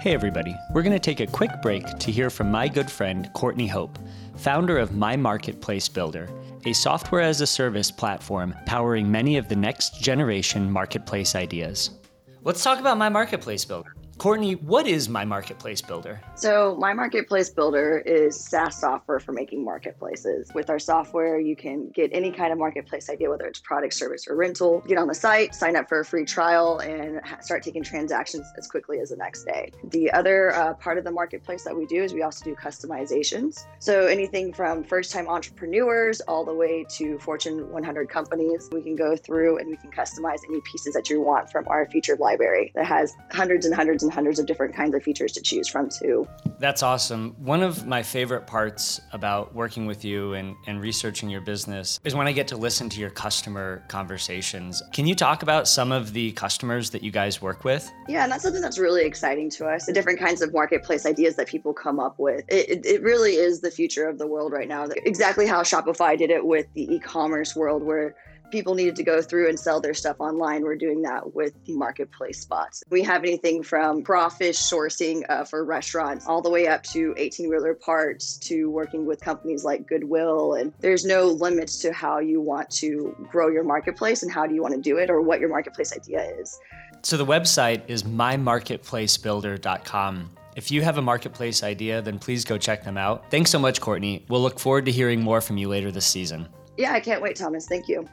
Hey, 0.00 0.12
everybody. 0.12 0.54
We're 0.74 0.82
going 0.82 0.92
to 0.92 0.98
take 0.98 1.20
a 1.20 1.26
quick 1.26 1.50
break 1.62 1.86
to 1.86 2.12
hear 2.12 2.28
from 2.28 2.50
my 2.50 2.68
good 2.68 2.90
friend, 2.90 3.30
Courtney 3.32 3.66
Hope, 3.66 3.98
founder 4.36 4.76
of 4.76 4.94
My 4.94 5.16
Marketplace 5.16 5.88
Builder, 5.88 6.28
a 6.66 6.74
software 6.74 7.22
as 7.22 7.40
a 7.40 7.46
service 7.46 7.90
platform 7.90 8.54
powering 8.66 9.10
many 9.10 9.38
of 9.38 9.48
the 9.48 9.56
next 9.56 10.02
generation 10.02 10.70
marketplace 10.70 11.34
ideas. 11.34 11.90
Let's 12.42 12.62
talk 12.62 12.80
about 12.80 12.98
My 12.98 13.08
Marketplace 13.08 13.64
Builder. 13.64 13.94
Courtney, 14.18 14.54
what 14.54 14.86
is 14.86 15.08
My 15.08 15.24
Marketplace 15.24 15.82
Builder? 15.82 16.20
So, 16.36 16.76
My 16.78 16.94
Marketplace 16.94 17.50
Builder 17.50 17.98
is 17.98 18.38
SaaS 18.38 18.80
software 18.80 19.18
for 19.18 19.32
making 19.32 19.64
marketplaces. 19.64 20.50
With 20.54 20.70
our 20.70 20.78
software, 20.78 21.40
you 21.40 21.56
can 21.56 21.90
get 21.90 22.10
any 22.12 22.30
kind 22.30 22.52
of 22.52 22.58
marketplace 22.58 23.10
idea, 23.10 23.28
whether 23.28 23.44
it's 23.46 23.58
product, 23.58 23.92
service, 23.92 24.26
or 24.28 24.36
rental. 24.36 24.84
Get 24.86 24.98
on 24.98 25.08
the 25.08 25.14
site, 25.14 25.54
sign 25.54 25.74
up 25.74 25.88
for 25.88 26.00
a 26.00 26.04
free 26.04 26.24
trial, 26.24 26.78
and 26.78 27.20
start 27.40 27.64
taking 27.64 27.82
transactions 27.82 28.46
as 28.56 28.68
quickly 28.68 29.00
as 29.00 29.10
the 29.10 29.16
next 29.16 29.44
day. 29.44 29.72
The 29.90 30.12
other 30.12 30.54
uh, 30.54 30.74
part 30.74 30.96
of 30.96 31.04
the 31.04 31.10
marketplace 31.10 31.64
that 31.64 31.76
we 31.76 31.84
do 31.84 32.02
is 32.04 32.14
we 32.14 32.22
also 32.22 32.44
do 32.44 32.54
customizations. 32.54 33.66
So, 33.80 34.06
anything 34.06 34.52
from 34.52 34.84
first 34.84 35.10
time 35.10 35.28
entrepreneurs 35.28 36.20
all 36.22 36.44
the 36.44 36.54
way 36.54 36.86
to 36.90 37.18
Fortune 37.18 37.68
100 37.70 38.08
companies, 38.08 38.68
we 38.70 38.80
can 38.80 38.94
go 38.94 39.16
through 39.16 39.58
and 39.58 39.68
we 39.68 39.76
can 39.76 39.90
customize 39.90 40.38
any 40.48 40.60
pieces 40.60 40.94
that 40.94 41.10
you 41.10 41.20
want 41.20 41.50
from 41.50 41.66
our 41.66 41.86
featured 41.90 42.20
library 42.20 42.70
that 42.76 42.86
has 42.86 43.12
hundreds 43.32 43.66
and 43.66 43.74
hundreds 43.74 44.03
and 44.04 44.12
hundreds 44.12 44.38
of 44.38 44.46
different 44.46 44.74
kinds 44.74 44.94
of 44.94 45.02
features 45.02 45.32
to 45.32 45.42
choose 45.42 45.68
from 45.68 45.88
too. 45.88 46.28
That's 46.58 46.82
awesome. 46.82 47.34
One 47.38 47.62
of 47.62 47.86
my 47.86 48.02
favorite 48.02 48.46
parts 48.46 49.00
about 49.12 49.54
working 49.54 49.86
with 49.86 50.04
you 50.04 50.34
and, 50.34 50.54
and 50.66 50.80
researching 50.80 51.28
your 51.28 51.40
business 51.40 51.98
is 52.04 52.14
when 52.14 52.28
I 52.28 52.32
get 52.32 52.46
to 52.48 52.56
listen 52.56 52.88
to 52.90 53.00
your 53.00 53.10
customer 53.10 53.82
conversations. 53.88 54.82
Can 54.92 55.06
you 55.06 55.14
talk 55.14 55.42
about 55.42 55.66
some 55.66 55.90
of 55.90 56.12
the 56.12 56.32
customers 56.32 56.90
that 56.90 57.02
you 57.02 57.10
guys 57.10 57.42
work 57.42 57.64
with? 57.64 57.90
Yeah, 58.08 58.22
and 58.22 58.32
that's 58.32 58.44
something 58.44 58.62
that's 58.62 58.78
really 58.78 59.04
exciting 59.04 59.50
to 59.50 59.66
us. 59.66 59.86
The 59.86 59.92
different 59.92 60.20
kinds 60.20 60.42
of 60.42 60.52
marketplace 60.52 61.06
ideas 61.06 61.36
that 61.36 61.48
people 61.48 61.72
come 61.72 61.98
up 61.98 62.18
with. 62.18 62.44
It, 62.48 62.68
it, 62.70 62.86
it 62.86 63.02
really 63.02 63.32
is 63.32 63.60
the 63.60 63.70
future 63.70 64.08
of 64.08 64.18
the 64.18 64.26
world 64.26 64.52
right 64.52 64.68
now. 64.68 64.86
Exactly 65.04 65.46
how 65.46 65.62
Shopify 65.62 66.16
did 66.16 66.30
it 66.30 66.44
with 66.44 66.66
the 66.74 66.94
e 66.94 66.98
commerce 66.98 67.56
world, 67.56 67.82
where 67.82 68.14
people 68.50 68.74
needed 68.74 68.96
to 68.96 69.02
go 69.02 69.22
through 69.22 69.48
and 69.48 69.58
sell 69.58 69.80
their 69.80 69.94
stuff 69.94 70.16
online, 70.20 70.62
we're 70.62 70.76
doing 70.76 71.00
that 71.02 71.34
with 71.34 71.52
the 71.64 71.74
marketplace 71.74 72.40
spots. 72.40 72.82
We 72.90 73.02
have 73.02 73.24
anything 73.24 73.62
from 73.62 74.02
crawfish 74.02 74.58
sourcing 74.58 75.22
uh, 75.28 75.44
for 75.44 75.64
restaurants 75.64 76.26
all 76.26 76.42
the 76.42 76.50
way 76.50 76.66
up 76.66 76.82
to 76.84 77.14
18 77.16 77.48
wheeler 77.48 77.74
parts 77.74 78.36
to 78.38 78.68
working 78.70 79.06
with 79.06 79.20
companies 79.20 79.62
like 79.64 79.86
Goodwill. 79.86 80.54
And 80.54 80.72
there's 80.80 81.04
no 81.04 81.26
limits 81.26 81.78
to 81.80 81.92
how 81.92 82.18
you 82.18 82.40
want 82.40 82.70
to 82.70 83.14
grow 83.30 83.48
your 83.48 83.64
marketplace 83.64 84.22
and 84.22 84.32
how 84.32 84.46
do 84.46 84.54
you 84.54 84.62
want 84.62 84.74
to 84.74 84.80
do 84.80 84.96
it 84.98 85.10
or 85.10 85.20
what 85.20 85.40
your 85.40 85.48
marketplace 85.48 85.92
idea 85.92 86.22
is. 86.38 86.60
So 87.02 87.16
the 87.16 87.26
website 87.26 87.82
is 87.88 88.04
mymarketplacebuilder.com. 88.04 90.30
If 90.56 90.70
you 90.70 90.82
have 90.82 90.98
a 90.98 91.02
marketplace 91.02 91.64
idea, 91.64 92.00
then 92.00 92.18
please 92.18 92.44
go 92.44 92.56
check 92.56 92.84
them 92.84 92.96
out. 92.96 93.28
Thanks 93.30 93.50
so 93.50 93.58
much, 93.58 93.80
Courtney. 93.80 94.24
We'll 94.28 94.40
look 94.40 94.60
forward 94.60 94.84
to 94.86 94.92
hearing 94.92 95.20
more 95.20 95.40
from 95.40 95.58
you 95.58 95.68
later 95.68 95.90
this 95.90 96.06
season. 96.06 96.48
Yeah, 96.76 96.92
I 96.92 97.00
can't 97.00 97.20
wait, 97.20 97.34
Thomas. 97.36 97.66
Thank 97.66 97.88
you. 97.88 98.08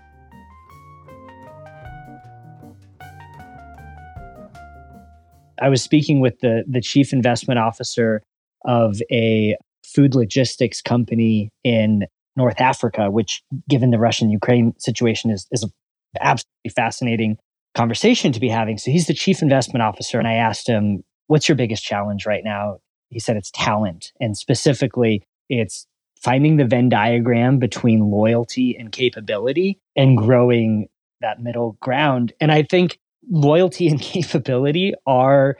I 5.61 5.69
was 5.69 5.81
speaking 5.81 6.19
with 6.19 6.39
the 6.39 6.63
the 6.67 6.81
chief 6.81 7.13
investment 7.13 7.59
officer 7.59 8.21
of 8.65 8.97
a 9.11 9.55
food 9.85 10.15
logistics 10.15 10.81
company 10.81 11.49
in 11.63 12.05
North 12.35 12.59
Africa, 12.59 13.11
which, 13.11 13.41
given 13.69 13.91
the 13.91 13.99
Russian 13.99 14.29
Ukraine 14.29 14.73
situation, 14.79 15.29
is 15.31 15.47
is 15.51 15.63
an 15.63 15.71
absolutely 16.19 16.71
fascinating 16.75 17.37
conversation 17.75 18.31
to 18.33 18.39
be 18.39 18.49
having. 18.49 18.77
So 18.77 18.91
he's 18.91 19.07
the 19.07 19.13
chief 19.13 19.41
investment 19.41 19.83
officer, 19.83 20.17
and 20.19 20.27
I 20.27 20.33
asked 20.33 20.67
him, 20.67 21.03
"What's 21.27 21.47
your 21.47 21.55
biggest 21.55 21.83
challenge 21.83 22.25
right 22.25 22.43
now?" 22.43 22.77
He 23.09 23.19
said 23.19 23.37
it's 23.37 23.51
talent, 23.51 24.11
and 24.19 24.37
specifically, 24.37 25.23
it's 25.49 25.85
finding 26.21 26.57
the 26.57 26.65
Venn 26.65 26.89
diagram 26.89 27.57
between 27.57 28.11
loyalty 28.11 28.75
and 28.77 28.91
capability 28.91 29.79
and 29.95 30.17
growing 30.17 30.87
that 31.19 31.41
middle 31.41 31.77
ground. 31.81 32.33
And 32.39 32.51
I 32.51 32.63
think 32.63 32.99
loyalty 33.29 33.87
and 33.87 34.01
capability 34.01 34.93
are 35.05 35.57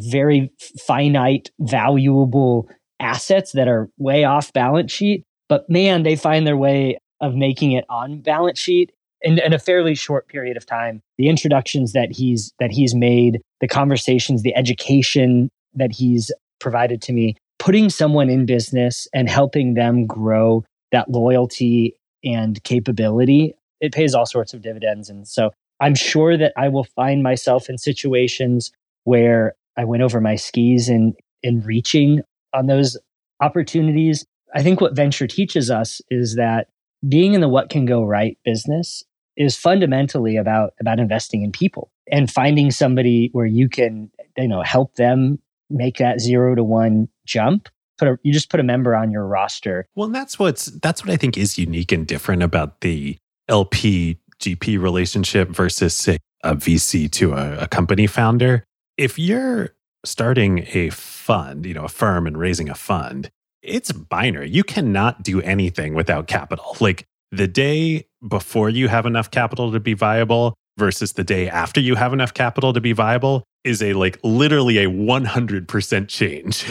very 0.00 0.50
finite, 0.86 1.50
valuable 1.60 2.68
assets 3.00 3.52
that 3.52 3.68
are 3.68 3.88
way 3.98 4.24
off 4.24 4.52
balance 4.52 4.92
sheet. 4.92 5.24
But 5.48 5.68
man, 5.68 6.02
they 6.02 6.16
find 6.16 6.46
their 6.46 6.56
way 6.56 6.98
of 7.20 7.34
making 7.34 7.72
it 7.72 7.84
on 7.88 8.20
balance 8.20 8.58
sheet 8.58 8.92
in, 9.22 9.38
in 9.40 9.52
a 9.52 9.58
fairly 9.58 9.94
short 9.94 10.28
period 10.28 10.56
of 10.56 10.66
time. 10.66 11.02
The 11.16 11.28
introductions 11.28 11.92
that 11.92 12.12
he's 12.12 12.52
that 12.58 12.70
he's 12.70 12.94
made, 12.94 13.40
the 13.60 13.68
conversations, 13.68 14.42
the 14.42 14.54
education 14.54 15.50
that 15.74 15.92
he's 15.92 16.30
provided 16.60 17.02
to 17.02 17.12
me, 17.12 17.36
putting 17.58 17.90
someone 17.90 18.30
in 18.30 18.46
business 18.46 19.08
and 19.12 19.28
helping 19.28 19.74
them 19.74 20.06
grow 20.06 20.64
that 20.92 21.10
loyalty 21.10 21.94
and 22.24 22.62
capability, 22.64 23.54
it 23.80 23.92
pays 23.92 24.14
all 24.14 24.26
sorts 24.26 24.54
of 24.54 24.62
dividends. 24.62 25.08
And 25.08 25.26
so 25.26 25.50
I'm 25.80 25.94
sure 25.94 26.36
that 26.36 26.52
I 26.56 26.68
will 26.68 26.84
find 26.84 27.22
myself 27.22 27.68
in 27.68 27.78
situations 27.78 28.72
where 29.04 29.54
I 29.76 29.84
went 29.84 30.02
over 30.02 30.20
my 30.20 30.36
skis 30.36 30.88
in 30.88 31.14
in 31.42 31.62
reaching 31.62 32.20
on 32.52 32.66
those 32.66 32.96
opportunities. 33.40 34.26
I 34.54 34.62
think 34.62 34.80
what 34.80 34.96
venture 34.96 35.26
teaches 35.26 35.70
us 35.70 36.00
is 36.10 36.36
that 36.36 36.68
being 37.08 37.34
in 37.34 37.40
the 37.40 37.48
what 37.48 37.70
can 37.70 37.86
go 37.86 38.02
right 38.02 38.36
business 38.44 39.04
is 39.36 39.56
fundamentally 39.56 40.36
about 40.36 40.74
about 40.80 40.98
investing 40.98 41.42
in 41.42 41.52
people 41.52 41.90
and 42.10 42.30
finding 42.30 42.70
somebody 42.70 43.30
where 43.32 43.46
you 43.46 43.68
can 43.68 44.10
you 44.36 44.48
know 44.48 44.62
help 44.62 44.94
them 44.96 45.38
make 45.70 45.98
that 45.98 46.20
zero 46.20 46.54
to 46.54 46.64
one 46.64 47.08
jump 47.24 47.68
put 47.98 48.08
a, 48.08 48.18
you 48.22 48.32
just 48.32 48.50
put 48.50 48.58
a 48.58 48.64
member 48.64 48.96
on 48.96 49.10
your 49.10 49.26
roster 49.26 49.86
well 49.94 50.08
that's 50.08 50.38
what's 50.38 50.66
that's 50.82 51.04
what 51.04 51.12
i 51.12 51.16
think 51.16 51.38
is 51.38 51.56
unique 51.56 51.92
and 51.92 52.06
different 52.06 52.42
about 52.42 52.80
the 52.80 53.16
lp 53.48 54.18
gp 54.40 54.80
relationship 54.80 55.48
versus 55.48 55.94
say 55.94 56.18
a 56.44 56.54
vc 56.54 57.10
to 57.12 57.32
a, 57.32 57.58
a 57.58 57.68
company 57.68 58.06
founder. 58.06 58.64
If 58.96 59.18
you're 59.18 59.70
starting 60.04 60.66
a 60.72 60.90
fund 60.90 61.66
you 61.66 61.74
know 61.74 61.84
a 61.84 61.88
firm 61.88 62.26
and 62.26 62.38
raising 62.38 62.68
a 62.68 62.74
fund 62.74 63.30
it's 63.62 63.92
binary. 63.92 64.48
You 64.48 64.64
cannot 64.64 65.22
do 65.22 65.40
anything 65.42 65.94
without 65.94 66.26
capital. 66.26 66.76
Like 66.80 67.04
the 67.30 67.48
day 67.48 68.06
before 68.26 68.70
you 68.70 68.88
have 68.88 69.06
enough 69.06 69.30
capital 69.30 69.72
to 69.72 69.80
be 69.80 69.94
viable 69.94 70.54
versus 70.78 71.14
the 71.14 71.24
day 71.24 71.48
after 71.48 71.80
you 71.80 71.96
have 71.96 72.12
enough 72.12 72.32
capital 72.32 72.72
to 72.72 72.80
be 72.80 72.92
viable 72.92 73.44
is 73.64 73.82
a 73.82 73.92
like 73.94 74.18
literally 74.22 74.78
a 74.78 74.86
100% 74.86 76.08
change 76.08 76.64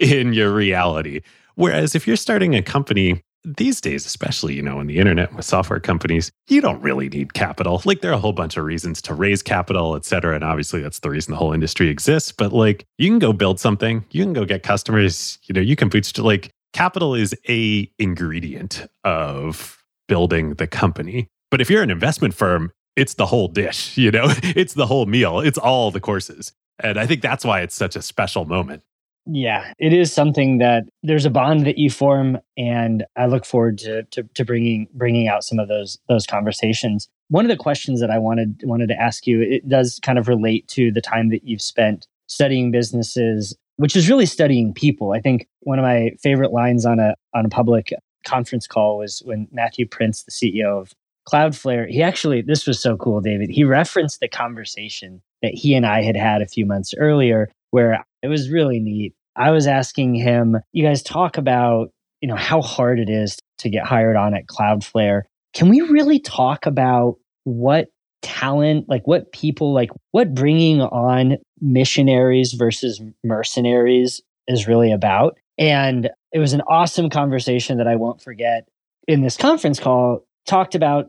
in 0.00 0.32
your 0.32 0.52
reality. 0.52 1.20
Whereas 1.54 1.94
if 1.94 2.06
you're 2.06 2.16
starting 2.16 2.54
a 2.54 2.62
company 2.62 3.22
these 3.46 3.80
days, 3.80 4.04
especially, 4.04 4.54
you 4.54 4.62
know, 4.62 4.80
in 4.80 4.88
the 4.88 4.98
internet 4.98 5.32
with 5.32 5.44
software 5.44 5.78
companies, 5.78 6.32
you 6.48 6.60
don't 6.60 6.80
really 6.82 7.08
need 7.08 7.32
capital. 7.32 7.80
Like 7.84 8.00
there 8.00 8.10
are 8.10 8.14
a 8.14 8.18
whole 8.18 8.32
bunch 8.32 8.56
of 8.56 8.64
reasons 8.64 9.00
to 9.02 9.14
raise 9.14 9.42
capital, 9.42 9.94
et 9.94 10.04
cetera. 10.04 10.34
And 10.34 10.42
obviously 10.42 10.80
that's 10.80 10.98
the 10.98 11.10
reason 11.10 11.30
the 11.30 11.38
whole 11.38 11.52
industry 11.52 11.88
exists. 11.88 12.32
But 12.32 12.52
like 12.52 12.84
you 12.98 13.08
can 13.08 13.20
go 13.20 13.32
build 13.32 13.60
something, 13.60 14.04
you 14.10 14.24
can 14.24 14.32
go 14.32 14.44
get 14.44 14.64
customers, 14.64 15.38
you 15.44 15.52
know, 15.52 15.60
you 15.60 15.76
can 15.76 15.88
bootstrap 15.88 16.24
like 16.24 16.50
capital 16.72 17.14
is 17.14 17.34
a 17.48 17.88
ingredient 17.98 18.86
of 19.04 19.82
building 20.08 20.54
the 20.54 20.66
company. 20.66 21.28
But 21.50 21.60
if 21.60 21.70
you're 21.70 21.82
an 21.82 21.90
investment 21.90 22.34
firm, 22.34 22.72
it's 22.96 23.14
the 23.14 23.26
whole 23.26 23.46
dish, 23.46 23.96
you 23.96 24.10
know, 24.10 24.26
it's 24.42 24.74
the 24.74 24.86
whole 24.86 25.06
meal, 25.06 25.40
it's 25.40 25.58
all 25.58 25.90
the 25.92 26.00
courses. 26.00 26.52
And 26.80 26.98
I 26.98 27.06
think 27.06 27.22
that's 27.22 27.44
why 27.44 27.60
it's 27.60 27.74
such 27.74 27.96
a 27.96 28.02
special 28.02 28.44
moment. 28.44 28.82
Yeah, 29.26 29.72
it 29.78 29.92
is 29.92 30.12
something 30.12 30.58
that 30.58 30.84
there's 31.02 31.24
a 31.24 31.30
bond 31.30 31.66
that 31.66 31.78
you 31.78 31.90
form, 31.90 32.38
and 32.56 33.04
I 33.16 33.26
look 33.26 33.44
forward 33.44 33.78
to, 33.78 34.04
to, 34.04 34.22
to 34.22 34.44
bringing 34.44 34.88
bringing 34.94 35.26
out 35.26 35.42
some 35.42 35.58
of 35.58 35.68
those 35.68 35.98
those 36.08 36.26
conversations. 36.26 37.08
One 37.28 37.44
of 37.44 37.48
the 37.48 37.56
questions 37.56 38.00
that 38.00 38.10
I 38.10 38.18
wanted 38.18 38.60
wanted 38.64 38.88
to 38.88 39.00
ask 39.00 39.26
you, 39.26 39.42
it 39.42 39.68
does 39.68 39.98
kind 40.02 40.18
of 40.18 40.28
relate 40.28 40.68
to 40.68 40.92
the 40.92 41.00
time 41.00 41.30
that 41.30 41.42
you've 41.42 41.62
spent 41.62 42.06
studying 42.28 42.70
businesses, 42.70 43.56
which 43.76 43.96
is 43.96 44.08
really 44.08 44.26
studying 44.26 44.72
people. 44.72 45.12
I 45.12 45.20
think 45.20 45.48
one 45.60 45.80
of 45.80 45.82
my 45.82 46.10
favorite 46.22 46.52
lines 46.52 46.86
on 46.86 47.00
a 47.00 47.14
on 47.34 47.46
a 47.46 47.50
public 47.50 47.92
conference 48.24 48.66
call 48.66 48.98
was 48.98 49.22
when 49.24 49.48
Matthew 49.50 49.88
Prince, 49.88 50.22
the 50.22 50.30
CEO 50.30 50.80
of 50.80 50.92
Cloudflare, 51.28 51.88
he 51.88 52.02
actually, 52.02 52.42
this 52.42 52.66
was 52.66 52.80
so 52.80 52.96
cool, 52.96 53.20
David. 53.20 53.50
He 53.50 53.64
referenced 53.64 54.20
the 54.20 54.28
conversation 54.28 55.22
that 55.42 55.54
he 55.54 55.74
and 55.74 55.84
I 55.84 56.02
had 56.02 56.16
had 56.16 56.42
a 56.42 56.46
few 56.46 56.66
months 56.66 56.94
earlier 56.96 57.50
where 57.70 58.04
it 58.22 58.28
was 58.28 58.50
really 58.50 58.78
neat. 58.78 59.14
I 59.36 59.50
was 59.50 59.66
asking 59.66 60.14
him, 60.14 60.56
you 60.72 60.84
guys 60.84 61.02
talk 61.02 61.36
about, 61.36 61.88
you 62.20 62.28
know, 62.28 62.36
how 62.36 62.62
hard 62.62 62.98
it 62.98 63.10
is 63.10 63.38
to 63.58 63.70
get 63.70 63.84
hired 63.84 64.16
on 64.16 64.34
at 64.34 64.46
Cloudflare. 64.46 65.22
Can 65.54 65.68
we 65.68 65.80
really 65.80 66.18
talk 66.18 66.66
about 66.66 67.16
what 67.44 67.88
talent, 68.22 68.88
like 68.88 69.06
what 69.06 69.32
people, 69.32 69.72
like 69.72 69.90
what 70.10 70.34
bringing 70.34 70.80
on 70.80 71.36
missionaries 71.60 72.54
versus 72.54 73.00
mercenaries 73.22 74.22
is 74.48 74.66
really 74.66 74.92
about? 74.92 75.36
And 75.58 76.10
it 76.32 76.38
was 76.38 76.52
an 76.52 76.62
awesome 76.68 77.08
conversation 77.10 77.78
that 77.78 77.86
I 77.86 77.96
won't 77.96 78.20
forget. 78.20 78.68
In 79.08 79.22
this 79.22 79.36
conference 79.36 79.78
call, 79.78 80.26
talked 80.46 80.74
about 80.74 81.06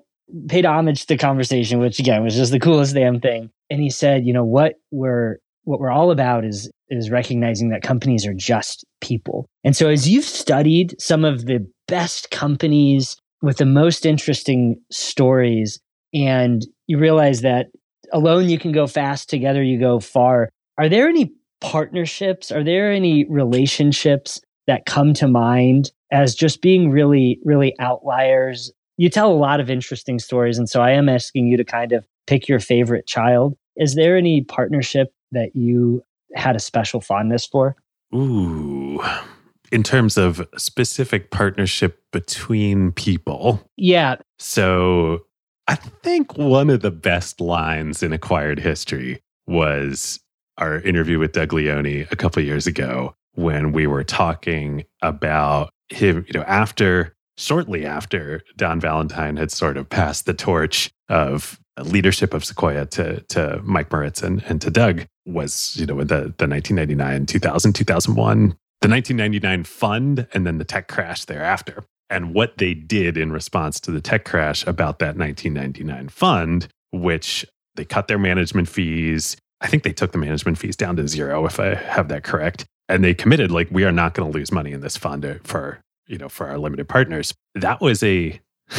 paid 0.47 0.65
homage 0.65 1.01
to 1.01 1.07
the 1.07 1.17
conversation, 1.17 1.79
which 1.79 1.99
again 1.99 2.23
was 2.23 2.35
just 2.35 2.51
the 2.51 2.59
coolest 2.59 2.93
damn 2.93 3.19
thing. 3.19 3.49
And 3.69 3.81
he 3.81 3.89
said, 3.89 4.25
you 4.25 4.33
know, 4.33 4.43
what 4.43 4.75
we're 4.91 5.37
what 5.67 5.79
we're 5.79 5.91
all 5.91 6.11
about 6.11 6.45
is 6.45 6.69
is 6.89 7.09
recognizing 7.09 7.69
that 7.69 7.81
companies 7.81 8.25
are 8.25 8.33
just 8.33 8.85
people. 9.01 9.45
And 9.65 9.75
so 9.75 9.89
as 9.89 10.07
you've 10.07 10.23
studied 10.23 10.95
some 10.99 11.25
of 11.25 11.45
the 11.45 11.67
best 11.87 12.31
companies 12.31 13.17
with 13.41 13.57
the 13.57 13.65
most 13.65 14.05
interesting 14.05 14.77
stories 14.89 15.79
and 16.13 16.65
you 16.87 16.97
realize 16.97 17.41
that 17.41 17.67
alone 18.13 18.47
you 18.47 18.57
can 18.57 18.71
go 18.71 18.87
fast, 18.87 19.29
together 19.29 19.61
you 19.61 19.77
go 19.77 19.99
far. 19.99 20.49
Are 20.77 20.87
there 20.87 21.09
any 21.09 21.33
partnerships? 21.59 22.51
Are 22.51 22.63
there 22.63 22.93
any 22.93 23.25
relationships 23.29 24.39
that 24.67 24.85
come 24.85 25.13
to 25.15 25.27
mind 25.27 25.91
as 26.11 26.35
just 26.35 26.61
being 26.61 26.91
really, 26.91 27.39
really 27.43 27.73
outliers. 27.79 28.71
You 28.97 29.09
tell 29.09 29.31
a 29.31 29.33
lot 29.33 29.59
of 29.59 29.69
interesting 29.69 30.19
stories. 30.19 30.57
And 30.57 30.69
so 30.69 30.81
I 30.81 30.91
am 30.91 31.09
asking 31.09 31.47
you 31.47 31.57
to 31.57 31.63
kind 31.63 31.91
of 31.91 32.05
pick 32.27 32.47
your 32.47 32.59
favorite 32.59 33.07
child. 33.07 33.55
Is 33.75 33.95
there 33.95 34.17
any 34.17 34.43
partnership 34.43 35.09
that 35.31 35.55
you 35.55 36.03
had 36.35 36.55
a 36.55 36.59
special 36.59 37.01
fondness 37.01 37.45
for? 37.45 37.75
Ooh. 38.13 39.01
In 39.71 39.83
terms 39.83 40.17
of 40.17 40.47
specific 40.57 41.31
partnership 41.31 42.01
between 42.11 42.91
people. 42.93 43.61
Yeah. 43.75 44.15
So 44.39 45.25
I 45.67 45.75
think 45.75 46.37
one 46.37 46.69
of 46.69 46.81
the 46.81 46.91
best 46.91 47.41
lines 47.41 48.01
in 48.01 48.13
acquired 48.13 48.59
history 48.59 49.21
was 49.45 50.19
our 50.57 50.79
interview 50.81 51.19
with 51.19 51.33
Doug 51.33 51.53
Leone 51.53 52.07
a 52.09 52.15
couple 52.15 52.41
years 52.41 52.67
ago, 52.67 53.13
when 53.33 53.71
we 53.71 53.85
were 53.85 54.03
talking 54.03 54.83
about 55.01 55.69
him, 55.89 56.25
you 56.27 56.39
know, 56.39 56.45
after 56.47 57.15
shortly 57.37 57.85
after 57.85 58.41
Don 58.55 58.79
Valentine 58.79 59.37
had 59.37 59.51
sort 59.51 59.77
of 59.77 59.87
passed 59.87 60.25
the 60.25 60.33
torch 60.33 60.89
of 61.07 61.59
leadership 61.83 62.33
of 62.33 62.43
Sequoia 62.43 62.87
to 62.87 63.21
to 63.21 63.61
Mike 63.63 63.91
Moritz 63.91 64.23
and, 64.23 64.43
and 64.47 64.59
to 64.61 64.71
Doug 64.71 65.05
was, 65.27 65.75
you 65.77 65.85
know, 65.85 65.97
the 65.99 66.33
the 66.37 66.47
1999, 66.47 67.25
2000, 67.25 67.73
2001, 67.73 68.39
the 68.81 68.89
1999 68.89 69.63
fund 69.63 70.27
and 70.33 70.47
then 70.47 70.57
the 70.57 70.65
tech 70.65 70.87
crash 70.87 71.25
thereafter. 71.25 71.83
And 72.09 72.33
what 72.33 72.57
they 72.57 72.73
did 72.73 73.17
in 73.17 73.31
response 73.31 73.79
to 73.81 73.91
the 73.91 73.99
tech 73.99 74.23
crash 74.23 74.65
about 74.65 74.99
that 74.99 75.17
1999 75.17 76.09
fund, 76.09 76.69
which 76.91 77.45
they 77.75 77.83
cut 77.83 78.07
their 78.07 78.17
management 78.17 78.69
fees. 78.69 79.35
I 79.59 79.67
think 79.67 79.83
they 79.83 79.91
took 79.91 80.11
the 80.11 80.17
management 80.17 80.57
fees 80.57 80.75
down 80.75 80.95
to 80.97 81.07
zero, 81.07 81.45
if 81.45 81.59
I 81.59 81.75
have 81.75 82.07
that 82.09 82.23
correct 82.23 82.65
and 82.89 83.03
they 83.03 83.13
committed 83.13 83.51
like 83.51 83.67
we 83.71 83.83
are 83.83 83.91
not 83.91 84.13
going 84.13 84.31
to 84.31 84.37
lose 84.37 84.51
money 84.51 84.71
in 84.71 84.81
this 84.81 84.97
fund 84.97 85.25
uh, 85.25 85.35
for 85.43 85.79
you 86.07 86.17
know 86.17 86.29
for 86.29 86.47
our 86.47 86.57
limited 86.57 86.87
partners 86.87 87.33
that 87.55 87.81
was 87.81 88.03
a 88.03 88.39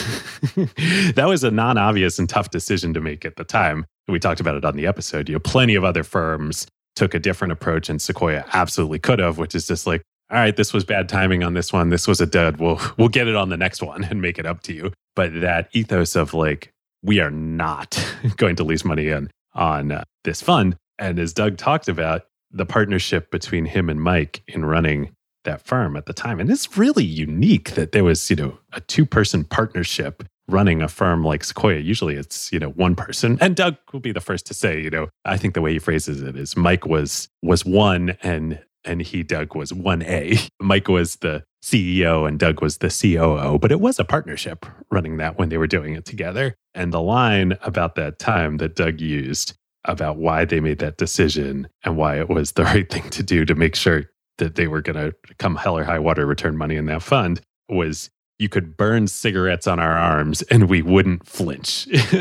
that 1.15 1.25
was 1.27 1.45
a 1.45 1.51
non-obvious 1.51 2.19
and 2.19 2.29
tough 2.29 2.51
decision 2.51 2.93
to 2.95 3.01
make 3.01 3.25
at 3.25 3.37
the 3.37 3.45
time 3.45 3.87
we 4.09 4.19
talked 4.19 4.41
about 4.41 4.57
it 4.57 4.65
on 4.65 4.77
the 4.77 4.87
episode 4.87 5.29
you 5.29 5.35
know 5.35 5.41
plenty 5.41 5.75
of 5.75 5.85
other 5.85 6.05
firms 6.05 6.67
took 6.97 7.15
a 7.15 7.19
different 7.19 7.53
approach 7.53 7.89
and 7.89 8.03
sequoia 8.03 8.45
absolutely 8.53 8.99
could 8.99 9.19
have 9.19 9.39
which 9.39 9.55
is 9.55 9.67
just 9.67 9.87
like 9.87 10.03
all 10.31 10.39
right 10.39 10.57
this 10.57 10.73
was 10.73 10.85
bad 10.85 11.09
timing 11.09 11.43
on 11.43 11.55
this 11.55 11.73
one. 11.73 11.89
This 11.89 12.07
was 12.07 12.21
a 12.21 12.27
dud. 12.27 12.59
We'll 12.59 12.79
we'll 12.99 13.09
get 13.09 13.29
it 13.29 13.37
on 13.37 13.49
the 13.49 13.57
next 13.57 13.83
one 13.83 14.05
and 14.05 14.21
make 14.21 14.39
it 14.39 14.47
up 14.47 14.63
to 14.65 14.75
you. 14.75 14.93
But 15.17 15.41
that 15.41 15.69
ethos 15.73 16.17
of 16.17 16.35
like 16.35 16.71
we 17.03 17.21
are 17.21 17.31
not 17.31 17.99
going 18.37 18.57
to 18.57 18.65
lose 18.65 18.85
money 18.85 19.11
on 19.13 19.31
on 19.55 19.93
uh, 19.93 20.05
this 20.25 20.43
fund. 20.43 20.77
And 20.99 21.19
as 21.19 21.33
doug 21.33 21.57
talked 21.57 21.89
about 21.89 22.27
the 22.51 22.67
partnership 22.67 23.31
between 23.31 23.65
him 23.65 23.89
and 23.89 24.03
Mike 24.03 24.43
in 24.49 24.65
running 24.65 25.13
that 25.45 25.63
firm 25.63 25.97
at 25.97 26.07
the 26.07 26.13
time. 26.13 26.41
And 26.41 26.51
it's 26.51 26.77
really 26.77 27.05
unique 27.05 27.73
that 27.73 27.93
there 27.93 28.05
was, 28.05 28.29
you 28.29 28.37
know, 28.37 28.59
a 28.73 28.81
two 28.81 29.07
person 29.07 29.45
partnership 29.45 30.25
running 30.49 30.83
a 30.83 30.89
firm 30.89 31.23
like 31.23 31.45
Sequoia. 31.45 31.79
Usually 31.79 32.17
it's, 32.17 32.53
you 32.53 32.59
know, 32.59 32.71
one 32.71 32.97
person. 32.97 33.39
And 33.41 33.55
Doug 33.55 33.77
will 33.93 34.01
be 34.01 34.13
the 34.13 34.21
first 34.21 34.47
to 34.47 34.55
say, 34.55 34.81
you 34.81 34.91
know, 34.91 35.09
I 35.25 35.37
think 35.37 35.55
the 35.55 35.61
way 35.61 35.73
he 35.73 35.79
phrases 35.79 36.23
it 36.23 36.37
is 36.37 36.57
Mike 36.57 36.87
was 36.87 37.29
was 37.43 37.65
one 37.65 38.17
and 38.23 38.61
and 38.85 39.03
he 39.03 39.23
Doug 39.23 39.55
was 39.55 39.73
1A. 39.73 40.49
Mike 40.61 40.89
was 40.89 41.17
the 41.17 41.45
CEO 41.63 42.27
and 42.27 42.39
Doug 42.39 42.63
was 42.63 42.79
the 42.79 42.89
COO, 42.89 43.59
but 43.59 43.73
it 43.73 43.81
was 43.81 43.99
a 43.99 44.05
partnership 44.05 44.65
running 44.91 45.19
that 45.19 45.39
when 45.39 45.49
they 45.49 45.59
were 45.59 45.67
doing 45.67 45.95
it 45.95 46.05
together. 46.05 46.55
And 46.75 46.93
the 46.93 47.03
line 47.03 47.59
about 47.63 47.97
that 47.97 48.19
time 48.19 48.59
that 48.59 48.77
Doug 48.77 49.01
used 49.01 49.55
about 49.85 50.17
why 50.17 50.45
they 50.45 50.61
made 50.61 50.79
that 50.79 50.97
decision 50.97 51.69
and 51.85 51.97
why 51.97 52.19
it 52.19 52.29
was 52.29 52.53
the 52.53 52.65
right 52.65 52.91
thing 52.91 53.09
to 53.11 53.23
do 53.23 53.45
to 53.45 53.55
make 53.55 53.75
sure 53.75 54.05
that 54.39 54.55
they 54.55 54.69
were 54.69 54.81
going 54.81 54.97
to 54.97 55.15
come 55.39 55.57
hell 55.57 55.77
or 55.77 55.85
high 55.85 55.99
water 55.99 56.25
return 56.25 56.57
money 56.57 56.77
in 56.77 56.87
that 56.87 57.03
fund 57.03 57.41
was 57.69 58.09
you 58.39 58.49
could 58.49 58.77
burn 58.77 59.09
cigarettes 59.09 59.67
on 59.67 59.81
our 59.81 59.97
arms 59.97 60.43
and 60.43 60.69
we 60.69 60.83
wouldn't 60.83 61.27
flinch. 61.27 61.89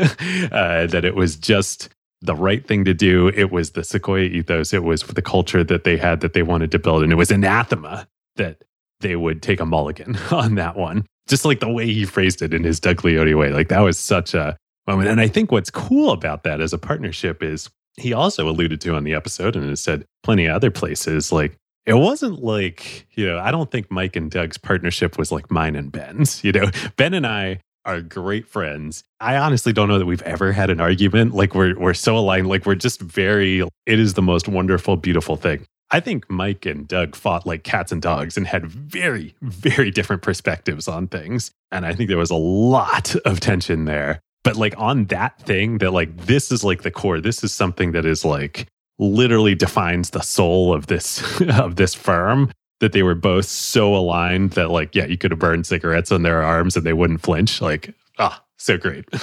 uh, 0.52 0.86
that 0.86 1.02
it 1.04 1.14
was 1.14 1.36
just 1.36 1.88
the 2.20 2.34
right 2.34 2.66
thing 2.66 2.84
to 2.84 2.94
do. 2.94 3.28
It 3.28 3.52
was 3.52 3.70
the 3.70 3.84
Sequoia 3.84 4.24
ethos. 4.24 4.72
It 4.72 4.82
was 4.82 5.02
the 5.02 5.22
culture 5.22 5.62
that 5.62 5.84
they 5.84 5.96
had 5.96 6.20
that 6.20 6.32
they 6.32 6.42
wanted 6.42 6.72
to 6.72 6.78
build. 6.78 7.02
And 7.02 7.12
it 7.12 7.16
was 7.16 7.30
anathema 7.30 8.08
that 8.36 8.62
they 9.00 9.14
would 9.14 9.42
take 9.42 9.60
a 9.60 9.66
mulligan 9.66 10.16
on 10.30 10.56
that 10.56 10.76
one. 10.76 11.06
Just 11.28 11.44
like 11.44 11.60
the 11.60 11.70
way 11.70 11.86
he 11.86 12.04
phrased 12.04 12.42
it 12.42 12.54
in 12.54 12.64
his 12.64 12.80
Doug 12.80 13.04
Leone 13.04 13.36
way. 13.36 13.50
Like 13.50 13.68
that 13.68 13.80
was 13.80 13.98
such 13.98 14.34
a 14.34 14.56
moment. 14.86 15.08
And 15.10 15.20
I 15.20 15.28
think 15.28 15.52
what's 15.52 15.70
cool 15.70 16.10
about 16.10 16.42
that 16.44 16.60
as 16.60 16.72
a 16.72 16.78
partnership 16.78 17.42
is 17.42 17.68
he 17.96 18.12
also 18.12 18.48
alluded 18.48 18.80
to 18.80 18.94
on 18.94 19.04
the 19.04 19.14
episode 19.14 19.54
and 19.54 19.68
has 19.68 19.80
said 19.80 20.06
plenty 20.22 20.46
of 20.46 20.56
other 20.56 20.70
places 20.70 21.30
like 21.30 21.56
it 21.88 21.94
wasn't 21.94 22.42
like, 22.42 23.06
you 23.12 23.26
know, 23.26 23.38
I 23.38 23.50
don't 23.50 23.70
think 23.70 23.90
Mike 23.90 24.14
and 24.14 24.30
Doug's 24.30 24.58
partnership 24.58 25.16
was 25.16 25.32
like 25.32 25.50
mine 25.50 25.74
and 25.74 25.90
Ben's. 25.90 26.44
You 26.44 26.52
know, 26.52 26.70
Ben 26.96 27.14
and 27.14 27.26
I 27.26 27.60
are 27.86 28.02
great 28.02 28.46
friends. 28.46 29.04
I 29.20 29.38
honestly 29.38 29.72
don't 29.72 29.88
know 29.88 29.98
that 29.98 30.04
we've 30.04 30.22
ever 30.22 30.52
had 30.52 30.68
an 30.68 30.82
argument. 30.82 31.34
Like 31.34 31.54
we're 31.54 31.78
we're 31.78 31.94
so 31.94 32.18
aligned. 32.18 32.46
Like 32.46 32.66
we're 32.66 32.74
just 32.74 33.00
very 33.00 33.62
it 33.86 33.98
is 33.98 34.12
the 34.12 34.22
most 34.22 34.48
wonderful, 34.48 34.96
beautiful 34.98 35.36
thing. 35.36 35.64
I 35.90 36.00
think 36.00 36.28
Mike 36.28 36.66
and 36.66 36.86
Doug 36.86 37.16
fought 37.16 37.46
like 37.46 37.64
cats 37.64 37.90
and 37.90 38.02
dogs 38.02 38.36
and 38.36 38.46
had 38.46 38.66
very, 38.66 39.34
very 39.40 39.90
different 39.90 40.20
perspectives 40.20 40.88
on 40.88 41.08
things. 41.08 41.52
And 41.72 41.86
I 41.86 41.94
think 41.94 42.10
there 42.10 42.18
was 42.18 42.30
a 42.30 42.34
lot 42.34 43.16
of 43.24 43.40
tension 43.40 43.86
there. 43.86 44.20
But 44.44 44.56
like 44.56 44.74
on 44.76 45.06
that 45.06 45.40
thing 45.40 45.78
that 45.78 45.92
like 45.92 46.14
this 46.26 46.52
is 46.52 46.62
like 46.62 46.82
the 46.82 46.90
core, 46.90 47.18
this 47.18 47.42
is 47.42 47.54
something 47.54 47.92
that 47.92 48.04
is 48.04 48.26
like 48.26 48.66
literally 48.98 49.54
defines 49.54 50.10
the 50.10 50.20
soul 50.20 50.72
of 50.74 50.86
this 50.86 51.40
of 51.58 51.76
this 51.76 51.94
firm 51.94 52.50
that 52.80 52.92
they 52.92 53.02
were 53.02 53.14
both 53.14 53.46
so 53.46 53.94
aligned 53.94 54.52
that 54.52 54.70
like 54.70 54.94
yeah 54.94 55.06
you 55.06 55.18
could 55.18 55.30
have 55.30 55.40
burned 55.40 55.66
cigarettes 55.66 56.12
on 56.12 56.22
their 56.22 56.42
arms 56.42 56.76
and 56.76 56.84
they 56.84 56.92
wouldn't 56.92 57.20
flinch. 57.20 57.60
Like 57.60 57.94
ah 58.18 58.42
so 58.56 58.76
great. 58.76 59.04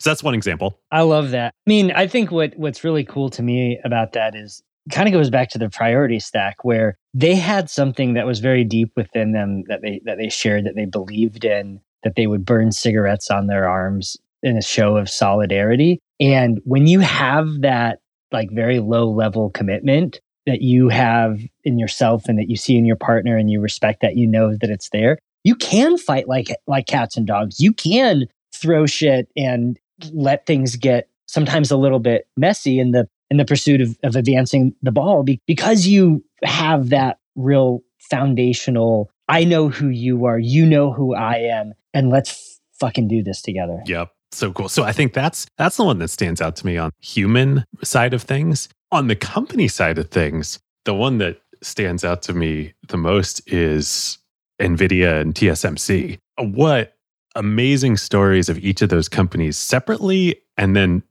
So 0.00 0.10
that's 0.10 0.22
one 0.22 0.34
example. 0.34 0.78
I 0.92 1.02
love 1.02 1.30
that. 1.32 1.54
I 1.66 1.70
mean 1.70 1.92
i 1.92 2.06
think 2.06 2.30
what 2.30 2.56
what's 2.56 2.84
really 2.84 3.04
cool 3.04 3.30
to 3.30 3.42
me 3.42 3.78
about 3.84 4.12
that 4.12 4.34
is 4.34 4.62
kind 4.90 5.08
of 5.08 5.12
goes 5.12 5.30
back 5.30 5.50
to 5.50 5.58
the 5.58 5.68
priority 5.68 6.18
stack 6.18 6.64
where 6.64 6.96
they 7.12 7.34
had 7.34 7.68
something 7.68 8.14
that 8.14 8.26
was 8.26 8.38
very 8.38 8.64
deep 8.64 8.90
within 8.96 9.32
them 9.32 9.64
that 9.68 9.82
they 9.82 10.00
that 10.04 10.18
they 10.18 10.28
shared 10.28 10.64
that 10.64 10.74
they 10.76 10.86
believed 10.86 11.44
in 11.44 11.80
that 12.02 12.14
they 12.16 12.26
would 12.26 12.44
burn 12.44 12.72
cigarettes 12.72 13.30
on 13.30 13.46
their 13.46 13.68
arms 13.68 14.16
in 14.42 14.56
a 14.56 14.62
show 14.62 14.96
of 14.96 15.10
solidarity. 15.10 16.00
And 16.20 16.60
when 16.64 16.86
you 16.86 17.00
have 17.00 17.48
that 17.62 17.98
like 18.32 18.50
very 18.52 18.80
low 18.80 19.10
level 19.10 19.50
commitment 19.50 20.20
that 20.46 20.62
you 20.62 20.88
have 20.88 21.40
in 21.64 21.78
yourself 21.78 22.24
and 22.26 22.38
that 22.38 22.48
you 22.48 22.56
see 22.56 22.76
in 22.76 22.84
your 22.84 22.96
partner 22.96 23.36
and 23.36 23.50
you 23.50 23.60
respect 23.60 24.00
that 24.00 24.16
you 24.16 24.26
know 24.26 24.56
that 24.56 24.70
it's 24.70 24.88
there. 24.90 25.18
You 25.44 25.54
can 25.54 25.98
fight 25.98 26.28
like 26.28 26.48
like 26.66 26.86
cats 26.86 27.16
and 27.16 27.26
dogs. 27.26 27.60
You 27.60 27.72
can 27.72 28.26
throw 28.54 28.86
shit 28.86 29.28
and 29.36 29.78
let 30.12 30.46
things 30.46 30.76
get 30.76 31.08
sometimes 31.26 31.70
a 31.70 31.76
little 31.76 31.98
bit 31.98 32.26
messy 32.36 32.78
in 32.78 32.92
the 32.92 33.06
in 33.30 33.36
the 33.36 33.44
pursuit 33.44 33.80
of, 33.80 33.96
of 34.02 34.16
advancing 34.16 34.74
the 34.82 34.90
ball 34.90 35.22
be, 35.22 35.40
because 35.46 35.86
you 35.86 36.24
have 36.42 36.88
that 36.88 37.18
real 37.36 37.82
foundational 38.10 39.10
i 39.28 39.44
know 39.44 39.68
who 39.68 39.88
you 39.88 40.24
are. 40.24 40.38
You 40.38 40.64
know 40.64 40.92
who 40.92 41.14
i 41.14 41.36
am. 41.36 41.74
And 41.92 42.08
let's 42.08 42.58
fucking 42.80 43.08
do 43.08 43.22
this 43.22 43.42
together. 43.42 43.82
Yep 43.86 44.10
so 44.32 44.52
cool 44.52 44.68
so 44.68 44.82
i 44.82 44.92
think 44.92 45.12
that's 45.12 45.46
that's 45.56 45.76
the 45.76 45.84
one 45.84 45.98
that 45.98 46.08
stands 46.08 46.40
out 46.40 46.54
to 46.56 46.66
me 46.66 46.76
on 46.76 46.90
human 47.00 47.64
side 47.82 48.12
of 48.12 48.22
things 48.22 48.68
on 48.90 49.08
the 49.08 49.16
company 49.16 49.68
side 49.68 49.98
of 49.98 50.10
things, 50.10 50.58
the 50.84 50.94
one 50.94 51.18
that 51.18 51.40
stands 51.62 52.04
out 52.04 52.22
to 52.22 52.32
me 52.32 52.72
the 52.88 52.96
most 52.96 53.40
is 53.46 54.18
NVIDIA 54.60 55.20
and 55.20 55.34
TSMC. 55.34 56.18
What 56.38 56.94
amazing 57.34 57.96
stories 57.96 58.48
of 58.48 58.58
each 58.58 58.82
of 58.82 58.88
those 58.88 59.08
companies 59.08 59.58
separately 59.58 60.40
and 60.56 60.74
then 60.74 61.02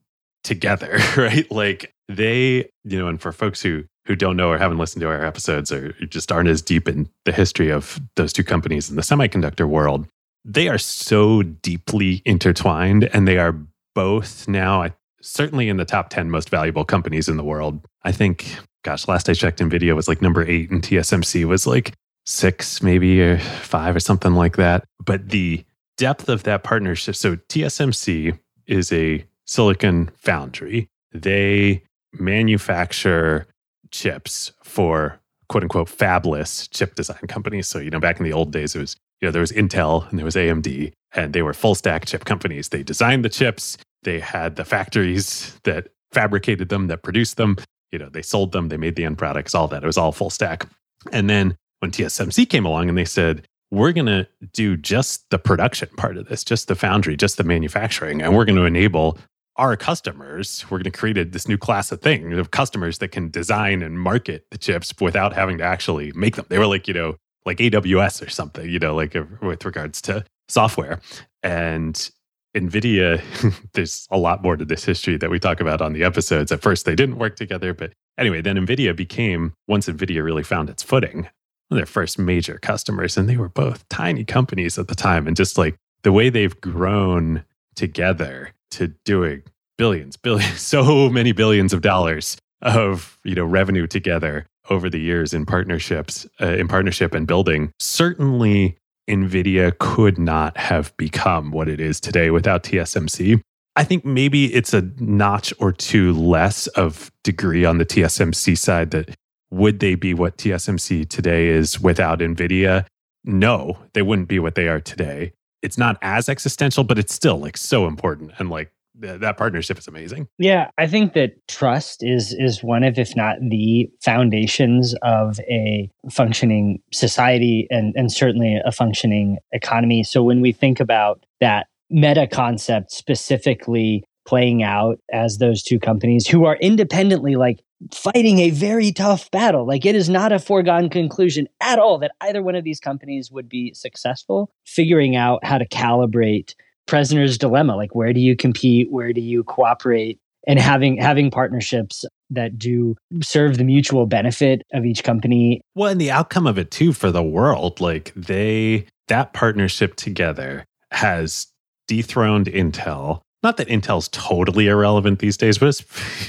together, 0.44 1.00
right? 1.18 1.50
Like 1.52 1.94
they, 2.08 2.70
you 2.84 2.98
know, 2.98 3.08
and 3.08 3.22
for 3.22 3.32
folks 3.32 3.62
who 3.62 3.84
who 4.06 4.16
don't 4.16 4.38
know 4.38 4.50
or 4.50 4.58
haven't 4.58 4.78
listened 4.78 5.02
to 5.02 5.08
our 5.10 5.26
episodes 5.26 5.70
or 5.70 5.92
just 6.08 6.32
aren't 6.32 6.48
as 6.48 6.62
deep 6.62 6.88
in 6.88 7.10
the 7.26 7.34
history 7.34 7.70
of 7.70 8.00
those 8.16 8.32
two 8.32 8.44
companies 8.44 8.90
in 8.90 8.96
the 8.96 9.02
semiconductor 9.02 9.68
world, 9.68 10.08
they 10.48 10.70
are 10.70 10.78
so 10.78 11.44
deeply 11.44 12.22
intertwined 12.26 13.04
and 13.14 13.28
they 13.28 13.38
are 13.38 13.56
both 13.94 14.48
now 14.48 14.88
certainly 15.22 15.68
in 15.68 15.76
the 15.76 15.86
top 15.86 16.10
10 16.10 16.32
most 16.32 16.50
valuable 16.50 16.86
companies 16.86 17.28
in 17.28 17.36
the 17.36 17.44
world. 17.44 17.86
I 18.04 18.14
think, 18.14 18.56
gosh, 18.84 19.08
last 19.10 19.28
I 19.28 19.34
checked, 19.34 19.60
NVIDIA 19.60 19.94
was 19.94 20.08
like 20.08 20.22
number 20.22 20.48
eight 20.48 20.72
and 20.72 20.82
TSMC 20.82 21.44
was 21.44 21.68
like 21.68 21.94
six, 22.26 22.82
maybe 22.82 23.22
or 23.22 23.40
five 23.40 23.96
or 23.96 24.00
something 24.00 24.34
like 24.34 24.56
that. 24.56 24.86
But 25.04 25.30
the 25.30 25.66
depth 25.98 26.30
of 26.30 26.44
that 26.44 26.64
partnership. 26.64 27.16
So 27.16 27.36
TSMC 27.36 28.40
is 28.68 28.92
a 28.94 29.26
silicon 29.46 30.12
foundry. 30.16 30.88
They 31.12 31.84
manufacture 32.14 33.48
chips 33.92 34.54
for 34.64 35.20
quote 35.50 35.64
unquote 35.64 35.90
fabless 35.90 36.70
chip 36.72 36.96
design 36.96 37.28
companies. 37.28 37.68
So, 37.68 37.80
you 37.80 37.90
know, 37.90 38.00
back 38.00 38.20
in 38.20 38.24
the 38.24 38.34
old 38.34 38.52
days, 38.52 38.76
it 38.76 38.80
was, 38.80 38.96
you 39.22 39.28
know, 39.28 39.32
there 39.32 39.42
was 39.42 39.52
Intel 39.52 40.10
and 40.10 40.20
there 40.20 40.26
was 40.26 40.36
AMD, 40.36 40.94
and 41.14 41.34
they 41.34 41.42
were 41.42 41.54
full 41.54 41.76
stack 41.76 42.06
chip 42.06 42.26
companies. 42.26 42.70
They 42.70 42.84
designed 42.84 43.26
the 43.26 43.30
chips, 43.30 43.78
they 44.04 44.20
had 44.20 44.56
the 44.56 44.66
factories 44.66 45.60
that 45.64 45.90
fabricated 46.12 46.70
them, 46.70 46.88
that 46.88 47.04
produced 47.04 47.38
them. 47.38 47.58
You 47.92 48.00
know, 48.00 48.10
they 48.10 48.22
sold 48.22 48.52
them, 48.52 48.70
they 48.70 48.78
made 48.78 48.96
the 48.96 49.06
end 49.06 49.18
products, 49.18 49.56
all 49.56 49.68
that. 49.70 49.84
It 49.84 49.88
was 49.88 49.98
all 49.98 50.12
full 50.12 50.30
stack. 50.30 50.68
And 51.12 51.30
then 51.30 51.56
when 51.80 51.92
TSMC 51.92 52.50
came 52.50 52.66
along 52.66 52.90
and 52.90 52.98
they 52.98 53.06
said, 53.06 53.46
we're 53.72 53.92
going 53.92 54.08
to 54.08 54.28
do 54.54 54.78
just 54.78 55.30
the 55.30 55.40
production 55.40 55.90
part 55.98 56.18
of 56.18 56.28
this, 56.28 56.44
just 56.44 56.68
the 56.68 56.76
foundry, 56.76 57.18
just 57.18 57.38
the 57.38 57.44
manufacturing, 57.44 58.22
and 58.22 58.36
we're 58.36 58.46
going 58.46 58.56
to 58.56 58.64
enable 58.64 59.18
our 59.58 59.76
customers. 59.76 60.66
We're 60.70 60.78
going 60.78 60.92
to 60.92 60.98
create 60.98 61.32
this 61.32 61.48
new 61.48 61.58
class 61.58 61.92
of 61.92 62.02
thing 62.02 62.32
of 62.34 62.52
customers 62.52 63.00
that 63.00 63.10
can 63.10 63.30
design 63.30 63.82
and 63.82 64.00
market 64.00 64.46
the 64.52 64.58
chips 64.58 64.94
without 65.02 65.34
having 65.34 65.58
to 65.58 65.64
actually 65.64 66.12
make 66.14 66.36
them. 66.36 66.46
They 66.48 66.60
were 66.60 66.68
like, 66.68 66.88
you 66.88 66.94
know, 66.94 67.16
like 67.48 67.58
AWS 67.58 68.24
or 68.24 68.30
something, 68.30 68.70
you 68.70 68.78
know, 68.78 68.94
like 68.94 69.16
with 69.42 69.66
regards 69.66 70.02
to 70.04 70.24
software. 70.50 71.00
And 71.42 72.10
NVIDIA, 72.56 73.22
there's 73.74 74.06
a 74.12 74.18
lot 74.18 74.44
more 74.44 74.58
to 74.58 74.66
this 74.66 74.84
history 74.84 75.18
that 75.18 75.32
we 75.32 75.40
talk 75.40 75.60
about 75.60 75.82
on 75.82 75.94
the 75.94 76.04
episodes. 76.04 76.52
At 76.52 76.62
first, 76.62 76.86
they 76.86 76.94
didn't 76.94 77.18
work 77.18 77.38
together. 77.38 77.74
But 77.74 77.94
anyway, 78.18 78.42
then 78.42 78.58
NVIDIA 78.58 78.96
became, 78.96 79.54
once 79.68 79.88
NVIDIA 79.88 80.24
really 80.24 80.44
found 80.44 80.70
its 80.70 80.84
footing, 80.84 81.30
their 81.70 81.86
first 81.86 82.20
major 82.20 82.60
customers. 82.62 83.18
And 83.18 83.28
they 83.30 83.38
were 83.38 83.50
both 83.50 83.88
tiny 83.90 84.26
companies 84.26 84.78
at 84.78 84.90
the 84.90 84.96
time. 84.96 85.26
And 85.26 85.36
just 85.36 85.58
like 85.58 85.76
the 86.04 86.12
way 86.12 86.30
they've 86.30 86.60
grown 86.60 87.46
together 87.76 88.52
to 88.72 88.90
doing 89.06 89.44
billions, 89.78 90.18
billions, 90.18 90.60
so 90.62 91.10
many 91.10 91.32
billions 91.32 91.72
of 91.74 91.82
dollars 91.82 92.38
of 92.62 93.20
you 93.24 93.36
know 93.36 93.46
revenue 93.46 93.86
together 93.86 94.46
over 94.70 94.90
the 94.90 95.00
years 95.00 95.34
in 95.34 95.46
partnerships 95.46 96.28
uh, 96.42 96.48
in 96.48 96.68
partnership 96.68 97.14
and 97.14 97.28
building 97.28 97.72
certainly 97.80 98.78
NVIDIA 99.10 99.78
could 99.78 100.18
not 100.18 100.58
have 100.58 100.96
become 100.98 101.52
what 101.52 101.70
it 101.70 101.80
is 101.80 102.00
today 102.00 102.30
without 102.30 102.64
TSMC. 102.64 103.42
I 103.76 103.84
think 103.84 104.04
maybe 104.04 104.54
it's 104.54 104.74
a 104.74 104.90
notch 105.00 105.54
or 105.60 105.72
two 105.72 106.14
less 106.14 106.68
of 106.68 107.12
degree 107.24 107.64
on 107.64 107.78
the 107.78 107.86
TSMC 107.86 108.58
side 108.58 108.92
that 108.92 109.16
would 109.50 109.80
they 109.80 109.96
be 109.96 110.14
what 110.14 110.38
TSMC 110.38 111.08
today 111.08 111.48
is 111.48 111.80
without 111.80 112.20
NVIDIA? 112.20 112.86
No, 113.24 113.78
they 113.94 114.02
wouldn't 114.02 114.28
be 114.28 114.40
what 114.40 114.56
they 114.56 114.68
are 114.68 114.82
today. 114.82 115.32
It's 115.62 115.78
not 115.78 115.98
as 116.02 116.28
existential, 116.28 116.84
but 116.84 117.00
it's 117.00 117.14
still 117.14 117.38
like 117.38 117.56
so 117.56 117.88
important 117.88 118.32
and 118.40 118.50
like 118.50 118.72
that 119.00 119.38
partnership 119.38 119.78
is 119.78 119.88
amazing. 119.88 120.28
Yeah, 120.38 120.72
I 120.78 120.88
think 120.88 121.14
that 121.14 121.48
trust 121.48 122.04
is 122.04 122.34
is 122.34 122.64
one 122.64 122.84
of, 122.84 122.98
if 122.98 123.16
not 123.16 123.38
the 123.42 123.90
foundations 124.02 124.96
of 125.02 125.40
a 125.42 125.90
functioning 126.10 126.82
society 126.94 127.68
and 127.70 127.94
and 127.96 128.12
certainly 128.12 128.60
a 128.64 128.72
functioning 128.72 129.38
economy. 129.52 130.04
So 130.04 130.24
when 130.24 130.42
we 130.42 130.52
think 130.52 130.80
about 130.80 131.24
that 131.42 131.68
meta 131.90 132.28
concept 132.28 132.92
specifically 132.92 134.04
playing 134.26 134.62
out 134.62 135.00
as 135.12 135.38
those 135.38 135.64
two 135.64 135.80
companies 135.80 136.28
who 136.28 136.46
are 136.46 136.58
independently 136.58 137.38
like 137.38 137.64
fighting 137.94 138.40
a 138.40 138.50
very 138.50 138.92
tough 138.92 139.32
battle. 139.32 139.66
Like 139.66 139.86
it 139.86 139.96
is 139.96 140.10
not 140.10 140.32
a 140.32 140.40
foregone 140.40 140.90
conclusion 140.90 141.48
at 141.62 141.80
all 141.80 141.98
that 142.00 142.12
either 142.22 142.44
one 142.44 142.56
of 142.56 142.64
these 142.64 142.80
companies 142.80 143.32
would 143.32 143.48
be 143.48 143.74
successful. 143.74 144.52
Figuring 144.66 145.16
out 145.16 145.46
how 145.46 145.58
to 145.58 145.68
calibrate 145.68 146.56
prisoner's 146.88 147.38
dilemma. 147.38 147.76
Like 147.76 147.94
where 147.94 148.14
do 148.14 148.20
you 148.20 148.36
compete? 148.36 148.92
Where 148.92 149.14
do 149.14 149.22
you 149.22 149.44
cooperate? 149.44 150.20
And 150.48 150.60
having 150.60 150.98
having 150.98 151.30
partnerships 151.30 152.06
that 152.30 152.58
do 152.58 152.96
serve 153.22 153.58
the 153.58 153.64
mutual 153.64 154.06
benefit 154.06 154.62
of 154.74 154.86
each 154.86 155.04
company. 155.04 155.62
Well 155.76 155.92
and 155.92 156.02
the 156.02 156.12
outcome 156.12 156.48
of 156.48 156.58
it 156.58 156.72
too 156.72 156.94
for 156.94 157.12
the 157.12 157.24
world 157.24 157.80
like 157.80 158.14
they 158.16 158.88
that 159.08 159.34
partnership 159.34 159.96
together 159.96 160.66
has 160.92 161.48
dethroned 161.88 162.48
intel. 162.48 163.22
Not 163.44 163.58
that 163.58 163.68
intel's 163.68 164.10
totally 164.10 164.68
irrelevant 164.68 165.20
these 165.20 165.38
days 165.38 165.58
but 165.58 165.70
it's 165.70 165.84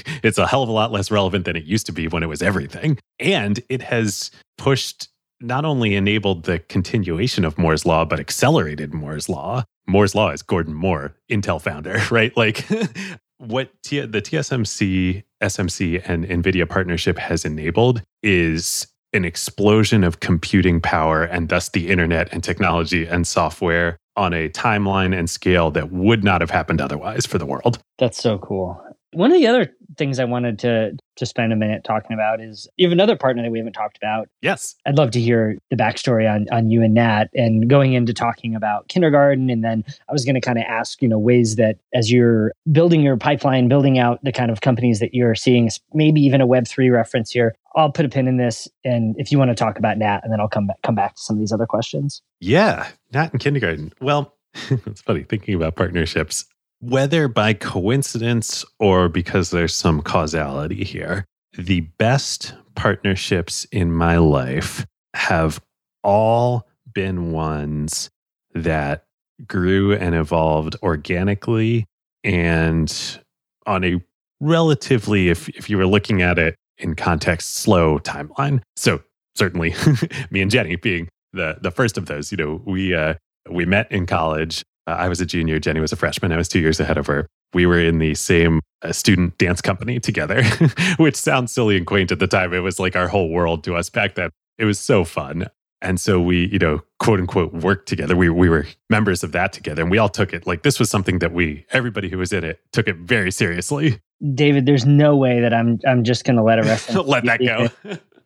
it's 0.23 0.37
a 0.37 0.47
hell 0.47 0.63
of 0.63 0.69
a 0.69 0.73
lot 0.73 0.91
less 0.91 1.11
relevant 1.11 1.45
than 1.45 1.55
it 1.55 1.63
used 1.63 1.85
to 1.85 1.93
be 1.93 2.07
when 2.07 2.23
it 2.23 2.29
was 2.29 2.41
everything. 2.41 2.97
And 3.19 3.61
it 3.69 3.81
has 3.83 4.31
pushed 4.57 5.09
not 5.41 5.65
only 5.65 5.95
enabled 5.95 6.43
the 6.43 6.59
continuation 6.59 7.45
of 7.45 7.57
Moore's 7.57 7.85
Law, 7.85 8.05
but 8.05 8.19
accelerated 8.19 8.93
Moore's 8.93 9.29
Law. 9.29 9.63
Moore's 9.89 10.15
Law 10.15 10.29
is 10.29 10.41
Gordon 10.41 10.73
Moore, 10.73 11.15
Intel 11.29 11.61
founder, 11.61 11.99
right? 12.11 12.35
Like 12.37 12.65
what 13.37 13.71
T- 13.83 14.01
the 14.01 14.21
TSMC, 14.21 15.23
SMC, 15.41 16.01
and 16.05 16.25
NVIDIA 16.25 16.69
partnership 16.69 17.17
has 17.17 17.43
enabled 17.43 18.01
is 18.21 18.87
an 19.11 19.25
explosion 19.25 20.03
of 20.03 20.19
computing 20.19 20.79
power 20.79 21.23
and 21.23 21.49
thus 21.49 21.69
the 21.69 21.89
internet 21.89 22.31
and 22.31 22.43
technology 22.43 23.07
and 23.07 23.25
software 23.25 23.97
on 24.15 24.33
a 24.33 24.49
timeline 24.49 25.17
and 25.17 25.29
scale 25.29 25.71
that 25.71 25.91
would 25.91 26.23
not 26.23 26.41
have 26.41 26.51
happened 26.51 26.79
otherwise 26.79 27.25
for 27.25 27.37
the 27.37 27.45
world. 27.45 27.79
That's 27.97 28.21
so 28.21 28.37
cool. 28.37 28.79
One 29.11 29.31
of 29.31 29.37
the 29.37 29.47
other 29.47 29.73
things 29.97 30.19
I 30.19 30.25
wanted 30.25 30.59
to 30.59 30.97
to 31.17 31.25
spend 31.25 31.51
a 31.51 31.55
minute 31.55 31.83
talking 31.83 32.13
about 32.13 32.39
is 32.39 32.67
you 32.77 32.87
have 32.87 32.93
another 32.93 33.17
partner 33.17 33.43
that 33.43 33.51
we 33.51 33.57
haven't 33.57 33.73
talked 33.73 33.97
about. 33.97 34.29
Yes. 34.41 34.75
I'd 34.85 34.97
love 34.97 35.11
to 35.11 35.19
hear 35.19 35.57
the 35.69 35.75
backstory 35.75 36.31
on 36.31 36.47
on 36.51 36.69
you 36.69 36.81
and 36.81 36.93
Nat 36.93 37.25
and 37.33 37.69
going 37.69 37.93
into 37.93 38.13
talking 38.13 38.55
about 38.55 38.87
kindergarten. 38.87 39.49
And 39.49 39.63
then 39.63 39.83
I 40.07 40.13
was 40.13 40.25
going 40.25 40.35
to 40.35 40.41
kind 40.41 40.57
of 40.57 40.63
ask, 40.67 41.01
you 41.01 41.07
know, 41.07 41.19
ways 41.19 41.55
that 41.55 41.77
as 41.93 42.11
you're 42.11 42.53
building 42.71 43.01
your 43.01 43.17
pipeline, 43.17 43.67
building 43.67 43.99
out 43.99 44.23
the 44.23 44.31
kind 44.31 44.51
of 44.51 44.61
companies 44.61 44.99
that 44.99 45.13
you're 45.13 45.35
seeing, 45.35 45.69
maybe 45.93 46.21
even 46.21 46.41
a 46.41 46.47
Web 46.47 46.67
three 46.67 46.89
reference 46.89 47.31
here. 47.31 47.55
I'll 47.75 47.91
put 47.91 48.05
a 48.05 48.09
pin 48.09 48.27
in 48.27 48.37
this, 48.37 48.67
and 48.83 49.15
if 49.19 49.31
you 49.31 49.37
want 49.37 49.49
to 49.49 49.55
talk 49.55 49.77
about 49.77 49.97
Nat, 49.97 50.21
and 50.23 50.33
then 50.33 50.39
I'll 50.39 50.49
come 50.49 50.67
back 50.67 50.81
come 50.81 50.95
back 50.95 51.15
to 51.15 51.21
some 51.21 51.35
of 51.35 51.39
these 51.39 51.51
other 51.51 51.67
questions. 51.67 52.21
Yeah, 52.39 52.87
Nat 53.13 53.31
in 53.31 53.39
kindergarten. 53.39 53.93
Well, 54.01 54.35
it's 54.69 55.01
funny 55.01 55.23
thinking 55.23 55.53
about 55.53 55.75
partnerships 55.75 56.45
whether 56.79 57.27
by 57.27 57.53
coincidence 57.53 58.63
or 58.79 59.09
because 59.09 59.51
there's 59.51 59.75
some 59.75 60.01
causality 60.01 60.83
here, 60.83 61.25
the 61.57 61.81
best 61.97 62.53
partnerships 62.75 63.65
in 63.71 63.91
my 63.91 64.17
life 64.17 64.85
have 65.13 65.61
all 66.03 66.67
been 66.93 67.31
ones 67.31 68.09
that 68.53 69.05
grew 69.47 69.93
and 69.93 70.15
evolved 70.15 70.75
organically 70.81 71.85
and 72.23 73.19
on 73.65 73.83
a 73.83 74.01
relatively, 74.39 75.29
if, 75.29 75.49
if 75.49 75.69
you 75.69 75.77
were 75.77 75.87
looking 75.87 76.21
at 76.21 76.39
it 76.39 76.55
in 76.77 76.95
context, 76.95 77.55
slow 77.55 77.99
timeline. 77.99 78.61
So 78.75 79.01
certainly 79.35 79.75
me 80.31 80.41
and 80.41 80.49
Jenny 80.49 80.75
being 80.75 81.09
the 81.33 81.57
the 81.61 81.71
first 81.71 81.97
of 81.97 82.07
those, 82.07 82.31
you 82.31 82.37
know, 82.37 82.61
we 82.65 82.93
uh 82.93 83.15
we 83.49 83.65
met 83.65 83.91
in 83.91 84.05
college 84.05 84.63
uh, 84.89 84.95
I 84.95 85.07
was 85.07 85.21
a 85.21 85.25
junior, 85.25 85.59
Jenny 85.59 85.79
was 85.79 85.91
a 85.91 85.95
freshman. 85.95 86.31
I 86.31 86.37
was 86.37 86.47
two 86.47 86.59
years 86.59 86.79
ahead 86.79 86.97
of 86.97 87.05
her. 87.07 87.27
We 87.53 87.65
were 87.65 87.79
in 87.79 87.99
the 87.99 88.15
same 88.15 88.61
uh, 88.81 88.91
student 88.91 89.37
dance 89.37 89.61
company 89.61 89.99
together, 89.99 90.43
which 90.97 91.15
sounds 91.15 91.51
silly 91.51 91.77
and 91.77 91.85
quaint 91.85 92.11
at 92.11 92.19
the 92.19 92.27
time. 92.27 92.53
It 92.53 92.59
was 92.59 92.79
like 92.79 92.95
our 92.95 93.07
whole 93.07 93.29
world 93.29 93.63
to 93.65 93.75
us 93.75 93.89
back 93.89 94.15
then. 94.15 94.31
It 94.57 94.65
was 94.65 94.79
so 94.79 95.03
fun. 95.03 95.47
And 95.81 95.99
so 95.99 96.19
we, 96.19 96.47
you 96.47 96.59
know, 96.59 96.81
quote 96.99 97.19
unquote, 97.19 97.53
worked 97.53 97.87
together. 97.87 98.15
We, 98.15 98.29
we 98.29 98.49
were 98.49 98.65
members 98.89 99.23
of 99.23 99.31
that 99.31 99.53
together. 99.53 99.81
And 99.83 99.91
we 99.91 99.97
all 99.97 100.09
took 100.09 100.33
it 100.33 100.45
like 100.45 100.63
this 100.63 100.79
was 100.79 100.89
something 100.89 101.19
that 101.19 101.31
we, 101.31 101.65
everybody 101.71 102.09
who 102.09 102.17
was 102.17 102.33
in 102.33 102.43
it, 102.43 102.59
took 102.71 102.87
it 102.87 102.97
very 102.97 103.31
seriously. 103.31 104.01
David, 104.33 104.65
there's 104.65 104.85
no 104.85 105.15
way 105.15 105.39
that 105.39 105.53
I'm 105.53 105.79
I'm 105.87 106.03
just 106.03 106.25
gonna 106.25 106.43
let 106.43 106.59
a 106.59 106.63
reference 106.63 107.07
let 107.07 107.23
that 107.23 107.39
go. 107.39 107.69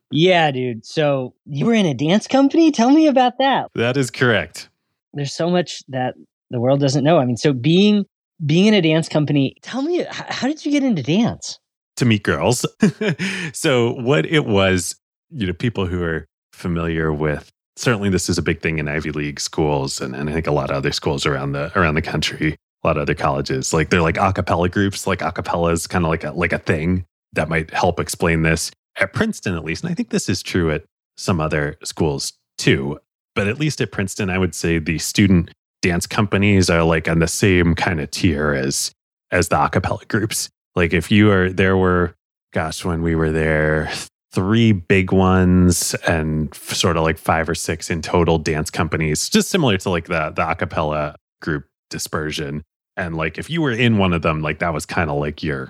yeah, 0.10 0.50
dude. 0.50 0.84
So 0.84 1.36
you 1.46 1.68
were 1.68 1.76
in 1.76 1.86
a 1.86 1.94
dance 1.94 2.26
company? 2.26 2.72
Tell 2.72 2.90
me 2.90 3.06
about 3.06 3.38
that. 3.38 3.70
That 3.76 3.96
is 3.96 4.10
correct. 4.10 4.70
There's 5.14 5.36
so 5.36 5.52
much 5.52 5.84
that 5.90 6.16
the 6.54 6.62
world 6.62 6.80
doesn't 6.80 7.04
know. 7.04 7.20
I 7.20 7.26
mean, 7.26 7.38
so 7.38 7.52
being 7.52 8.06
being 8.46 8.68
in 8.68 8.74
a 8.74 8.82
dance 8.82 9.10
company, 9.10 9.56
tell 9.62 9.82
me 9.82 10.06
how 10.10 10.48
did 10.48 10.66
you 10.66 10.72
get 10.72 10.84
into 10.84 11.04
dance? 11.04 11.60
To 11.98 12.06
meet 12.06 12.24
girls. 12.24 12.66
so 13.54 13.94
what 13.94 14.26
it 14.26 14.46
was, 14.46 14.96
you 15.30 15.48
know, 15.48 15.54
people 15.54 15.86
who 15.86 16.02
are 16.04 16.26
familiar 16.54 17.12
with 17.12 17.52
certainly 17.76 18.10
this 18.10 18.30
is 18.30 18.38
a 18.38 18.42
big 18.42 18.62
thing 18.62 18.78
in 18.78 18.88
Ivy 18.88 19.12
League 19.12 19.40
schools 19.40 20.00
and, 20.00 20.16
and 20.16 20.30
I 20.30 20.34
think 20.34 20.48
a 20.48 20.52
lot 20.52 20.70
of 20.70 20.76
other 20.76 20.92
schools 20.92 21.26
around 21.26 21.54
the 21.54 21.72
around 21.78 21.96
the 21.96 22.02
country, 22.02 22.56
a 22.84 22.88
lot 22.88 22.98
of 22.98 23.02
other 23.02 23.16
colleges. 23.16 23.74
Like 23.74 23.90
they're 23.90 24.02
like 24.02 24.16
acapella 24.16 24.70
groups, 24.70 25.08
like 25.08 25.20
acapella 25.20 25.72
is 25.72 25.88
kind 25.88 26.06
of 26.06 26.10
like 26.10 26.24
a 26.24 26.32
like 26.32 26.54
a 26.54 26.60
thing 26.60 27.06
that 27.34 27.50
might 27.50 27.74
help 27.74 28.00
explain 28.00 28.44
this. 28.44 28.72
At 29.00 29.14
Princeton, 29.14 29.56
at 29.56 29.64
least, 29.64 29.84
and 29.84 29.92
I 29.92 29.96
think 29.96 30.10
this 30.12 30.30
is 30.30 30.44
true 30.44 30.72
at 30.72 30.84
some 31.18 31.42
other 31.42 31.78
schools 31.84 32.34
too. 32.60 33.00
But 33.36 33.48
at 33.48 33.60
least 33.60 33.82
at 33.82 33.92
Princeton, 33.92 34.30
I 34.30 34.38
would 34.38 34.54
say 34.54 34.78
the 34.78 35.00
student 35.00 35.50
dance 35.84 36.08
companies 36.08 36.70
are 36.70 36.84
like 36.84 37.08
on 37.08 37.20
the 37.20 37.28
same 37.28 37.76
kind 37.76 38.00
of 38.00 38.10
tier 38.10 38.54
as 38.54 38.92
as 39.32 39.50
the 39.50 39.56
acapella 39.58 40.08
groups. 40.08 40.50
Like 40.76 40.94
if 40.94 41.12
you 41.12 41.30
are 41.30 41.50
there 41.52 41.78
were 41.78 42.16
gosh 42.54 42.84
when 42.84 43.04
we 43.04 43.14
were 43.14 43.32
there 43.32 43.92
three 44.32 44.72
big 44.72 45.12
ones 45.12 45.94
and 46.08 46.54
sort 46.56 46.98
of 46.98 47.04
like 47.04 47.20
five 47.20 47.48
or 47.48 47.54
six 47.54 47.92
in 47.92 48.02
total 48.02 48.40
dance 48.40 48.72
companies 48.72 49.30
just 49.30 49.50
similar 49.50 49.78
to 49.78 49.90
like 49.90 50.06
the 50.06 50.32
the 50.36 50.42
acapella 50.42 51.16
group 51.42 51.66
dispersion 51.92 52.64
and 52.98 53.16
like 53.16 53.38
if 53.38 53.50
you 53.50 53.62
were 53.62 53.72
in 53.72 53.98
one 54.00 54.14
of 54.14 54.24
them 54.24 54.42
like 54.42 54.58
that 54.60 54.74
was 54.74 54.86
kind 54.88 55.12
of 55.12 55.18
like 55.18 55.44
your 55.44 55.70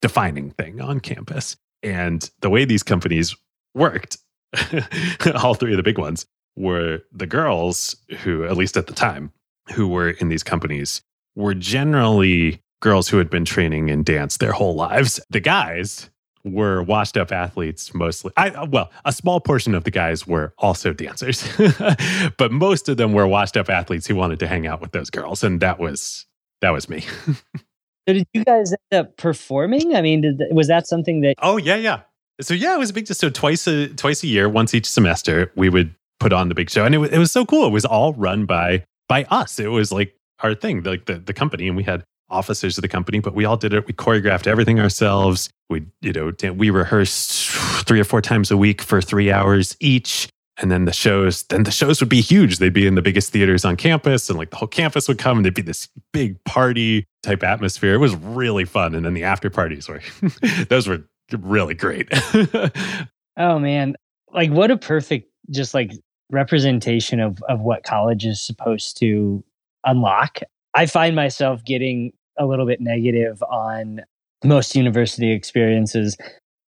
defining 0.00 0.50
thing 0.52 0.80
on 0.80 1.00
campus 1.00 1.56
and 1.82 2.30
the 2.40 2.50
way 2.50 2.64
these 2.64 2.84
companies 2.84 3.34
worked 3.74 4.18
all 5.34 5.54
three 5.54 5.72
of 5.72 5.76
the 5.76 5.82
big 5.82 5.98
ones 5.98 6.26
were 6.54 7.00
the 7.10 7.26
girls 7.26 7.96
who 8.22 8.44
at 8.44 8.56
least 8.56 8.76
at 8.76 8.86
the 8.86 8.92
time 8.92 9.32
who 9.72 9.88
were 9.88 10.10
in 10.10 10.28
these 10.28 10.42
companies 10.42 11.02
were 11.34 11.54
generally 11.54 12.60
girls 12.80 13.08
who 13.08 13.18
had 13.18 13.30
been 13.30 13.44
training 13.44 13.88
in 13.88 14.02
dance 14.02 14.36
their 14.36 14.52
whole 14.52 14.74
lives. 14.74 15.18
The 15.30 15.40
guys 15.40 16.10
were 16.44 16.82
washed 16.82 17.16
up 17.16 17.32
athletes 17.32 17.94
mostly. 17.94 18.30
I 18.36 18.64
well, 18.64 18.90
a 19.04 19.12
small 19.12 19.40
portion 19.40 19.74
of 19.74 19.84
the 19.84 19.90
guys 19.90 20.26
were 20.26 20.52
also 20.58 20.92
dancers. 20.92 21.48
but 22.36 22.52
most 22.52 22.88
of 22.88 22.98
them 22.98 23.12
were 23.12 23.26
washed 23.26 23.56
up 23.56 23.70
athletes 23.70 24.06
who 24.06 24.14
wanted 24.14 24.38
to 24.40 24.46
hang 24.46 24.66
out 24.66 24.80
with 24.80 24.92
those 24.92 25.10
girls 25.10 25.42
and 25.42 25.60
that 25.60 25.78
was 25.78 26.26
that 26.60 26.70
was 26.70 26.88
me. 26.88 27.00
so 27.26 27.34
did 28.06 28.26
you 28.34 28.44
guys 28.44 28.72
end 28.92 29.00
up 29.00 29.16
performing? 29.16 29.94
I 29.96 30.02
mean, 30.02 30.20
did, 30.20 30.42
was 30.50 30.68
that 30.68 30.86
something 30.86 31.22
that 31.22 31.34
Oh, 31.40 31.56
yeah, 31.56 31.76
yeah. 31.76 32.00
So 32.40 32.52
yeah, 32.52 32.74
it 32.74 32.78
was 32.78 32.90
a 32.90 32.92
big 32.92 33.06
just 33.06 33.20
so 33.20 33.30
twice 33.30 33.66
a 33.66 33.88
twice 33.88 34.22
a 34.22 34.26
year, 34.26 34.48
once 34.48 34.74
each 34.74 34.88
semester, 34.88 35.50
we 35.56 35.70
would 35.70 35.94
put 36.20 36.32
on 36.32 36.48
the 36.48 36.54
big 36.54 36.68
show 36.70 36.84
and 36.84 36.94
it, 36.94 37.12
it 37.12 37.18
was 37.18 37.32
so 37.32 37.46
cool. 37.46 37.66
It 37.66 37.72
was 37.72 37.86
all 37.86 38.12
run 38.12 38.44
by 38.44 38.84
by 39.08 39.24
us. 39.24 39.58
It 39.58 39.68
was 39.68 39.92
like 39.92 40.14
our 40.40 40.54
thing, 40.54 40.82
like 40.82 41.06
the, 41.06 41.18
the 41.18 41.32
company, 41.32 41.68
and 41.68 41.76
we 41.76 41.82
had 41.82 42.04
officers 42.30 42.78
of 42.78 42.82
the 42.82 42.88
company, 42.88 43.20
but 43.20 43.34
we 43.34 43.44
all 43.44 43.56
did 43.56 43.72
it. 43.72 43.86
We 43.86 43.92
choreographed 43.92 44.46
everything 44.46 44.80
ourselves. 44.80 45.48
We, 45.70 45.86
you 46.00 46.12
know, 46.12 46.32
we 46.52 46.70
rehearsed 46.70 47.50
three 47.86 48.00
or 48.00 48.04
four 48.04 48.20
times 48.20 48.50
a 48.50 48.56
week 48.56 48.82
for 48.82 49.00
three 49.00 49.30
hours 49.30 49.76
each. 49.80 50.28
And 50.58 50.70
then 50.70 50.84
the 50.84 50.92
shows, 50.92 51.42
then 51.44 51.64
the 51.64 51.72
shows 51.72 52.00
would 52.00 52.08
be 52.08 52.20
huge. 52.20 52.58
They'd 52.58 52.72
be 52.72 52.86
in 52.86 52.94
the 52.94 53.02
biggest 53.02 53.32
theaters 53.32 53.64
on 53.64 53.76
campus, 53.76 54.28
and 54.28 54.38
like 54.38 54.50
the 54.50 54.56
whole 54.56 54.68
campus 54.68 55.08
would 55.08 55.18
come, 55.18 55.38
and 55.38 55.44
there'd 55.44 55.54
be 55.54 55.62
this 55.62 55.88
big 56.12 56.42
party 56.44 57.06
type 57.24 57.42
atmosphere. 57.42 57.94
It 57.94 57.98
was 57.98 58.14
really 58.14 58.64
fun. 58.64 58.94
And 58.94 59.04
then 59.04 59.14
the 59.14 59.24
after 59.24 59.50
parties 59.50 59.88
were, 59.88 60.00
those 60.68 60.86
were 60.86 61.02
really 61.32 61.74
great. 61.74 62.08
oh 63.36 63.58
man, 63.58 63.96
like 64.32 64.50
what 64.50 64.70
a 64.70 64.76
perfect 64.76 65.28
just 65.50 65.74
like 65.74 65.90
representation 66.30 67.20
of 67.20 67.42
of 67.48 67.60
what 67.60 67.84
college 67.84 68.24
is 68.24 68.44
supposed 68.44 68.96
to 68.98 69.44
unlock. 69.84 70.40
I 70.74 70.86
find 70.86 71.14
myself 71.14 71.64
getting 71.64 72.12
a 72.38 72.46
little 72.46 72.66
bit 72.66 72.80
negative 72.80 73.42
on 73.44 74.00
most 74.42 74.74
university 74.74 75.32
experiences. 75.32 76.16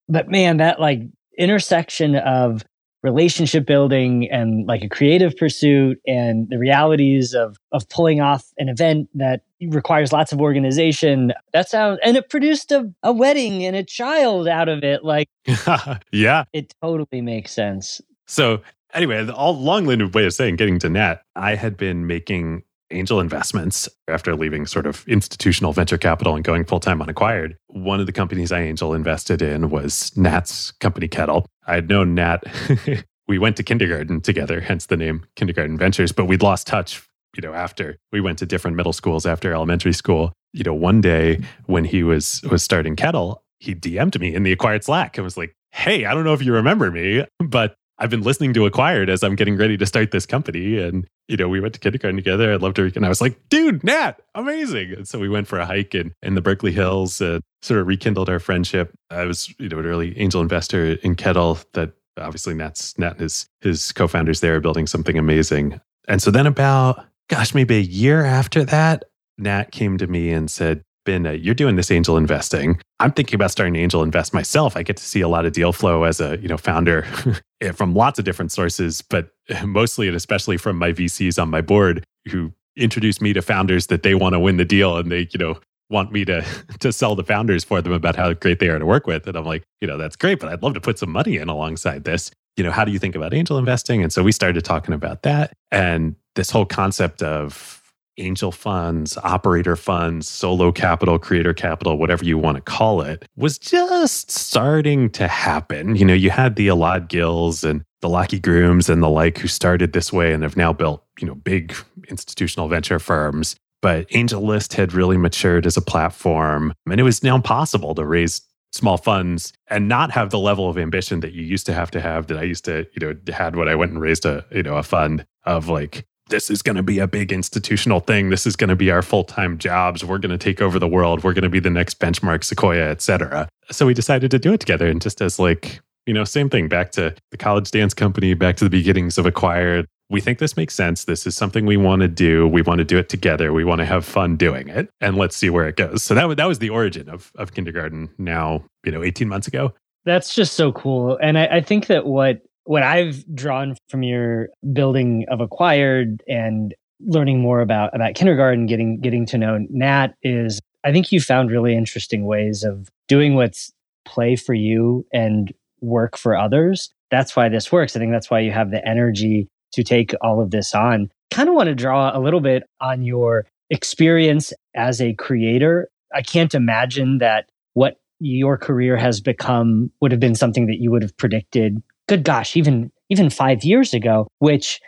But 0.08 0.28
man, 0.28 0.58
that 0.58 0.80
like 0.80 1.02
intersection 1.38 2.16
of 2.16 2.64
relationship 3.02 3.66
building 3.66 4.28
and 4.30 4.66
like 4.66 4.82
a 4.82 4.88
creative 4.88 5.36
pursuit 5.36 6.00
and 6.06 6.48
the 6.48 6.58
realities 6.58 7.34
of 7.34 7.56
of 7.70 7.88
pulling 7.88 8.20
off 8.20 8.52
an 8.58 8.68
event 8.68 9.08
that 9.14 9.42
requires 9.68 10.12
lots 10.12 10.32
of 10.32 10.40
organization 10.40 11.32
that 11.52 11.68
sounds 11.68 12.00
and 12.02 12.16
it 12.16 12.28
produced 12.28 12.72
a, 12.72 12.90
a 13.04 13.12
wedding 13.12 13.64
and 13.64 13.76
a 13.76 13.84
child 13.84 14.48
out 14.48 14.68
of 14.68 14.82
it 14.82 15.04
like 15.04 15.28
yeah 16.10 16.44
it 16.52 16.74
totally 16.82 17.20
makes 17.20 17.52
sense 17.52 18.00
so 18.26 18.60
anyway, 18.94 19.24
the 19.24 19.34
all 19.34 19.56
long-winded 19.56 20.14
way 20.14 20.26
of 20.26 20.34
saying 20.34 20.56
getting 20.56 20.78
to 20.80 20.88
Nat, 20.88 21.22
I 21.34 21.54
had 21.54 21.76
been 21.76 22.06
making 22.06 22.62
angel 22.90 23.20
investments 23.20 23.88
after 24.08 24.34
leaving 24.36 24.66
sort 24.66 24.86
of 24.86 25.04
institutional 25.08 25.72
venture 25.72 25.98
capital 25.98 26.36
and 26.36 26.44
going 26.44 26.64
full-time 26.64 27.02
on 27.02 27.08
acquired. 27.08 27.56
One 27.68 28.00
of 28.00 28.06
the 28.06 28.12
companies 28.12 28.52
I 28.52 28.60
angel 28.60 28.94
invested 28.94 29.42
in 29.42 29.70
was 29.70 30.16
Nat's 30.16 30.70
company 30.72 31.08
Kettle. 31.08 31.46
I 31.66 31.74
had 31.74 31.88
known 31.88 32.14
Nat. 32.14 32.44
we 33.28 33.38
went 33.38 33.56
to 33.56 33.62
kindergarten 33.62 34.20
together, 34.20 34.60
hence 34.60 34.86
the 34.86 34.96
name 34.96 35.26
Kindergarten 35.34 35.76
Ventures, 35.76 36.12
but 36.12 36.26
we'd 36.26 36.42
lost 36.42 36.66
touch, 36.66 37.02
you 37.36 37.42
know, 37.42 37.54
after 37.54 37.98
we 38.12 38.20
went 38.20 38.38
to 38.38 38.46
different 38.46 38.76
middle 38.76 38.92
schools 38.92 39.26
after 39.26 39.52
elementary 39.52 39.92
school. 39.92 40.32
You 40.52 40.64
know, 40.64 40.74
one 40.74 41.00
day 41.00 41.40
when 41.66 41.84
he 41.84 42.02
was 42.02 42.40
was 42.50 42.62
starting 42.62 42.96
Kettle, 42.96 43.42
he 43.58 43.74
DM'd 43.74 44.18
me 44.20 44.34
in 44.34 44.42
the 44.42 44.52
acquired 44.52 44.84
Slack 44.84 45.18
and 45.18 45.24
was 45.24 45.36
like, 45.36 45.52
Hey, 45.72 46.06
I 46.06 46.14
don't 46.14 46.24
know 46.24 46.32
if 46.32 46.42
you 46.42 46.54
remember 46.54 46.90
me, 46.90 47.26
but 47.40 47.74
I've 47.98 48.10
been 48.10 48.22
listening 48.22 48.52
to 48.54 48.66
Acquired 48.66 49.08
as 49.08 49.22
I'm 49.22 49.36
getting 49.36 49.56
ready 49.56 49.76
to 49.78 49.86
start 49.86 50.10
this 50.10 50.26
company. 50.26 50.78
And, 50.78 51.06
you 51.28 51.36
know, 51.36 51.48
we 51.48 51.60
went 51.60 51.74
to 51.74 51.80
kindergarten 51.80 52.16
together. 52.16 52.52
I 52.52 52.56
loved 52.56 52.76
her. 52.76 52.90
And 52.94 53.06
I 53.06 53.08
was 53.08 53.20
like, 53.20 53.38
dude, 53.48 53.82
Nat, 53.82 54.20
amazing. 54.34 54.92
And 54.92 55.08
so 55.08 55.18
we 55.18 55.28
went 55.28 55.48
for 55.48 55.58
a 55.58 55.66
hike 55.66 55.94
in, 55.94 56.12
in 56.22 56.34
the 56.34 56.42
Berkeley 56.42 56.72
Hills, 56.72 57.20
and 57.20 57.42
sort 57.62 57.80
of 57.80 57.86
rekindled 57.86 58.28
our 58.28 58.38
friendship. 58.38 58.92
I 59.10 59.24
was, 59.24 59.52
you 59.58 59.68
know, 59.68 59.78
an 59.78 59.86
early 59.86 60.18
angel 60.18 60.42
investor 60.42 60.92
in 60.94 61.14
Kettle 61.14 61.58
that 61.72 61.92
obviously 62.18 62.54
Nat's, 62.54 62.98
Nat 62.98 63.12
and 63.12 63.20
his, 63.20 63.48
his 63.60 63.92
co 63.92 64.06
founders 64.06 64.40
there 64.40 64.56
are 64.56 64.60
building 64.60 64.86
something 64.86 65.18
amazing. 65.18 65.80
And 66.06 66.20
so 66.22 66.30
then 66.30 66.46
about, 66.46 67.04
gosh, 67.28 67.54
maybe 67.54 67.76
a 67.76 67.80
year 67.80 68.24
after 68.24 68.64
that, 68.64 69.04
Nat 69.38 69.72
came 69.72 69.98
to 69.98 70.06
me 70.06 70.30
and 70.30 70.50
said, 70.50 70.82
been 71.06 71.26
uh, 71.26 71.30
you're 71.30 71.54
doing 71.54 71.76
this 71.76 71.90
angel 71.90 72.18
investing. 72.18 72.78
I'm 73.00 73.12
thinking 73.12 73.34
about 73.34 73.50
starting 73.50 73.72
to 73.74 73.80
angel 73.80 74.02
invest 74.02 74.34
myself. 74.34 74.76
I 74.76 74.82
get 74.82 74.98
to 74.98 75.04
see 75.04 75.22
a 75.22 75.28
lot 75.28 75.46
of 75.46 75.52
deal 75.52 75.72
flow 75.72 76.02
as 76.04 76.20
a 76.20 76.36
you 76.38 76.48
know 76.48 76.58
founder 76.58 77.06
eh, 77.62 77.72
from 77.72 77.94
lots 77.94 78.18
of 78.18 78.26
different 78.26 78.52
sources, 78.52 79.00
but 79.00 79.30
mostly 79.64 80.08
and 80.08 80.16
especially 80.16 80.58
from 80.58 80.76
my 80.76 80.92
VCs 80.92 81.40
on 81.40 81.48
my 81.48 81.62
board 81.62 82.04
who 82.28 82.52
introduce 82.76 83.22
me 83.22 83.32
to 83.32 83.40
founders 83.40 83.86
that 83.86 84.02
they 84.02 84.14
want 84.14 84.34
to 84.34 84.38
win 84.38 84.58
the 84.58 84.64
deal 84.64 84.98
and 84.98 85.10
they 85.10 85.26
you 85.32 85.38
know 85.38 85.58
want 85.88 86.12
me 86.12 86.24
to 86.24 86.44
to 86.80 86.92
sell 86.92 87.14
the 87.14 87.24
founders 87.24 87.64
for 87.64 87.80
them 87.80 87.92
about 87.92 88.16
how 88.16 88.32
great 88.34 88.58
they 88.58 88.68
are 88.68 88.78
to 88.78 88.86
work 88.86 89.06
with. 89.06 89.26
And 89.26 89.36
I'm 89.36 89.46
like, 89.46 89.62
you 89.80 89.88
know, 89.88 89.96
that's 89.96 90.16
great, 90.16 90.40
but 90.40 90.50
I'd 90.50 90.62
love 90.62 90.74
to 90.74 90.80
put 90.80 90.98
some 90.98 91.10
money 91.10 91.36
in 91.36 91.48
alongside 91.48 92.04
this. 92.04 92.30
You 92.56 92.64
know, 92.64 92.70
how 92.70 92.84
do 92.84 92.92
you 92.92 92.98
think 92.98 93.14
about 93.14 93.34
angel 93.34 93.58
investing? 93.58 94.02
And 94.02 94.12
so 94.12 94.22
we 94.22 94.32
started 94.32 94.64
talking 94.64 94.94
about 94.94 95.22
that 95.22 95.52
and 95.70 96.16
this 96.36 96.50
whole 96.50 96.64
concept 96.64 97.22
of 97.22 97.82
angel 98.18 98.52
funds, 98.52 99.16
operator 99.18 99.76
funds, 99.76 100.28
solo 100.28 100.72
capital, 100.72 101.18
creator 101.18 101.54
capital, 101.54 101.98
whatever 101.98 102.24
you 102.24 102.38
want 102.38 102.56
to 102.56 102.62
call 102.62 103.00
it, 103.00 103.26
was 103.36 103.58
just 103.58 104.30
starting 104.30 105.10
to 105.10 105.28
happen. 105.28 105.96
You 105.96 106.04
know, 106.04 106.14
you 106.14 106.30
had 106.30 106.56
the 106.56 106.68
Elad 106.68 107.08
Gils 107.08 107.64
and 107.64 107.84
the 108.00 108.08
Lachy 108.08 108.40
Grooms 108.40 108.88
and 108.88 109.02
the 109.02 109.08
like 109.08 109.38
who 109.38 109.48
started 109.48 109.92
this 109.92 110.12
way 110.12 110.32
and 110.32 110.42
have 110.42 110.56
now 110.56 110.72
built, 110.72 111.04
you 111.20 111.26
know, 111.26 111.34
big 111.34 111.74
institutional 112.08 112.68
venture 112.68 112.98
firms. 112.98 113.56
But 113.82 114.08
AngelList 114.08 114.72
had 114.74 114.92
really 114.92 115.16
matured 115.16 115.66
as 115.66 115.76
a 115.76 115.82
platform, 115.82 116.72
and 116.90 116.98
it 116.98 117.04
was 117.04 117.22
now 117.22 117.38
possible 117.40 117.94
to 117.94 118.04
raise 118.04 118.40
small 118.72 118.96
funds 118.96 119.52
and 119.68 119.88
not 119.88 120.10
have 120.10 120.30
the 120.30 120.38
level 120.38 120.68
of 120.68 120.76
ambition 120.78 121.20
that 121.20 121.32
you 121.32 121.42
used 121.42 121.66
to 121.66 121.72
have 121.72 121.90
to 121.90 122.00
have 122.00 122.26
that 122.26 122.38
I 122.38 122.42
used 122.42 122.64
to, 122.66 122.86
you 122.92 123.06
know, 123.06 123.32
had 123.32 123.56
when 123.56 123.68
I 123.68 123.74
went 123.74 123.92
and 123.92 124.00
raised 124.00 124.24
a, 124.24 124.44
you 124.50 124.62
know, 124.62 124.76
a 124.76 124.82
fund 124.82 125.26
of 125.44 125.68
like 125.68 126.06
this 126.28 126.50
is 126.50 126.62
going 126.62 126.76
to 126.76 126.82
be 126.82 126.98
a 126.98 127.06
big 127.06 127.32
institutional 127.32 128.00
thing. 128.00 128.30
This 128.30 128.46
is 128.46 128.56
going 128.56 128.68
to 128.68 128.76
be 128.76 128.90
our 128.90 129.02
full 129.02 129.24
time 129.24 129.58
jobs. 129.58 130.04
We're 130.04 130.18
going 130.18 130.36
to 130.36 130.38
take 130.38 130.60
over 130.60 130.78
the 130.78 130.88
world. 130.88 131.24
We're 131.24 131.34
going 131.34 131.44
to 131.44 131.48
be 131.50 131.60
the 131.60 131.70
next 131.70 131.98
benchmark, 132.00 132.44
Sequoia, 132.44 132.90
et 132.90 133.00
cetera. 133.00 133.48
So 133.70 133.86
we 133.86 133.94
decided 133.94 134.30
to 134.32 134.38
do 134.38 134.52
it 134.52 134.60
together. 134.60 134.86
And 134.86 135.00
just 135.00 135.20
as 135.20 135.38
like, 135.38 135.80
you 136.06 136.14
know, 136.14 136.24
same 136.24 136.48
thing 136.48 136.68
back 136.68 136.92
to 136.92 137.14
the 137.30 137.36
college 137.36 137.70
dance 137.70 137.94
company, 137.94 138.34
back 138.34 138.56
to 138.56 138.64
the 138.64 138.70
beginnings 138.70 139.18
of 139.18 139.26
Acquired. 139.26 139.86
We 140.08 140.20
think 140.20 140.38
this 140.38 140.56
makes 140.56 140.74
sense. 140.74 141.04
This 141.04 141.26
is 141.26 141.36
something 141.36 141.66
we 141.66 141.76
want 141.76 142.02
to 142.02 142.08
do. 142.08 142.46
We 142.46 142.62
want 142.62 142.78
to 142.78 142.84
do 142.84 142.96
it 142.96 143.08
together. 143.08 143.52
We 143.52 143.64
want 143.64 143.80
to 143.80 143.84
have 143.84 144.04
fun 144.04 144.36
doing 144.36 144.68
it. 144.68 144.88
And 145.00 145.16
let's 145.16 145.36
see 145.36 145.50
where 145.50 145.66
it 145.66 145.76
goes. 145.76 146.04
So 146.04 146.14
that, 146.14 146.36
that 146.36 146.46
was 146.46 146.60
the 146.60 146.70
origin 146.70 147.08
of, 147.08 147.32
of 147.34 147.54
kindergarten 147.54 148.08
now, 148.16 148.64
you 148.84 148.92
know, 148.92 149.02
18 149.02 149.28
months 149.28 149.48
ago. 149.48 149.74
That's 150.04 150.32
just 150.32 150.52
so 150.52 150.70
cool. 150.70 151.18
And 151.20 151.36
I, 151.36 151.46
I 151.46 151.60
think 151.60 151.88
that 151.88 152.06
what 152.06 152.45
what 152.66 152.82
I've 152.82 153.24
drawn 153.34 153.76
from 153.88 154.02
your 154.02 154.48
building 154.72 155.24
of 155.30 155.40
acquired 155.40 156.22
and 156.28 156.74
learning 157.00 157.40
more 157.40 157.60
about 157.60 157.94
about 157.94 158.14
kindergarten, 158.14 158.66
getting 158.66 159.00
getting 159.00 159.26
to 159.26 159.38
know 159.38 159.58
Nat 159.70 160.14
is 160.22 160.60
I 160.84 160.92
think 160.92 161.10
you 161.10 161.20
found 161.20 161.50
really 161.50 161.74
interesting 161.74 162.26
ways 162.26 162.62
of 162.62 162.88
doing 163.08 163.34
what's 163.34 163.72
play 164.04 164.36
for 164.36 164.54
you 164.54 165.06
and 165.12 165.52
work 165.80 166.16
for 166.16 166.36
others. 166.36 166.90
That's 167.10 167.34
why 167.36 167.48
this 167.48 167.70
works. 167.72 167.96
I 167.96 167.98
think 167.98 168.12
that's 168.12 168.30
why 168.30 168.40
you 168.40 168.52
have 168.52 168.70
the 168.70 168.86
energy 168.86 169.48
to 169.72 169.82
take 169.82 170.14
all 170.20 170.40
of 170.40 170.50
this 170.50 170.74
on. 170.74 171.10
Kind 171.30 171.48
of 171.48 171.54
want 171.54 171.68
to 171.68 171.74
draw 171.74 172.16
a 172.16 172.20
little 172.20 172.40
bit 172.40 172.64
on 172.80 173.02
your 173.02 173.46
experience 173.70 174.52
as 174.74 175.00
a 175.00 175.12
creator. 175.14 175.88
I 176.14 176.22
can't 176.22 176.54
imagine 176.54 177.18
that 177.18 177.48
what 177.74 177.96
your 178.20 178.56
career 178.56 178.96
has 178.96 179.20
become 179.20 179.90
would 180.00 180.12
have 180.12 180.20
been 180.20 180.34
something 180.34 180.66
that 180.66 180.80
you 180.80 180.90
would 180.90 181.02
have 181.02 181.16
predicted 181.16 181.82
good 182.08 182.24
gosh, 182.24 182.56
even 182.56 182.90
even 183.10 183.30
five 183.30 183.64
years 183.64 183.94
ago. 183.94 184.28
Which 184.38 184.80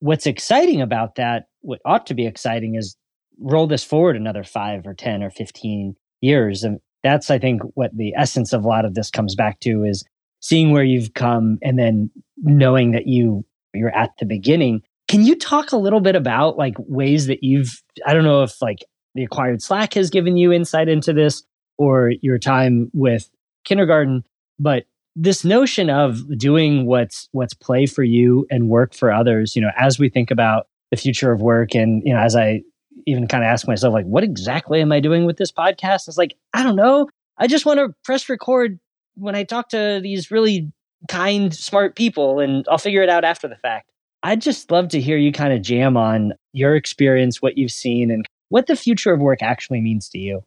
what's 0.00 0.26
exciting 0.26 0.80
about 0.80 1.16
that, 1.16 1.44
what 1.60 1.80
ought 1.84 2.06
to 2.06 2.14
be 2.14 2.26
exciting 2.26 2.74
is 2.74 2.96
roll 3.40 3.66
this 3.66 3.84
forward 3.84 4.16
another 4.16 4.44
five 4.44 4.86
or 4.86 4.94
10 4.94 5.22
or 5.22 5.30
15 5.30 5.94
years. 6.20 6.62
And 6.62 6.78
that's, 7.02 7.30
I 7.30 7.38
think, 7.38 7.62
what 7.74 7.90
the 7.96 8.14
essence 8.16 8.52
of 8.52 8.64
a 8.64 8.68
lot 8.68 8.84
of 8.84 8.94
this 8.94 9.10
comes 9.10 9.34
back 9.34 9.60
to 9.60 9.84
is 9.84 10.04
seeing 10.40 10.70
where 10.70 10.84
you've 10.84 11.14
come 11.14 11.58
and 11.62 11.78
then 11.78 12.10
knowing 12.42 12.92
that 12.92 13.06
you 13.06 13.44
you're 13.72 13.94
at 13.94 14.10
the 14.18 14.26
beginning. 14.26 14.82
Can 15.08 15.22
you 15.24 15.36
talk 15.36 15.72
a 15.72 15.76
little 15.76 16.00
bit 16.00 16.16
about 16.16 16.56
like 16.56 16.74
ways 16.78 17.26
that 17.26 17.42
you've 17.42 17.82
I 18.06 18.14
don't 18.14 18.24
know 18.24 18.42
if 18.42 18.60
like 18.62 18.84
the 19.14 19.24
acquired 19.24 19.62
Slack 19.62 19.94
has 19.94 20.10
given 20.10 20.36
you 20.36 20.52
insight 20.52 20.88
into 20.88 21.12
this 21.12 21.42
or 21.76 22.12
your 22.20 22.38
time 22.38 22.90
with 22.92 23.28
kindergarten, 23.64 24.24
but 24.58 24.84
this 25.16 25.44
notion 25.44 25.90
of 25.90 26.36
doing 26.36 26.86
what's 26.86 27.28
what's 27.32 27.54
play 27.54 27.86
for 27.86 28.02
you 28.02 28.46
and 28.50 28.68
work 28.68 28.94
for 28.94 29.12
others 29.12 29.54
you 29.54 29.62
know 29.62 29.70
as 29.78 29.98
we 29.98 30.08
think 30.08 30.30
about 30.30 30.66
the 30.90 30.96
future 30.96 31.32
of 31.32 31.40
work 31.40 31.74
and 31.74 32.02
you 32.04 32.12
know 32.12 32.20
as 32.20 32.34
i 32.36 32.60
even 33.06 33.26
kind 33.26 33.44
of 33.44 33.48
ask 33.48 33.66
myself 33.66 33.92
like 33.92 34.06
what 34.06 34.24
exactly 34.24 34.80
am 34.80 34.92
i 34.92 35.00
doing 35.00 35.24
with 35.24 35.36
this 35.36 35.52
podcast? 35.52 36.08
It's 36.08 36.18
like 36.18 36.34
i 36.52 36.62
don't 36.62 36.76
know. 36.76 37.08
I 37.36 37.48
just 37.48 37.66
want 37.66 37.78
to 37.78 37.94
press 38.04 38.28
record 38.28 38.78
when 39.16 39.34
i 39.34 39.44
talk 39.44 39.70
to 39.70 40.00
these 40.02 40.30
really 40.30 40.72
kind 41.08 41.54
smart 41.54 41.96
people 41.96 42.40
and 42.40 42.64
i'll 42.70 42.78
figure 42.78 43.02
it 43.02 43.08
out 43.08 43.24
after 43.24 43.48
the 43.48 43.56
fact. 43.56 43.90
I'd 44.22 44.40
just 44.40 44.70
love 44.70 44.88
to 44.88 45.00
hear 45.00 45.18
you 45.18 45.32
kind 45.32 45.52
of 45.52 45.60
jam 45.60 45.96
on 45.96 46.32
your 46.52 46.76
experience 46.76 47.42
what 47.42 47.58
you've 47.58 47.72
seen 47.72 48.10
and 48.10 48.24
what 48.48 48.66
the 48.66 48.76
future 48.76 49.12
of 49.12 49.20
work 49.20 49.42
actually 49.42 49.80
means 49.80 50.08
to 50.10 50.18
you. 50.18 50.42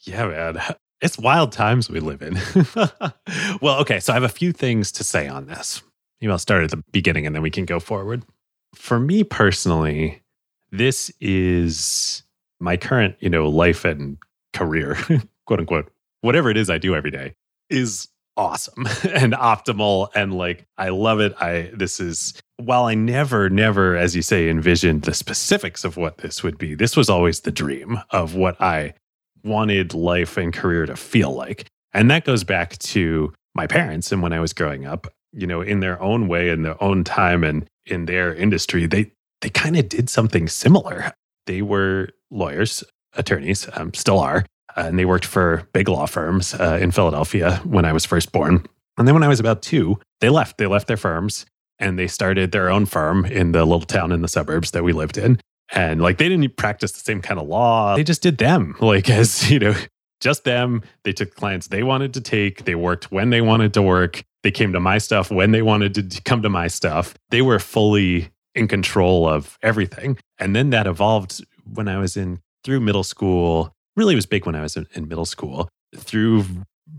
Yeah 0.00 0.26
man 0.26 0.60
it's 1.02 1.18
wild 1.18 1.52
times 1.52 1.90
we 1.90 2.00
live 2.00 2.22
in. 2.22 2.38
well, 3.60 3.80
okay, 3.80 3.98
so 4.00 4.12
I 4.12 4.14
have 4.14 4.22
a 4.22 4.28
few 4.28 4.52
things 4.52 4.92
to 4.92 5.04
say 5.04 5.26
on 5.26 5.46
this. 5.46 5.82
Maybe 6.20 6.30
I'll 6.30 6.38
start 6.38 6.62
at 6.62 6.70
the 6.70 6.82
beginning 6.92 7.26
and 7.26 7.34
then 7.34 7.42
we 7.42 7.50
can 7.50 7.64
go 7.64 7.80
forward. 7.80 8.22
For 8.76 9.00
me 9.00 9.24
personally, 9.24 10.22
this 10.70 11.10
is 11.20 12.22
my 12.60 12.76
current, 12.76 13.16
you 13.18 13.28
know, 13.28 13.48
life 13.48 13.84
and 13.84 14.16
career, 14.52 14.96
quote 15.46 15.58
unquote, 15.58 15.90
whatever 16.20 16.48
it 16.48 16.56
is 16.56 16.70
I 16.70 16.78
do 16.78 16.94
every 16.94 17.10
day 17.10 17.34
is 17.68 18.08
awesome 18.36 18.86
and 19.12 19.34
optimal 19.34 20.08
and 20.14 20.32
like 20.32 20.66
I 20.78 20.90
love 20.90 21.20
it. 21.20 21.34
I 21.40 21.70
this 21.74 21.98
is 21.98 22.40
while 22.56 22.84
I 22.84 22.94
never 22.94 23.50
never 23.50 23.96
as 23.96 24.14
you 24.14 24.22
say 24.22 24.48
envisioned 24.48 25.02
the 25.02 25.14
specifics 25.14 25.84
of 25.84 25.96
what 25.96 26.18
this 26.18 26.42
would 26.42 26.58
be. 26.58 26.74
This 26.74 26.96
was 26.96 27.10
always 27.10 27.40
the 27.40 27.50
dream 27.50 27.98
of 28.10 28.34
what 28.36 28.60
I 28.60 28.94
wanted 29.44 29.94
life 29.94 30.36
and 30.36 30.52
career 30.52 30.86
to 30.86 30.96
feel 30.96 31.32
like. 31.32 31.66
And 31.92 32.10
that 32.10 32.24
goes 32.24 32.44
back 32.44 32.78
to 32.78 33.32
my 33.54 33.66
parents 33.66 34.12
and 34.12 34.22
when 34.22 34.32
I 34.32 34.40
was 34.40 34.52
growing 34.52 34.86
up, 34.86 35.12
you 35.32 35.46
know, 35.46 35.60
in 35.60 35.80
their 35.80 36.00
own 36.00 36.28
way, 36.28 36.50
in 36.50 36.62
their 36.62 36.82
own 36.82 37.04
time 37.04 37.44
and 37.44 37.66
in 37.86 38.06
their 38.06 38.34
industry, 38.34 38.86
they 38.86 39.12
they 39.40 39.50
kind 39.50 39.76
of 39.76 39.88
did 39.88 40.08
something 40.08 40.46
similar. 40.46 41.12
They 41.46 41.62
were 41.62 42.10
lawyers, 42.30 42.84
attorneys, 43.14 43.68
um, 43.74 43.92
still 43.92 44.20
are, 44.20 44.46
uh, 44.76 44.84
and 44.86 44.98
they 44.98 45.04
worked 45.04 45.24
for 45.24 45.68
big 45.72 45.88
law 45.88 46.06
firms 46.06 46.54
uh, 46.54 46.78
in 46.80 46.92
Philadelphia 46.92 47.56
when 47.64 47.84
I 47.84 47.92
was 47.92 48.04
first 48.04 48.30
born. 48.30 48.64
And 48.96 49.08
then 49.08 49.14
when 49.14 49.24
I 49.24 49.28
was 49.28 49.40
about 49.40 49.62
two, 49.62 49.98
they 50.20 50.28
left. 50.28 50.58
They 50.58 50.66
left 50.66 50.86
their 50.86 50.96
firms 50.96 51.44
and 51.78 51.98
they 51.98 52.06
started 52.06 52.52
their 52.52 52.70
own 52.70 52.86
firm 52.86 53.24
in 53.24 53.52
the 53.52 53.64
little 53.64 53.80
town 53.80 54.12
in 54.12 54.22
the 54.22 54.28
suburbs 54.28 54.70
that 54.70 54.84
we 54.84 54.92
lived 54.92 55.18
in 55.18 55.40
and 55.72 56.00
like 56.00 56.18
they 56.18 56.28
didn't 56.28 56.56
practice 56.56 56.92
the 56.92 57.00
same 57.00 57.20
kind 57.20 57.40
of 57.40 57.46
law. 57.46 57.96
They 57.96 58.04
just 58.04 58.22
did 58.22 58.38
them 58.38 58.76
like 58.80 59.10
as 59.10 59.50
you 59.50 59.58
know 59.58 59.74
just 60.20 60.44
them. 60.44 60.82
They 61.04 61.12
took 61.12 61.34
clients 61.34 61.68
they 61.68 61.82
wanted 61.82 62.14
to 62.14 62.20
take. 62.20 62.64
They 62.64 62.74
worked 62.74 63.10
when 63.10 63.30
they 63.30 63.40
wanted 63.40 63.74
to 63.74 63.82
work. 63.82 64.22
They 64.42 64.50
came 64.50 64.72
to 64.72 64.80
my 64.80 64.98
stuff 64.98 65.30
when 65.30 65.52
they 65.52 65.62
wanted 65.62 66.10
to 66.10 66.22
come 66.22 66.42
to 66.42 66.48
my 66.48 66.68
stuff. 66.68 67.14
They 67.30 67.42
were 67.42 67.58
fully 67.58 68.30
in 68.54 68.68
control 68.68 69.28
of 69.28 69.58
everything. 69.62 70.18
And 70.38 70.54
then 70.54 70.70
that 70.70 70.86
evolved 70.86 71.44
when 71.72 71.88
i 71.88 71.96
was 71.98 72.16
in 72.16 72.40
through 72.64 72.80
middle 72.80 73.04
school 73.04 73.72
really 73.96 74.16
was 74.16 74.26
big 74.26 74.44
when 74.46 74.56
i 74.56 74.62
was 74.62 74.76
in, 74.76 74.86
in 74.94 75.06
middle 75.06 75.24
school 75.24 75.68
through 75.96 76.44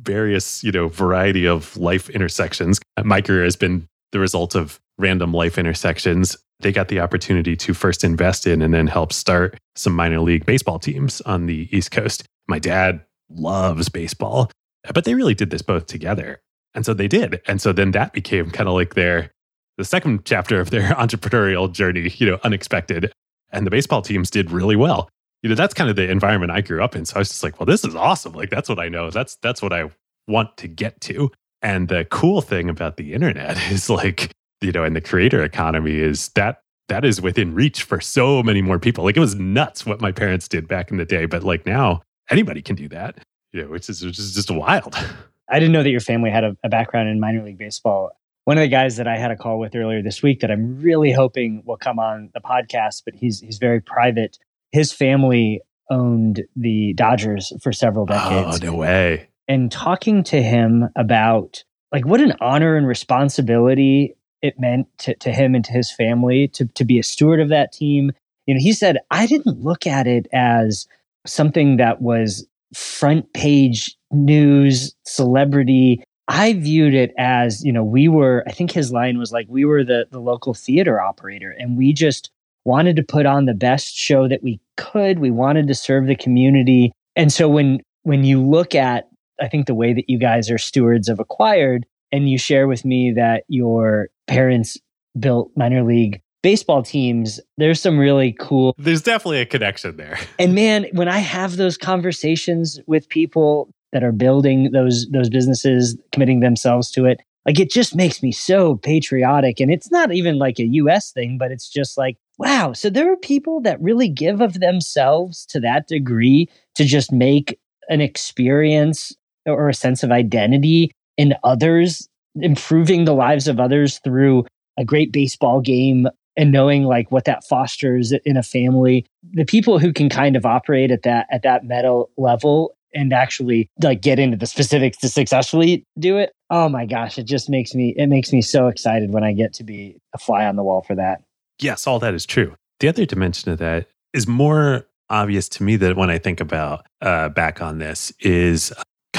various 0.04 0.64
you 0.64 0.72
know 0.72 0.88
variety 0.88 1.46
of 1.48 1.76
life 1.78 2.10
intersections. 2.10 2.80
My 3.04 3.22
career 3.22 3.44
has 3.44 3.56
been 3.56 3.88
the 4.12 4.20
result 4.20 4.56
of 4.56 4.80
random 4.98 5.34
life 5.34 5.58
intersections 5.58 6.38
they 6.64 6.72
got 6.72 6.88
the 6.88 7.00
opportunity 7.00 7.56
to 7.56 7.74
first 7.74 8.04
invest 8.04 8.48
in 8.48 8.62
and 8.62 8.74
then 8.74 8.88
help 8.88 9.14
start 9.14 9.60
some 9.76 9.94
minor 9.94 10.20
league 10.20 10.46
baseball 10.46 10.80
teams 10.80 11.22
on 11.22 11.46
the 11.46 11.68
East 11.76 11.92
Coast. 11.92 12.24
My 12.48 12.58
dad 12.58 13.04
loves 13.30 13.90
baseball, 13.90 14.50
but 14.94 15.06
they 15.06 15.14
really 15.14 15.36
did 15.36 15.50
this 15.50 15.62
both 15.62 15.86
together. 15.86 16.42
And 16.74 16.86
so 16.86 16.94
they 16.94 17.08
did. 17.08 17.42
And 17.48 17.62
so 17.62 17.72
then 17.72 17.92
that 17.92 18.14
became 18.14 18.50
kind 18.50 18.68
of 18.68 18.74
like 18.74 18.96
their 18.96 19.30
the 19.78 19.86
second 19.86 20.26
chapter 20.26 20.60
of 20.60 20.70
their 20.70 20.90
entrepreneurial 20.94 21.72
journey, 21.72 22.14
you 22.18 22.28
know, 22.28 22.40
unexpected. 22.44 23.12
And 23.52 23.66
the 23.68 23.72
baseball 23.72 24.02
teams 24.02 24.30
did 24.30 24.52
really 24.52 24.76
well. 24.76 25.10
You 25.42 25.50
know, 25.50 25.56
that's 25.56 25.74
kind 25.74 25.90
of 25.90 25.96
the 25.96 26.10
environment 26.10 26.52
I 26.52 26.62
grew 26.62 26.84
up 26.84 26.96
in. 26.96 27.06
So 27.06 27.18
I 27.18 27.20
was 27.20 27.30
just 27.30 27.44
like, 27.44 27.60
well, 27.60 27.66
this 27.66 27.84
is 27.84 27.96
awesome. 27.96 28.34
Like 28.34 28.50
that's 28.50 28.70
what 28.70 28.80
I 28.80 28.88
know. 28.88 29.10
That's 29.12 29.36
that's 29.42 29.62
what 29.62 29.74
I 29.74 29.92
want 30.28 30.58
to 30.58 30.68
get 30.68 31.02
to. 31.02 31.32
And 31.62 31.90
the 31.90 32.06
cool 32.06 32.42
thing 32.42 32.70
about 32.70 32.98
the 32.98 33.14
internet 33.14 33.58
is 33.72 33.90
like 33.90 34.32
you 34.64 34.72
know, 34.72 34.84
and 34.84 34.96
the 34.96 35.02
creator 35.02 35.44
economy 35.44 36.00
is 36.00 36.30
that 36.30 36.62
that 36.88 37.06
is 37.06 37.22
within 37.22 37.54
reach 37.54 37.84
for 37.84 38.02
so 38.02 38.44
many 38.44 38.62
more 38.62 38.80
people. 38.80 39.04
Like 39.04 39.18
it 39.18 39.22
was 39.22 39.36
nuts 39.36 39.86
what 39.86 40.02
my 40.02 40.12
parents 40.12 40.48
did 40.48 40.68
back 40.68 40.92
in 40.92 40.98
the 40.98 41.06
day, 41.06 41.26
but 41.26 41.44
like 41.44 41.66
now 41.66 42.02
anybody 42.30 42.62
can 42.62 42.76
do 42.76 42.88
that, 42.90 43.20
you 43.52 43.62
know, 43.62 43.70
which 43.70 43.90
is 43.90 44.04
which 44.04 44.20
is 44.20 44.34
just 44.34 44.52
wild. 44.52 44.96
I 45.50 45.60
didn't 45.60 45.74
know 45.74 45.84
that 45.84 45.90
your 45.90 46.00
family 46.00 46.30
had 46.30 46.44
a, 46.44 46.58
a 46.64 46.70
background 46.70 47.10
in 47.10 47.20
minor 47.20 47.44
league 47.44 47.58
baseball. 47.58 48.12
One 48.46 48.58
of 48.58 48.62
the 48.62 48.70
guys 48.70 48.98
that 48.98 49.08
I 49.08 49.18
had 49.18 49.32
a 49.32 49.36
call 49.36 49.60
with 49.60 49.76
earlier 49.76 50.02
this 50.02 50.22
week 50.22 50.42
that 50.42 50.52
I'm 50.52 50.82
really 50.82 51.12
hoping 51.12 51.64
will 51.66 51.78
come 51.78 52.00
on 52.00 52.30
the 52.34 52.42
podcast, 52.42 53.04
but 53.06 53.16
he's 53.16 53.40
he's 53.40 53.58
very 53.58 53.82
private. 53.82 54.38
His 54.72 54.92
family 54.92 55.62
owned 55.90 56.44
the 56.56 56.94
Dodgers 56.94 57.54
for 57.62 57.72
several 57.72 58.06
oh, 58.10 58.14
decades. 58.14 58.60
Oh, 58.62 58.66
no 58.66 58.74
way. 58.76 59.30
And 59.48 59.72
talking 59.72 60.24
to 60.26 60.42
him 60.42 60.90
about 60.96 61.64
like 61.92 62.06
what 62.06 62.22
an 62.22 62.34
honor 62.42 62.76
and 62.76 62.88
responsibility 62.88 64.16
it 64.44 64.60
meant 64.60 64.88
to, 65.00 65.16
to 65.16 65.32
him 65.32 65.56
and 65.56 65.66
to 65.66 65.72
his 65.72 65.90
family 65.90 66.50
to, 66.50 66.66
to 66.66 66.86
be 66.86 67.00
a 67.00 67.04
steward 67.04 67.40
of 67.40 67.50
that 67.50 67.72
team. 67.72 68.12
You 68.46 68.54
know, 68.54 68.60
he 68.60 68.74
said, 68.74 68.98
I 69.10 69.26
didn't 69.26 69.64
look 69.64 69.88
at 69.88 70.06
it 70.06 70.28
as 70.34 70.86
something 71.26 71.78
that 71.78 72.02
was 72.02 72.46
front 72.76 73.32
page 73.34 73.96
news 74.12 74.94
celebrity. 75.06 76.04
I 76.28 76.54
viewed 76.54 76.94
it 76.94 77.14
as, 77.18 77.64
you 77.64 77.72
know, 77.72 77.84
we 77.84 78.10
were, 78.10 78.44
I 78.46 78.52
think 78.52 78.72
his 78.72 78.92
line 78.92 79.18
was 79.18 79.32
like, 79.32 79.48
we 79.50 79.64
were 79.64 79.84
the, 79.84 80.08
the 80.12 80.20
local 80.20 80.54
theater 80.54 81.02
operator 81.02 81.56
and 81.58 81.78
we 81.78 81.94
just 81.94 82.30
wanted 82.66 82.98
to 82.98 83.04
put 83.04 83.26
on 83.26 83.46
the 83.46 83.54
best 83.54 83.96
show 83.96 84.28
that 84.28 84.44
we 84.44 84.60
could. 84.76 85.20
We 85.20 85.32
wanted 85.32 85.68
to 85.68 85.76
serve 85.76 86.08
the 86.08 86.16
community. 86.16 86.92
And 87.16 87.32
so 87.32 87.48
when, 87.48 87.82
when 88.04 88.26
you 88.26 88.42
look 88.42 88.76
at, 88.76 89.08
I 89.40 89.48
think 89.48 89.68
the 89.68 89.76
way 89.76 89.94
that 89.94 90.10
you 90.10 90.18
guys 90.18 90.52
are 90.52 90.58
stewards 90.58 91.08
of 91.08 91.20
acquired 91.20 91.86
and 92.14 92.30
you 92.30 92.38
share 92.38 92.68
with 92.68 92.86
me 92.86 93.12
that 93.12 93.44
your 93.50 94.08
parents 94.28 94.78
built 95.20 95.52
minor 95.58 95.84
league 95.84 96.22
baseball 96.44 96.84
teams, 96.84 97.40
there's 97.58 97.82
some 97.82 97.98
really 97.98 98.36
cool. 98.38 98.76
There's 98.78 99.02
definitely 99.02 99.40
a 99.40 99.46
connection 99.46 99.98
there. 99.98 100.20
And 100.38 100.54
man, 100.54 100.88
when 100.92 101.08
I 101.08 101.20
have 101.20 101.56
those 101.56 101.78
conversations 101.78 102.80
with 102.86 103.08
people 103.08 103.74
that 103.94 104.04
are 104.04 104.12
building 104.12 104.72
those 104.72 105.08
those 105.10 105.30
businesses, 105.30 105.98
committing 106.12 106.42
themselves 106.42 106.92
to 106.92 107.06
it, 107.06 107.22
like 107.46 107.60
it 107.60 107.72
just 107.72 107.96
makes 107.96 108.22
me 108.22 108.32
so 108.32 108.76
patriotic. 108.76 109.60
And 109.60 109.72
it's 109.72 109.90
not 109.90 110.14
even 110.14 110.38
like 110.38 110.60
a 110.60 110.66
US 110.66 111.12
thing, 111.12 111.38
but 111.38 111.52
it's 111.52 111.70
just 111.70 111.98
like, 111.98 112.18
wow. 112.38 112.74
So 112.74 112.90
there 112.90 113.12
are 113.12 113.18
people 113.18 113.62
that 113.62 113.82
really 113.82 114.10
give 114.10 114.42
of 114.42 114.60
themselves 114.60 115.46
to 115.48 115.60
that 115.62 115.88
degree 115.88 116.50
to 116.76 116.84
just 116.84 117.12
make 117.12 117.58
an 117.90 118.02
experience 118.02 119.16
or 119.46 119.70
a 119.70 119.74
sense 119.74 120.04
of 120.04 120.12
identity 120.12 120.92
in 121.18 121.34
others, 121.44 122.08
improving 122.36 123.06
the 123.06 123.14
lives 123.14 123.48
of 123.48 123.60
others 123.60 124.00
through 124.04 124.46
a 124.78 124.86
great 124.86 125.12
baseball 125.12 125.62
game 125.62 126.08
and 126.36 126.52
knowing 126.52 126.84
like 126.84 127.12
what 127.12 127.26
that 127.26 127.44
fosters 127.44 128.12
in 128.26 128.38
a 128.38 128.44
family. 128.44 129.06
The 129.34 129.46
people 129.46 129.80
who 129.80 129.94
can 129.94 130.10
kind 130.10 130.36
of 130.36 130.46
operate 130.46 130.92
at 130.92 131.04
that 131.04 131.28
at 131.32 131.44
that 131.44 131.66
meta 131.66 132.04
level 132.18 132.76
and 132.94 133.14
actually 133.14 133.70
like 133.82 134.02
get 134.02 134.20
into 134.20 134.38
the 134.38 134.46
specifics 134.46 134.98
to 134.98 135.10
successfully 135.10 135.84
do 135.98 136.18
it 136.18 136.32
oh 136.50 136.70
my 136.70 136.86
gosh 136.86 137.18
it 137.18 137.24
just 137.24 137.50
makes 137.50 137.74
me 137.74 137.94
it 137.98 138.08
makes 138.08 138.32
me 138.32 138.42
so 138.42 138.68
excited 138.68 139.12
when 139.12 139.24
i 139.24 139.34
get 139.34 139.54
to 139.54 139.64
be 139.64 139.98
a 140.14 140.18
fly 140.18 140.46
on 140.46 140.56
the 140.56 140.64
wall 140.64 140.82
for 140.82 140.96
that. 140.96 141.22
Yes 141.60 141.88
all 141.88 142.00
that 142.00 142.14
is 142.14 142.26
true. 142.26 142.56
The 142.80 142.88
other 142.88 143.06
dimension 143.06 143.52
of 143.52 143.60
that 143.60 143.88
is 144.14 144.28
more 144.28 144.88
obvious 145.10 145.50
to 145.50 145.64
me 145.64 145.76
that 145.78 145.98
when 145.98 146.10
i 146.10 146.18
think 146.18 146.40
about 146.40 146.86
uh, 147.02 147.30
back 147.30 147.62
on 147.62 147.80
this 147.80 148.12
is 148.20 148.74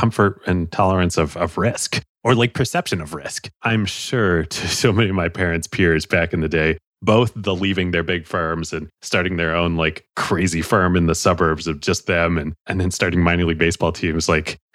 comfort 0.04 0.42
and 0.46 0.70
tolerance 0.70 1.16
of, 1.16 1.34
of 1.38 1.56
risk 1.56 2.02
or 2.24 2.34
like 2.34 2.52
perception 2.52 3.00
of 3.00 3.14
risk. 3.14 3.48
I'm 3.62 3.86
sure 3.86 4.44
to 4.44 4.68
so 4.82 4.92
many 4.92 5.08
of 5.08 5.16
my 5.16 5.30
parents' 5.30 5.66
peers 5.66 6.04
back 6.04 6.34
in 6.34 6.42
the 6.42 6.48
day, 6.48 6.76
both 7.00 7.32
the 7.34 7.54
leaving 7.54 7.90
their 7.90 8.02
big 8.02 8.26
firms 8.26 8.74
and 8.74 8.90
starting 9.00 9.38
their 9.38 9.56
own 9.56 9.76
like 9.76 10.04
crazy 10.14 10.60
firm 10.60 10.94
in 10.94 11.06
the 11.06 11.14
suburbs 11.14 11.66
of 11.66 11.80
just 11.80 12.06
them 12.06 12.36
and 12.36 12.52
and 12.66 12.82
then 12.82 12.90
starting 12.90 13.22
minor 13.22 13.46
league 13.46 13.56
baseball 13.56 13.92
teams 13.92 14.28
like 14.28 14.58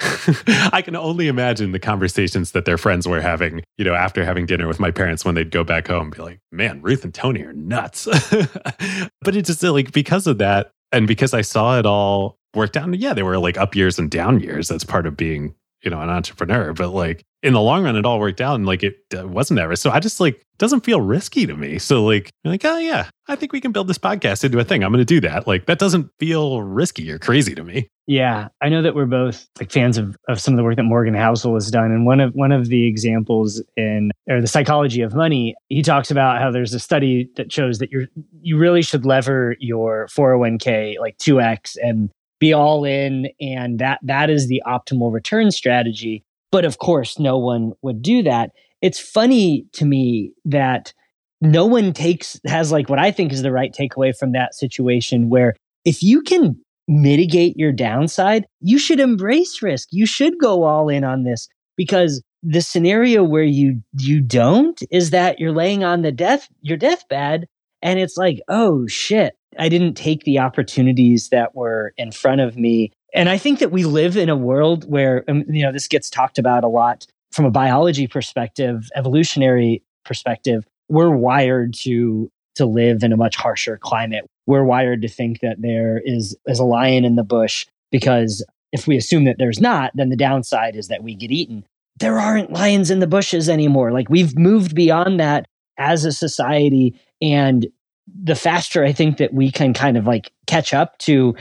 I 0.73 0.81
can 0.83 0.95
only 0.95 1.27
imagine 1.27 1.73
the 1.73 1.79
conversations 1.79 2.53
that 2.53 2.65
their 2.65 2.79
friends 2.79 3.07
were 3.07 3.21
having, 3.21 3.61
you 3.77 3.85
know, 3.85 3.93
after 3.93 4.25
having 4.25 4.47
dinner 4.47 4.67
with 4.67 4.79
my 4.79 4.89
parents 4.89 5.23
when 5.23 5.35
they'd 5.35 5.51
go 5.51 5.63
back 5.63 5.89
home 5.89 6.09
be 6.09 6.23
like, 6.23 6.39
"Man, 6.51 6.81
Ruth 6.81 7.03
and 7.03 7.13
Tony 7.13 7.43
are 7.43 7.53
nuts." 7.53 8.05
but 9.21 9.35
it 9.35 9.45
just 9.45 9.61
like 9.61 9.91
because 9.91 10.25
of 10.25 10.39
that 10.39 10.71
and 10.91 11.07
because 11.07 11.35
I 11.35 11.41
saw 11.41 11.77
it 11.77 11.85
all 11.85 12.38
work 12.53 12.75
out, 12.75 12.93
yeah, 12.97 13.13
they 13.13 13.23
were 13.23 13.37
like 13.37 13.57
up 13.57 13.75
years 13.75 13.99
and 13.99 14.09
down 14.09 14.39
years. 14.39 14.67
That's 14.67 14.83
part 14.83 15.05
of 15.05 15.17
being 15.17 15.55
you 15.81 15.89
know 15.89 16.01
an 16.01 16.09
entrepreneur. 16.09 16.73
But 16.73 16.89
like 16.89 17.23
in 17.41 17.53
the 17.53 17.61
long 17.61 17.83
run 17.83 17.95
it 17.95 18.05
all 18.05 18.19
worked 18.19 18.41
out 18.41 18.55
and 18.55 18.65
like 18.65 18.83
it 18.83 18.97
uh, 19.17 19.25
wasn't 19.25 19.57
ever 19.57 19.73
so 19.73 19.89
i 19.89 19.99
just 20.01 20.19
like 20.19 20.43
doesn't 20.57 20.81
feel 20.81 20.99
risky 20.99 21.45
to 21.45 21.55
me. 21.55 21.79
So 21.79 22.03
like 22.03 22.29
you're 22.43 22.51
like 22.51 22.65
oh 22.65 22.77
yeah 22.77 23.09
i 23.29 23.35
think 23.35 23.53
we 23.53 23.61
can 23.61 23.71
build 23.71 23.87
this 23.87 23.97
podcast 23.97 24.43
into 24.43 24.59
a 24.59 24.63
thing. 24.65 24.83
I'm 24.83 24.91
going 24.91 24.99
to 24.99 25.05
do 25.05 25.21
that. 25.21 25.47
Like 25.47 25.67
that 25.67 25.79
doesn't 25.79 26.09
feel 26.19 26.61
risky 26.61 27.09
or 27.09 27.17
crazy 27.17 27.55
to 27.55 27.63
me. 27.63 27.87
Yeah 28.07 28.49
i 28.61 28.67
know 28.67 28.81
that 28.81 28.93
we're 28.93 29.05
both 29.05 29.47
like 29.57 29.71
fans 29.71 29.97
of, 29.97 30.17
of 30.27 30.41
some 30.41 30.53
of 30.53 30.57
the 30.57 30.63
work 30.63 30.75
that 30.75 30.83
morgan 30.83 31.13
housel 31.13 31.53
has 31.53 31.71
done. 31.71 31.91
And 31.91 32.05
one 32.05 32.19
of 32.19 32.33
one 32.33 32.51
of 32.51 32.67
the 32.67 32.87
examples 32.87 33.63
in 33.77 34.11
or 34.29 34.41
the 34.41 34.47
psychology 34.47 35.01
of 35.01 35.13
money 35.13 35.55
he 35.69 35.81
talks 35.81 36.11
about 36.11 36.41
how 36.41 36.51
there's 36.51 36.73
a 36.73 36.79
study 36.79 37.29
that 37.37 37.53
shows 37.53 37.79
that 37.79 37.89
you're 37.89 38.07
you 38.41 38.57
really 38.57 38.81
should 38.81 39.05
lever 39.05 39.55
your 39.59 40.07
401k 40.07 40.99
like 40.99 41.17
2x 41.19 41.77
and 41.81 42.09
be 42.39 42.53
all 42.53 42.85
in 42.85 43.29
and 43.39 43.79
that 43.79 43.99
that 44.03 44.29
is 44.29 44.47
the 44.47 44.61
optimal 44.65 45.11
return 45.13 45.51
strategy. 45.51 46.23
But 46.51 46.65
of 46.65 46.79
course 46.79 47.19
no 47.19 47.37
one 47.37 47.73
would 47.81 48.01
do 48.01 48.23
that. 48.23 48.51
It's 48.81 48.99
funny 48.99 49.65
to 49.73 49.85
me 49.85 50.31
that 50.45 50.93
no 51.41 51.65
one 51.65 51.93
takes 51.93 52.39
has 52.45 52.71
like 52.71 52.89
what 52.89 52.99
i 52.99 53.11
think 53.11 53.31
is 53.31 53.43
the 53.43 53.51
right 53.51 53.73
takeaway 53.73 54.13
from 54.13 54.33
that 54.33 54.53
situation 54.53 55.29
where 55.29 55.55
if 55.85 56.03
you 56.03 56.21
can 56.21 56.59
mitigate 56.89 57.55
your 57.55 57.71
downside 57.71 58.45
you 58.61 58.79
should 58.79 58.99
embrace 58.99 59.61
risk. 59.61 59.89
You 59.91 60.07
should 60.07 60.39
go 60.39 60.63
all 60.63 60.89
in 60.89 61.03
on 61.03 61.23
this 61.23 61.47
because 61.77 62.21
the 62.41 62.61
scenario 62.61 63.23
where 63.23 63.43
you 63.43 63.81
you 63.97 64.21
don't 64.21 64.81
is 64.89 65.11
that 65.11 65.39
you're 65.39 65.51
laying 65.51 65.83
on 65.83 66.01
the 66.01 66.11
death 66.11 66.47
your 66.61 66.77
deathbed 66.77 67.45
and 67.81 67.99
it's 67.99 68.17
like 68.17 68.41
oh 68.47 68.87
shit 68.87 69.35
I 69.57 69.69
didn't 69.69 69.95
take 69.95 70.23
the 70.23 70.39
opportunities 70.39 71.29
that 71.29 71.55
were 71.55 71.93
in 71.97 72.11
front 72.11 72.41
of 72.41 72.57
me. 72.57 72.91
And 73.13 73.29
I 73.29 73.37
think 73.37 73.59
that 73.59 73.71
we 73.71 73.85
live 73.85 74.15
in 74.15 74.29
a 74.29 74.35
world 74.35 74.89
where, 74.89 75.23
um, 75.27 75.43
you 75.49 75.63
know, 75.63 75.71
this 75.71 75.87
gets 75.87 76.09
talked 76.09 76.37
about 76.37 76.63
a 76.63 76.67
lot 76.67 77.07
from 77.31 77.45
a 77.45 77.51
biology 77.51 78.07
perspective, 78.07 78.89
evolutionary 78.95 79.83
perspective. 80.05 80.65
We're 80.87 81.15
wired 81.15 81.73
to 81.81 82.31
to 82.55 82.65
live 82.65 83.03
in 83.03 83.13
a 83.13 83.17
much 83.17 83.37
harsher 83.37 83.77
climate. 83.77 84.25
We're 84.45 84.65
wired 84.65 85.01
to 85.03 85.07
think 85.07 85.39
that 85.39 85.61
there 85.61 86.01
is 86.03 86.35
is 86.45 86.59
a 86.59 86.65
lion 86.65 87.05
in 87.05 87.15
the 87.15 87.23
bush 87.23 87.65
because 87.91 88.45
if 88.71 88.85
we 88.85 88.97
assume 88.97 89.23
that 89.23 89.37
there's 89.39 89.59
not, 89.59 89.91
then 89.95 90.09
the 90.09 90.15
downside 90.15 90.75
is 90.75 90.89
that 90.89 91.03
we 91.03 91.15
get 91.15 91.31
eaten. 91.31 91.65
There 91.99 92.19
aren't 92.19 92.51
lions 92.51 92.91
in 92.91 92.99
the 92.99 93.07
bushes 93.07 93.49
anymore. 93.49 93.91
Like 93.91 94.09
we've 94.09 94.37
moved 94.37 94.75
beyond 94.75 95.19
that 95.19 95.47
as 95.77 96.05
a 96.05 96.11
society 96.11 96.99
and 97.21 97.67
the 98.23 98.35
faster 98.35 98.83
I 98.83 98.91
think 98.91 99.17
that 99.17 99.33
we 99.33 99.51
can 99.51 99.73
kind 99.73 99.97
of 99.97 100.05
like 100.05 100.31
catch 100.47 100.73
up 100.73 100.97
to 100.99 101.35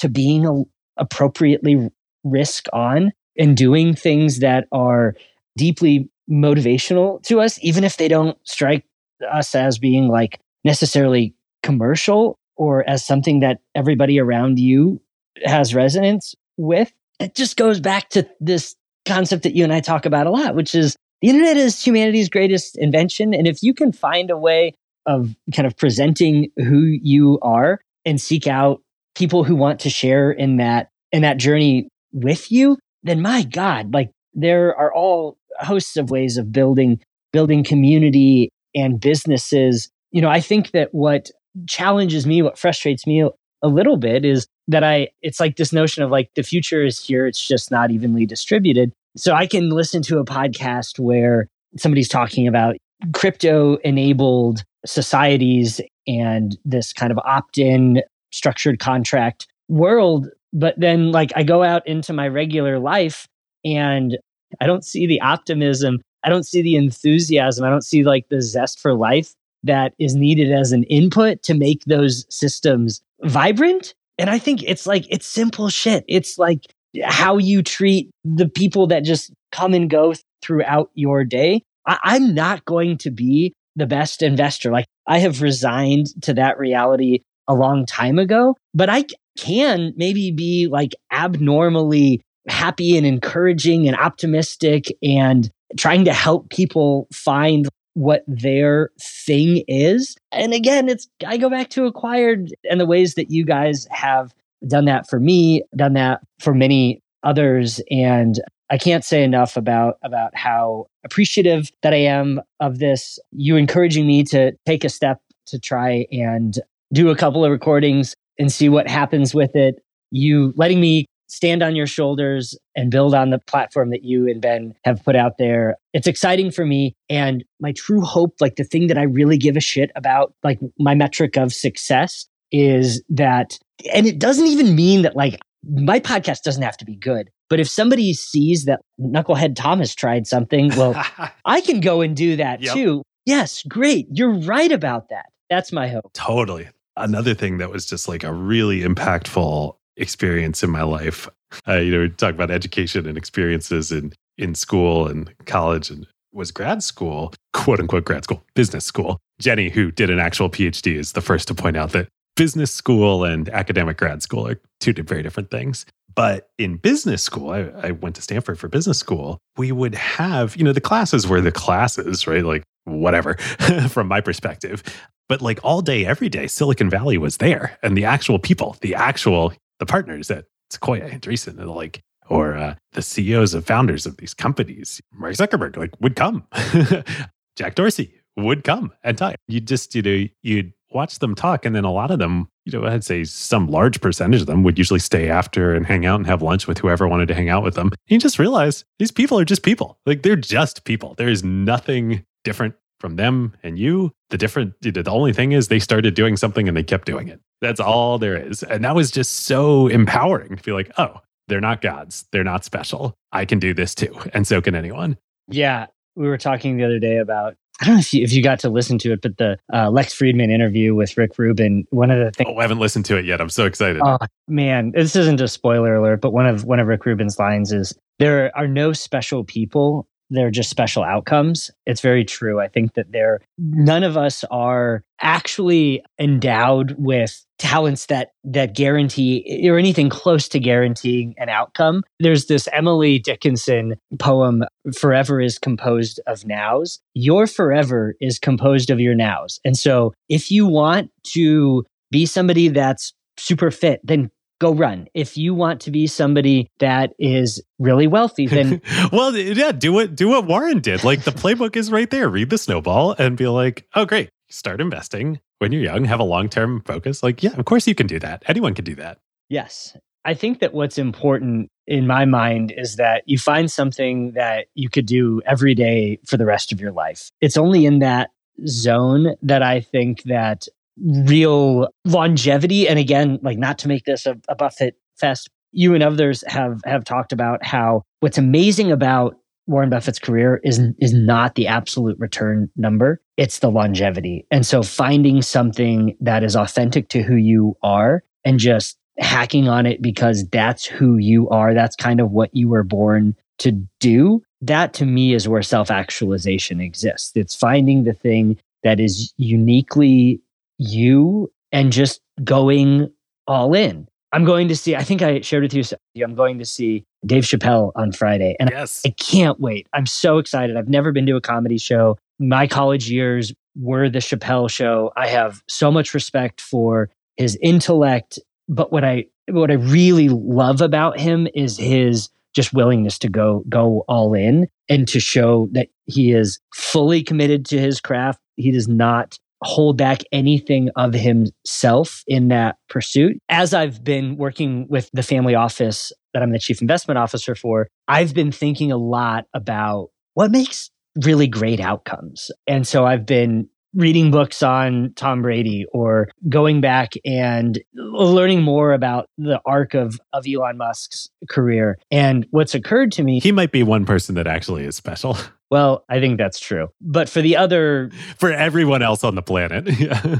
to 0.00 0.08
being 0.08 0.46
a, 0.46 0.62
appropriately 0.96 1.90
risk 2.24 2.66
on 2.72 3.12
and 3.38 3.56
doing 3.56 3.94
things 3.94 4.40
that 4.40 4.66
are 4.72 5.14
deeply 5.56 6.08
motivational 6.30 7.22
to 7.24 7.40
us, 7.40 7.58
even 7.62 7.84
if 7.84 7.96
they 7.96 8.08
don't 8.08 8.36
strike 8.44 8.84
us 9.30 9.54
as 9.54 9.78
being 9.78 10.08
like 10.08 10.40
necessarily 10.64 11.34
commercial 11.62 12.38
or 12.56 12.88
as 12.88 13.04
something 13.04 13.40
that 13.40 13.58
everybody 13.74 14.18
around 14.18 14.58
you 14.58 15.00
has 15.44 15.74
resonance 15.74 16.34
with. 16.56 16.92
It 17.20 17.34
just 17.34 17.56
goes 17.56 17.80
back 17.80 18.08
to 18.10 18.28
this 18.40 18.74
concept 19.06 19.42
that 19.42 19.54
you 19.54 19.64
and 19.64 19.72
I 19.72 19.80
talk 19.80 20.06
about 20.06 20.26
a 20.26 20.30
lot, 20.30 20.54
which 20.54 20.74
is 20.74 20.96
the 21.20 21.28
internet 21.28 21.56
is 21.56 21.84
humanity's 21.84 22.28
greatest 22.28 22.76
invention. 22.78 23.34
And 23.34 23.46
if 23.46 23.62
you 23.62 23.74
can 23.74 23.92
find 23.92 24.30
a 24.30 24.36
way 24.36 24.74
of 25.06 25.34
kind 25.54 25.66
of 25.66 25.76
presenting 25.76 26.50
who 26.56 26.80
you 26.80 27.38
are 27.42 27.80
and 28.04 28.20
seek 28.20 28.46
out 28.46 28.80
people 29.14 29.44
who 29.44 29.54
want 29.54 29.80
to 29.80 29.90
share 29.90 30.30
in 30.30 30.56
that 30.56 30.88
in 31.12 31.22
that 31.22 31.36
journey 31.36 31.88
with 32.12 32.50
you 32.50 32.78
then 33.02 33.20
my 33.22 33.42
god 33.42 33.92
like 33.92 34.10
there 34.34 34.76
are 34.76 34.92
all 34.92 35.36
hosts 35.60 35.96
of 35.96 36.10
ways 36.10 36.36
of 36.36 36.52
building 36.52 37.00
building 37.32 37.64
community 37.64 38.50
and 38.74 39.00
businesses. 39.00 39.88
You 40.10 40.22
know 40.22 40.28
i 40.30 40.40
think 40.40 40.72
that 40.72 40.88
what 40.92 41.30
challenges 41.66 42.26
me 42.26 42.42
what 42.42 42.58
frustrates 42.58 43.06
me 43.06 43.28
a 43.62 43.68
little 43.68 43.96
bit 43.96 44.24
is 44.24 44.46
that 44.68 44.84
i 44.84 45.08
it's 45.22 45.40
like 45.40 45.56
this 45.56 45.72
notion 45.72 46.02
of 46.02 46.10
like 46.10 46.30
the 46.34 46.42
future 46.42 46.84
is 46.84 47.04
here 47.04 47.26
it's 47.26 47.46
just 47.46 47.70
not 47.70 47.90
evenly 47.90 48.26
distributed. 48.26 48.92
So 49.16 49.34
i 49.34 49.46
can 49.46 49.70
listen 49.70 50.02
to 50.02 50.18
a 50.18 50.24
podcast 50.24 50.98
where 50.98 51.48
somebody's 51.76 52.08
talking 52.08 52.46
about 52.46 52.76
crypto 53.12 53.76
enabled 53.84 54.64
societies 54.86 55.80
and 56.06 56.56
this 56.64 56.92
kind 56.92 57.10
of 57.10 57.18
opt 57.18 57.58
in 57.58 58.02
structured 58.32 58.78
contract 58.78 59.46
world. 59.68 60.28
But 60.52 60.78
then, 60.78 61.10
like, 61.12 61.32
I 61.34 61.42
go 61.42 61.62
out 61.62 61.86
into 61.86 62.12
my 62.12 62.28
regular 62.28 62.78
life 62.78 63.26
and 63.64 64.16
I 64.60 64.66
don't 64.66 64.84
see 64.84 65.06
the 65.06 65.20
optimism. 65.20 66.00
I 66.22 66.28
don't 66.28 66.46
see 66.46 66.62
the 66.62 66.76
enthusiasm. 66.76 67.64
I 67.64 67.70
don't 67.70 67.84
see 67.84 68.04
like 68.04 68.28
the 68.28 68.40
zest 68.40 68.80
for 68.80 68.94
life 68.94 69.34
that 69.64 69.94
is 69.98 70.14
needed 70.14 70.52
as 70.52 70.72
an 70.72 70.84
input 70.84 71.42
to 71.42 71.54
make 71.54 71.84
those 71.84 72.26
systems 72.28 73.02
vibrant. 73.22 73.94
And 74.18 74.30
I 74.30 74.38
think 74.38 74.62
it's 74.62 74.86
like, 74.86 75.06
it's 75.10 75.26
simple 75.26 75.68
shit. 75.70 76.04
It's 76.06 76.38
like 76.38 76.60
how 77.02 77.38
you 77.38 77.62
treat 77.62 78.10
the 78.24 78.48
people 78.48 78.86
that 78.88 79.04
just 79.04 79.32
come 79.50 79.74
and 79.74 79.90
go 79.90 80.14
throughout 80.42 80.90
your 80.94 81.24
day. 81.24 81.62
I- 81.86 82.16
am 82.16 82.34
not 82.34 82.64
going 82.64 82.98
to 82.98 83.10
be 83.10 83.54
the 83.76 83.86
best 83.86 84.22
investor. 84.22 84.70
Like 84.70 84.86
I 85.06 85.18
have 85.18 85.42
resigned 85.42 86.06
to 86.22 86.34
that 86.34 86.58
reality 86.58 87.20
a 87.48 87.54
long 87.54 87.86
time 87.86 88.18
ago, 88.18 88.56
but 88.72 88.88
I 88.88 89.04
can 89.38 89.92
maybe 89.96 90.30
be 90.30 90.68
like 90.70 90.94
abnormally 91.12 92.22
happy 92.48 92.96
and 92.96 93.06
encouraging 93.06 93.88
and 93.88 93.96
optimistic 93.96 94.86
and 95.02 95.50
trying 95.76 96.04
to 96.04 96.12
help 96.12 96.50
people 96.50 97.08
find 97.12 97.68
what 97.94 98.22
their 98.26 98.90
thing 99.00 99.62
is. 99.68 100.16
And 100.32 100.52
again, 100.52 100.88
it's 100.88 101.08
I 101.26 101.36
go 101.36 101.48
back 101.48 101.70
to 101.70 101.86
acquired 101.86 102.54
and 102.68 102.80
the 102.80 102.86
ways 102.86 103.14
that 103.14 103.30
you 103.30 103.44
guys 103.44 103.86
have 103.90 104.32
done 104.66 104.86
that 104.86 105.08
for 105.08 105.20
me, 105.20 105.62
done 105.76 105.94
that 105.94 106.20
for 106.40 106.54
many 106.54 107.00
others. 107.22 107.80
And 107.90 108.40
I 108.70 108.78
can't 108.78 109.04
say 109.04 109.22
enough 109.22 109.56
about 109.56 109.98
about 110.02 110.34
how 110.36 110.86
appreciative 111.04 111.70
that 111.82 111.92
I 111.92 111.98
am 111.98 112.40
of 112.60 112.78
this. 112.78 113.18
You 113.32 113.56
encouraging 113.56 114.06
me 114.06 114.24
to 114.24 114.52
take 114.66 114.84
a 114.84 114.88
step 114.88 115.20
to 115.46 115.58
try 115.58 116.06
and 116.10 116.58
do 116.92 117.10
a 117.10 117.16
couple 117.16 117.44
of 117.44 117.50
recordings 117.50 118.14
and 118.38 118.50
see 118.50 118.68
what 118.68 118.88
happens 118.88 119.34
with 119.34 119.54
it. 119.54 119.82
You 120.10 120.52
letting 120.56 120.80
me 120.80 121.06
stand 121.28 121.62
on 121.62 121.74
your 121.74 121.86
shoulders 121.86 122.56
and 122.76 122.90
build 122.90 123.14
on 123.14 123.30
the 123.30 123.38
platform 123.38 123.90
that 123.90 124.04
you 124.04 124.28
and 124.28 124.40
Ben 124.40 124.74
have 124.84 125.02
put 125.04 125.16
out 125.16 125.38
there. 125.38 125.76
It's 125.92 126.06
exciting 126.06 126.50
for 126.50 126.64
me. 126.64 126.94
And 127.08 127.44
my 127.60 127.72
true 127.72 128.02
hope, 128.02 128.36
like 128.40 128.56
the 128.56 128.64
thing 128.64 128.86
that 128.86 128.98
I 128.98 129.02
really 129.02 129.36
give 129.36 129.56
a 129.56 129.60
shit 129.60 129.90
about, 129.96 130.34
like 130.42 130.60
my 130.78 130.94
metric 130.94 131.36
of 131.36 131.52
success 131.52 132.26
is 132.52 133.02
that, 133.08 133.58
and 133.92 134.06
it 134.06 134.18
doesn't 134.18 134.46
even 134.46 134.76
mean 134.76 135.02
that 135.02 135.16
like 135.16 135.40
my 135.68 136.00
podcast 136.00 136.42
doesn't 136.42 136.62
have 136.62 136.76
to 136.78 136.84
be 136.84 136.96
good. 136.96 137.30
But 137.48 137.60
if 137.60 137.68
somebody 137.68 138.12
sees 138.14 138.64
that 138.64 138.80
Knucklehead 139.00 139.56
Thomas 139.56 139.94
tried 139.94 140.26
something, 140.26 140.70
well, 140.76 140.94
I 141.44 141.60
can 141.60 141.80
go 141.80 142.00
and 142.00 142.16
do 142.16 142.36
that 142.36 142.60
yep. 142.60 142.74
too. 142.74 143.02
Yes, 143.26 143.62
great. 143.62 144.06
You're 144.10 144.34
right 144.34 144.72
about 144.72 145.08
that. 145.10 145.26
That's 145.50 145.72
my 145.72 145.88
hope. 145.88 146.12
Totally. 146.14 146.68
Another 146.96 147.34
thing 147.34 147.58
that 147.58 147.70
was 147.70 147.86
just 147.86 148.08
like 148.08 148.22
a 148.24 148.32
really 148.32 148.80
impactful 148.80 149.76
experience 149.96 150.62
in 150.62 150.70
my 150.70 150.82
life. 150.82 151.28
Uh, 151.68 151.74
you 151.74 151.92
know, 151.92 152.00
we 152.00 152.08
talk 152.08 152.34
about 152.34 152.50
education 152.50 153.06
and 153.06 153.16
experiences 153.16 153.92
in 153.92 154.12
in 154.38 154.56
school 154.56 155.06
and 155.06 155.32
college 155.46 155.88
and 155.88 156.04
was 156.32 156.50
grad 156.50 156.82
school, 156.82 157.32
quote 157.52 157.78
unquote 157.78 158.04
grad 158.04 158.24
school, 158.24 158.42
business 158.54 158.84
school. 158.84 159.20
Jenny, 159.40 159.68
who 159.68 159.92
did 159.92 160.10
an 160.10 160.18
actual 160.18 160.50
PhD, 160.50 160.96
is 160.96 161.12
the 161.12 161.20
first 161.20 161.46
to 161.46 161.54
point 161.54 161.76
out 161.76 161.92
that 161.92 162.08
business 162.36 162.72
school 162.72 163.24
and 163.24 163.48
academic 163.50 163.96
grad 163.96 164.22
school 164.22 164.48
are 164.48 164.60
two 164.92 165.02
very 165.02 165.22
different 165.22 165.50
things. 165.50 165.86
But 166.14 166.48
in 166.58 166.76
business 166.76 167.22
school, 167.22 167.50
I, 167.50 167.88
I, 167.88 167.90
went 167.90 168.14
to 168.16 168.22
Stanford 168.22 168.58
for 168.58 168.68
business 168.68 168.98
school. 168.98 169.38
We 169.56 169.72
would 169.72 169.96
have, 169.96 170.56
you 170.56 170.62
know, 170.62 170.72
the 170.72 170.80
classes 170.80 171.26
were 171.26 171.40
the 171.40 171.50
classes, 171.50 172.26
right? 172.26 172.44
Like 172.44 172.62
whatever 172.84 173.34
from 173.88 174.06
my 174.06 174.20
perspective. 174.20 174.84
But 175.28 175.42
like 175.42 175.58
all 175.64 175.80
day, 175.80 176.06
every 176.06 176.28
day, 176.28 176.46
Silicon 176.46 176.88
Valley 176.88 177.18
was 177.18 177.38
there 177.38 177.78
and 177.82 177.96
the 177.96 178.04
actual 178.04 178.38
people, 178.38 178.76
the 178.80 178.94
actual, 178.94 179.52
the 179.80 179.86
partners 179.86 180.30
at 180.30 180.44
Sequoia 180.70 181.04
and 181.04 181.20
Andreessen 181.20 181.58
and 181.58 181.70
like, 181.70 182.00
or 182.28 182.54
uh, 182.56 182.74
the 182.92 183.02
CEOs 183.02 183.54
of 183.54 183.66
founders 183.66 184.06
of 184.06 184.16
these 184.18 184.34
companies, 184.34 185.00
Mark 185.12 185.34
Zuckerberg, 185.34 185.76
like 185.76 186.00
would 186.00 186.14
come. 186.14 186.46
Jack 187.56 187.74
Dorsey 187.74 188.14
would 188.36 188.64
come 188.64 188.92
and 189.02 189.18
talk. 189.18 189.34
You 189.48 189.60
just, 189.60 189.94
you 189.94 190.02
know, 190.02 190.26
you'd 190.42 190.72
watch 190.90 191.18
them 191.18 191.34
talk. 191.34 191.66
And 191.66 191.74
then 191.74 191.84
a 191.84 191.92
lot 191.92 192.10
of 192.10 192.18
them, 192.18 192.48
you 192.64 192.78
know, 192.78 192.86
I'd 192.86 193.04
say 193.04 193.24
some 193.24 193.68
large 193.68 194.00
percentage 194.00 194.40
of 194.40 194.46
them 194.46 194.62
would 194.62 194.78
usually 194.78 195.00
stay 195.00 195.28
after 195.28 195.74
and 195.74 195.84
hang 195.84 196.06
out 196.06 196.16
and 196.16 196.26
have 196.26 196.42
lunch 196.42 196.66
with 196.66 196.78
whoever 196.78 197.06
wanted 197.06 197.28
to 197.28 197.34
hang 197.34 197.48
out 197.48 197.62
with 197.62 197.74
them. 197.74 197.88
And 197.88 197.98
you 198.08 198.18
just 198.18 198.38
realize 198.38 198.84
these 198.98 199.10
people 199.10 199.38
are 199.38 199.44
just 199.44 199.62
people. 199.62 199.98
Like 200.06 200.22
they're 200.22 200.36
just 200.36 200.84
people. 200.84 201.14
There 201.16 201.28
is 201.28 201.44
nothing 201.44 202.24
different 202.42 202.74
from 203.00 203.16
them 203.16 203.54
and 203.62 203.78
you. 203.78 204.12
The 204.30 204.38
different, 204.38 204.74
the 204.80 205.10
only 205.10 205.32
thing 205.32 205.52
is 205.52 205.68
they 205.68 205.78
started 205.78 206.14
doing 206.14 206.36
something 206.36 206.66
and 206.66 206.76
they 206.76 206.82
kept 206.82 207.06
doing 207.06 207.28
it. 207.28 207.40
That's 207.60 207.80
all 207.80 208.18
there 208.18 208.36
is. 208.36 208.62
And 208.62 208.82
that 208.84 208.94
was 208.94 209.10
just 209.10 209.44
so 209.44 209.88
empowering 209.88 210.56
to 210.56 210.62
be 210.62 210.72
like, 210.72 210.90
oh, 210.96 211.20
they're 211.48 211.60
not 211.60 211.82
gods. 211.82 212.24
They're 212.32 212.44
not 212.44 212.64
special. 212.64 213.14
I 213.30 213.44
can 213.44 213.58
do 213.58 213.74
this 213.74 213.94
too. 213.94 214.18
And 214.32 214.46
so 214.46 214.62
can 214.62 214.74
anyone. 214.74 215.18
Yeah. 215.48 215.86
We 216.16 216.28
were 216.28 216.38
talking 216.38 216.78
the 216.78 216.84
other 216.84 216.98
day 216.98 217.18
about 217.18 217.56
I 217.80 217.86
don't 217.86 217.94
know 217.94 218.00
if 218.00 218.14
you, 218.14 218.22
if 218.22 218.32
you 218.32 218.42
got 218.42 218.60
to 218.60 218.68
listen 218.68 218.98
to 218.98 219.12
it, 219.12 219.20
but 219.22 219.36
the 219.36 219.58
uh, 219.72 219.90
Lex 219.90 220.14
Fridman 220.14 220.50
interview 220.50 220.94
with 220.94 221.16
Rick 221.16 221.38
Rubin, 221.38 221.84
one 221.90 222.10
of 222.10 222.18
the 222.18 222.30
things. 222.30 222.48
Oh, 222.52 222.58
I 222.58 222.62
haven't 222.62 222.78
listened 222.78 223.04
to 223.06 223.16
it 223.16 223.24
yet. 223.24 223.40
I'm 223.40 223.50
so 223.50 223.66
excited. 223.66 224.00
Oh 224.04 224.18
man, 224.46 224.92
this 224.94 225.16
isn't 225.16 225.40
a 225.40 225.48
spoiler 225.48 225.96
alert, 225.96 226.20
but 226.20 226.30
one 226.30 226.46
of 226.46 226.64
one 226.64 226.78
of 226.78 226.86
Rick 226.86 227.04
Rubin's 227.04 227.38
lines 227.38 227.72
is, 227.72 227.92
"There 228.18 228.56
are 228.56 228.68
no 228.68 228.92
special 228.92 229.42
people 229.42 230.06
they're 230.30 230.50
just 230.50 230.70
special 230.70 231.02
outcomes. 231.02 231.70
It's 231.86 232.00
very 232.00 232.24
true. 232.24 232.60
I 232.60 232.68
think 232.68 232.94
that 232.94 233.12
there 233.12 233.40
none 233.58 234.02
of 234.02 234.16
us 234.16 234.44
are 234.50 235.02
actually 235.20 236.04
endowed 236.18 236.94
with 236.98 237.44
talents 237.58 238.06
that 238.06 238.30
that 238.42 238.74
guarantee 238.74 239.68
or 239.68 239.78
anything 239.78 240.08
close 240.08 240.48
to 240.48 240.58
guaranteeing 240.58 241.34
an 241.38 241.48
outcome. 241.48 242.02
There's 242.20 242.46
this 242.46 242.68
Emily 242.72 243.18
Dickinson 243.18 243.94
poem 244.18 244.64
forever 244.96 245.40
is 245.40 245.58
composed 245.58 246.20
of 246.26 246.44
nows. 246.44 247.00
Your 247.14 247.46
forever 247.46 248.14
is 248.20 248.38
composed 248.38 248.90
of 248.90 249.00
your 249.00 249.14
nows. 249.14 249.60
And 249.64 249.78
so 249.78 250.12
if 250.28 250.50
you 250.50 250.66
want 250.66 251.10
to 251.28 251.84
be 252.10 252.26
somebody 252.26 252.68
that's 252.68 253.12
super 253.36 253.70
fit, 253.70 254.00
then 254.04 254.30
go 254.64 254.74
run. 254.74 255.08
If 255.12 255.36
you 255.36 255.54
want 255.54 255.82
to 255.82 255.90
be 255.90 256.06
somebody 256.06 256.70
that 256.78 257.12
is 257.18 257.62
really 257.78 258.06
wealthy, 258.06 258.46
then 258.46 258.80
well, 259.12 259.36
yeah, 259.36 259.72
do 259.72 259.92
what 259.92 260.14
do 260.14 260.28
what 260.28 260.46
Warren 260.46 260.80
did. 260.80 261.04
Like 261.04 261.22
the 261.22 261.30
playbook 261.30 261.76
is 261.76 261.90
right 261.90 262.10
there. 262.10 262.28
Read 262.28 262.50
the 262.50 262.58
snowball 262.58 263.14
and 263.18 263.36
be 263.36 263.46
like, 263.46 263.86
oh, 263.94 264.06
great, 264.06 264.30
start 264.48 264.80
investing 264.80 265.40
when 265.58 265.72
you're 265.72 265.82
young. 265.82 266.06
Have 266.06 266.20
a 266.20 266.24
long 266.24 266.48
term 266.48 266.82
focus. 266.86 267.22
Like, 267.22 267.42
yeah, 267.42 267.52
of 267.58 267.64
course 267.66 267.86
you 267.86 267.94
can 267.94 268.06
do 268.06 268.18
that. 268.20 268.42
Anyone 268.46 268.74
can 268.74 268.84
do 268.84 268.94
that. 268.94 269.18
Yes. 269.50 269.96
I 270.24 270.32
think 270.32 270.60
that 270.60 270.72
what's 270.72 270.96
important 270.96 271.70
in 271.86 272.06
my 272.06 272.24
mind 272.24 272.72
is 272.74 272.96
that 272.96 273.24
you 273.26 273.36
find 273.36 273.70
something 273.70 274.32
that 274.32 274.68
you 274.74 274.88
could 274.88 275.04
do 275.04 275.42
every 275.44 275.74
day 275.74 276.18
for 276.24 276.38
the 276.38 276.46
rest 276.46 276.72
of 276.72 276.80
your 276.80 276.92
life. 276.92 277.28
It's 277.42 277.58
only 277.58 277.84
in 277.84 277.98
that 277.98 278.30
zone 278.66 279.34
that 279.42 279.62
I 279.62 279.80
think 279.82 280.22
that 280.22 280.66
real 281.02 281.88
longevity. 282.04 282.88
And 282.88 282.98
again, 282.98 283.38
like 283.42 283.58
not 283.58 283.78
to 283.78 283.88
make 283.88 284.04
this 284.04 284.26
a, 284.26 284.36
a 284.48 284.54
Buffett 284.54 284.96
fest, 285.16 285.48
you 285.72 285.94
and 285.94 286.02
others 286.02 286.44
have 286.46 286.80
have 286.84 287.04
talked 287.04 287.32
about 287.32 287.64
how 287.64 288.02
what's 288.20 288.38
amazing 288.38 288.92
about 288.92 289.36
Warren 289.66 289.90
Buffett's 289.90 290.18
career 290.18 290.60
is 290.62 290.80
is 290.98 291.12
not 291.12 291.54
the 291.54 291.66
absolute 291.66 292.18
return 292.18 292.70
number, 292.76 293.20
it's 293.36 293.58
the 293.58 293.70
longevity. 293.70 294.46
And 294.50 294.66
so 294.66 294.82
finding 294.82 295.42
something 295.42 296.16
that 296.20 296.44
is 296.44 296.54
authentic 296.54 297.08
to 297.10 297.22
who 297.22 297.36
you 297.36 297.76
are 297.82 298.22
and 298.44 298.58
just 298.58 298.96
hacking 299.18 299.68
on 299.68 299.86
it 299.86 300.02
because 300.02 300.46
that's 300.48 300.84
who 300.84 301.16
you 301.16 301.48
are, 301.48 301.72
that's 301.72 301.96
kind 301.96 302.20
of 302.20 302.30
what 302.30 302.50
you 302.54 302.68
were 302.68 302.82
born 302.82 303.34
to 303.58 303.72
do. 304.00 304.42
That 304.60 304.92
to 304.94 305.06
me 305.06 305.34
is 305.34 305.48
where 305.48 305.62
self-actualization 305.62 306.80
exists. 306.80 307.32
It's 307.34 307.54
finding 307.54 308.04
the 308.04 308.12
thing 308.12 308.58
that 308.82 309.00
is 309.00 309.32
uniquely 309.36 310.40
you 310.78 311.50
and 311.72 311.92
just 311.92 312.20
going 312.42 313.12
all 313.46 313.74
in. 313.74 314.08
I'm 314.32 314.44
going 314.44 314.66
to 314.68 314.76
see, 314.76 314.96
I 314.96 315.04
think 315.04 315.22
I 315.22 315.40
shared 315.42 315.62
with 315.62 315.74
you, 315.74 315.84
I'm 316.24 316.34
going 316.34 316.58
to 316.58 316.64
see 316.64 317.04
Dave 317.24 317.44
Chappelle 317.44 317.92
on 317.94 318.10
Friday. 318.10 318.56
And 318.58 318.70
yes. 318.72 319.02
I, 319.06 319.10
I 319.10 319.12
can't 319.12 319.60
wait. 319.60 319.86
I'm 319.92 320.06
so 320.06 320.38
excited. 320.38 320.76
I've 320.76 320.88
never 320.88 321.12
been 321.12 321.26
to 321.26 321.36
a 321.36 321.40
comedy 321.40 321.78
show. 321.78 322.18
My 322.40 322.66
college 322.66 323.08
years 323.08 323.52
were 323.76 324.08
the 324.08 324.18
Chappelle 324.18 324.68
show. 324.68 325.12
I 325.16 325.28
have 325.28 325.62
so 325.68 325.90
much 325.92 326.14
respect 326.14 326.60
for 326.60 327.10
his 327.36 327.56
intellect. 327.62 328.40
But 328.68 328.92
what 328.92 329.04
I 329.04 329.26
what 329.50 329.70
I 329.70 329.74
really 329.74 330.28
love 330.28 330.80
about 330.80 331.20
him 331.20 331.46
is 331.54 331.76
his 331.76 332.28
just 332.54 332.72
willingness 332.72 333.18
to 333.18 333.28
go 333.28 333.62
go 333.68 334.04
all 334.08 334.34
in 334.34 334.68
and 334.88 335.06
to 335.08 335.20
show 335.20 335.68
that 335.72 335.88
he 336.06 336.32
is 336.32 336.58
fully 336.74 337.22
committed 337.22 337.66
to 337.66 337.78
his 337.78 338.00
craft. 338.00 338.40
He 338.56 338.70
does 338.70 338.88
not 338.88 339.38
hold 339.64 339.96
back 339.96 340.22
anything 340.30 340.90
of 340.96 341.14
himself 341.14 342.22
in 342.26 342.48
that 342.48 342.76
pursuit. 342.88 343.38
As 343.48 343.74
I've 343.74 344.04
been 344.04 344.36
working 344.36 344.86
with 344.88 345.10
the 345.12 345.22
family 345.22 345.54
office 345.54 346.12
that 346.32 346.42
I'm 346.42 346.52
the 346.52 346.58
chief 346.58 346.80
investment 346.82 347.18
officer 347.18 347.54
for, 347.54 347.88
I've 348.06 348.34
been 348.34 348.52
thinking 348.52 348.92
a 348.92 348.96
lot 348.96 349.46
about 349.54 350.10
what 350.34 350.50
makes 350.50 350.90
really 351.24 351.46
great 351.46 351.80
outcomes. 351.80 352.50
And 352.66 352.86
so 352.86 353.06
I've 353.06 353.24
been 353.24 353.68
reading 353.94 354.30
books 354.30 354.62
on 354.62 355.12
Tom 355.14 355.42
Brady 355.42 355.86
or 355.92 356.28
going 356.48 356.80
back 356.80 357.12
and 357.24 357.78
learning 357.94 358.62
more 358.62 358.92
about 358.92 359.28
the 359.38 359.60
arc 359.64 359.94
of, 359.94 360.20
of 360.32 360.44
Elon 360.52 360.76
Musk's 360.76 361.28
career. 361.48 361.98
And 362.10 362.46
what's 362.50 362.74
occurred 362.74 363.12
to 363.12 363.22
me. 363.22 363.40
He 363.40 363.52
might 363.52 363.72
be 363.72 363.82
one 363.82 364.04
person 364.04 364.34
that 364.34 364.46
actually 364.46 364.84
is 364.84 364.96
special. 364.96 365.38
Well, 365.74 366.04
I 366.08 366.20
think 366.20 366.38
that's 366.38 366.60
true. 366.60 366.86
But 367.00 367.28
for 367.28 367.42
the 367.42 367.56
other. 367.56 368.12
For 368.38 368.52
everyone 368.52 369.02
else 369.02 369.24
on 369.24 369.34
the 369.34 369.42
planet. 369.42 369.84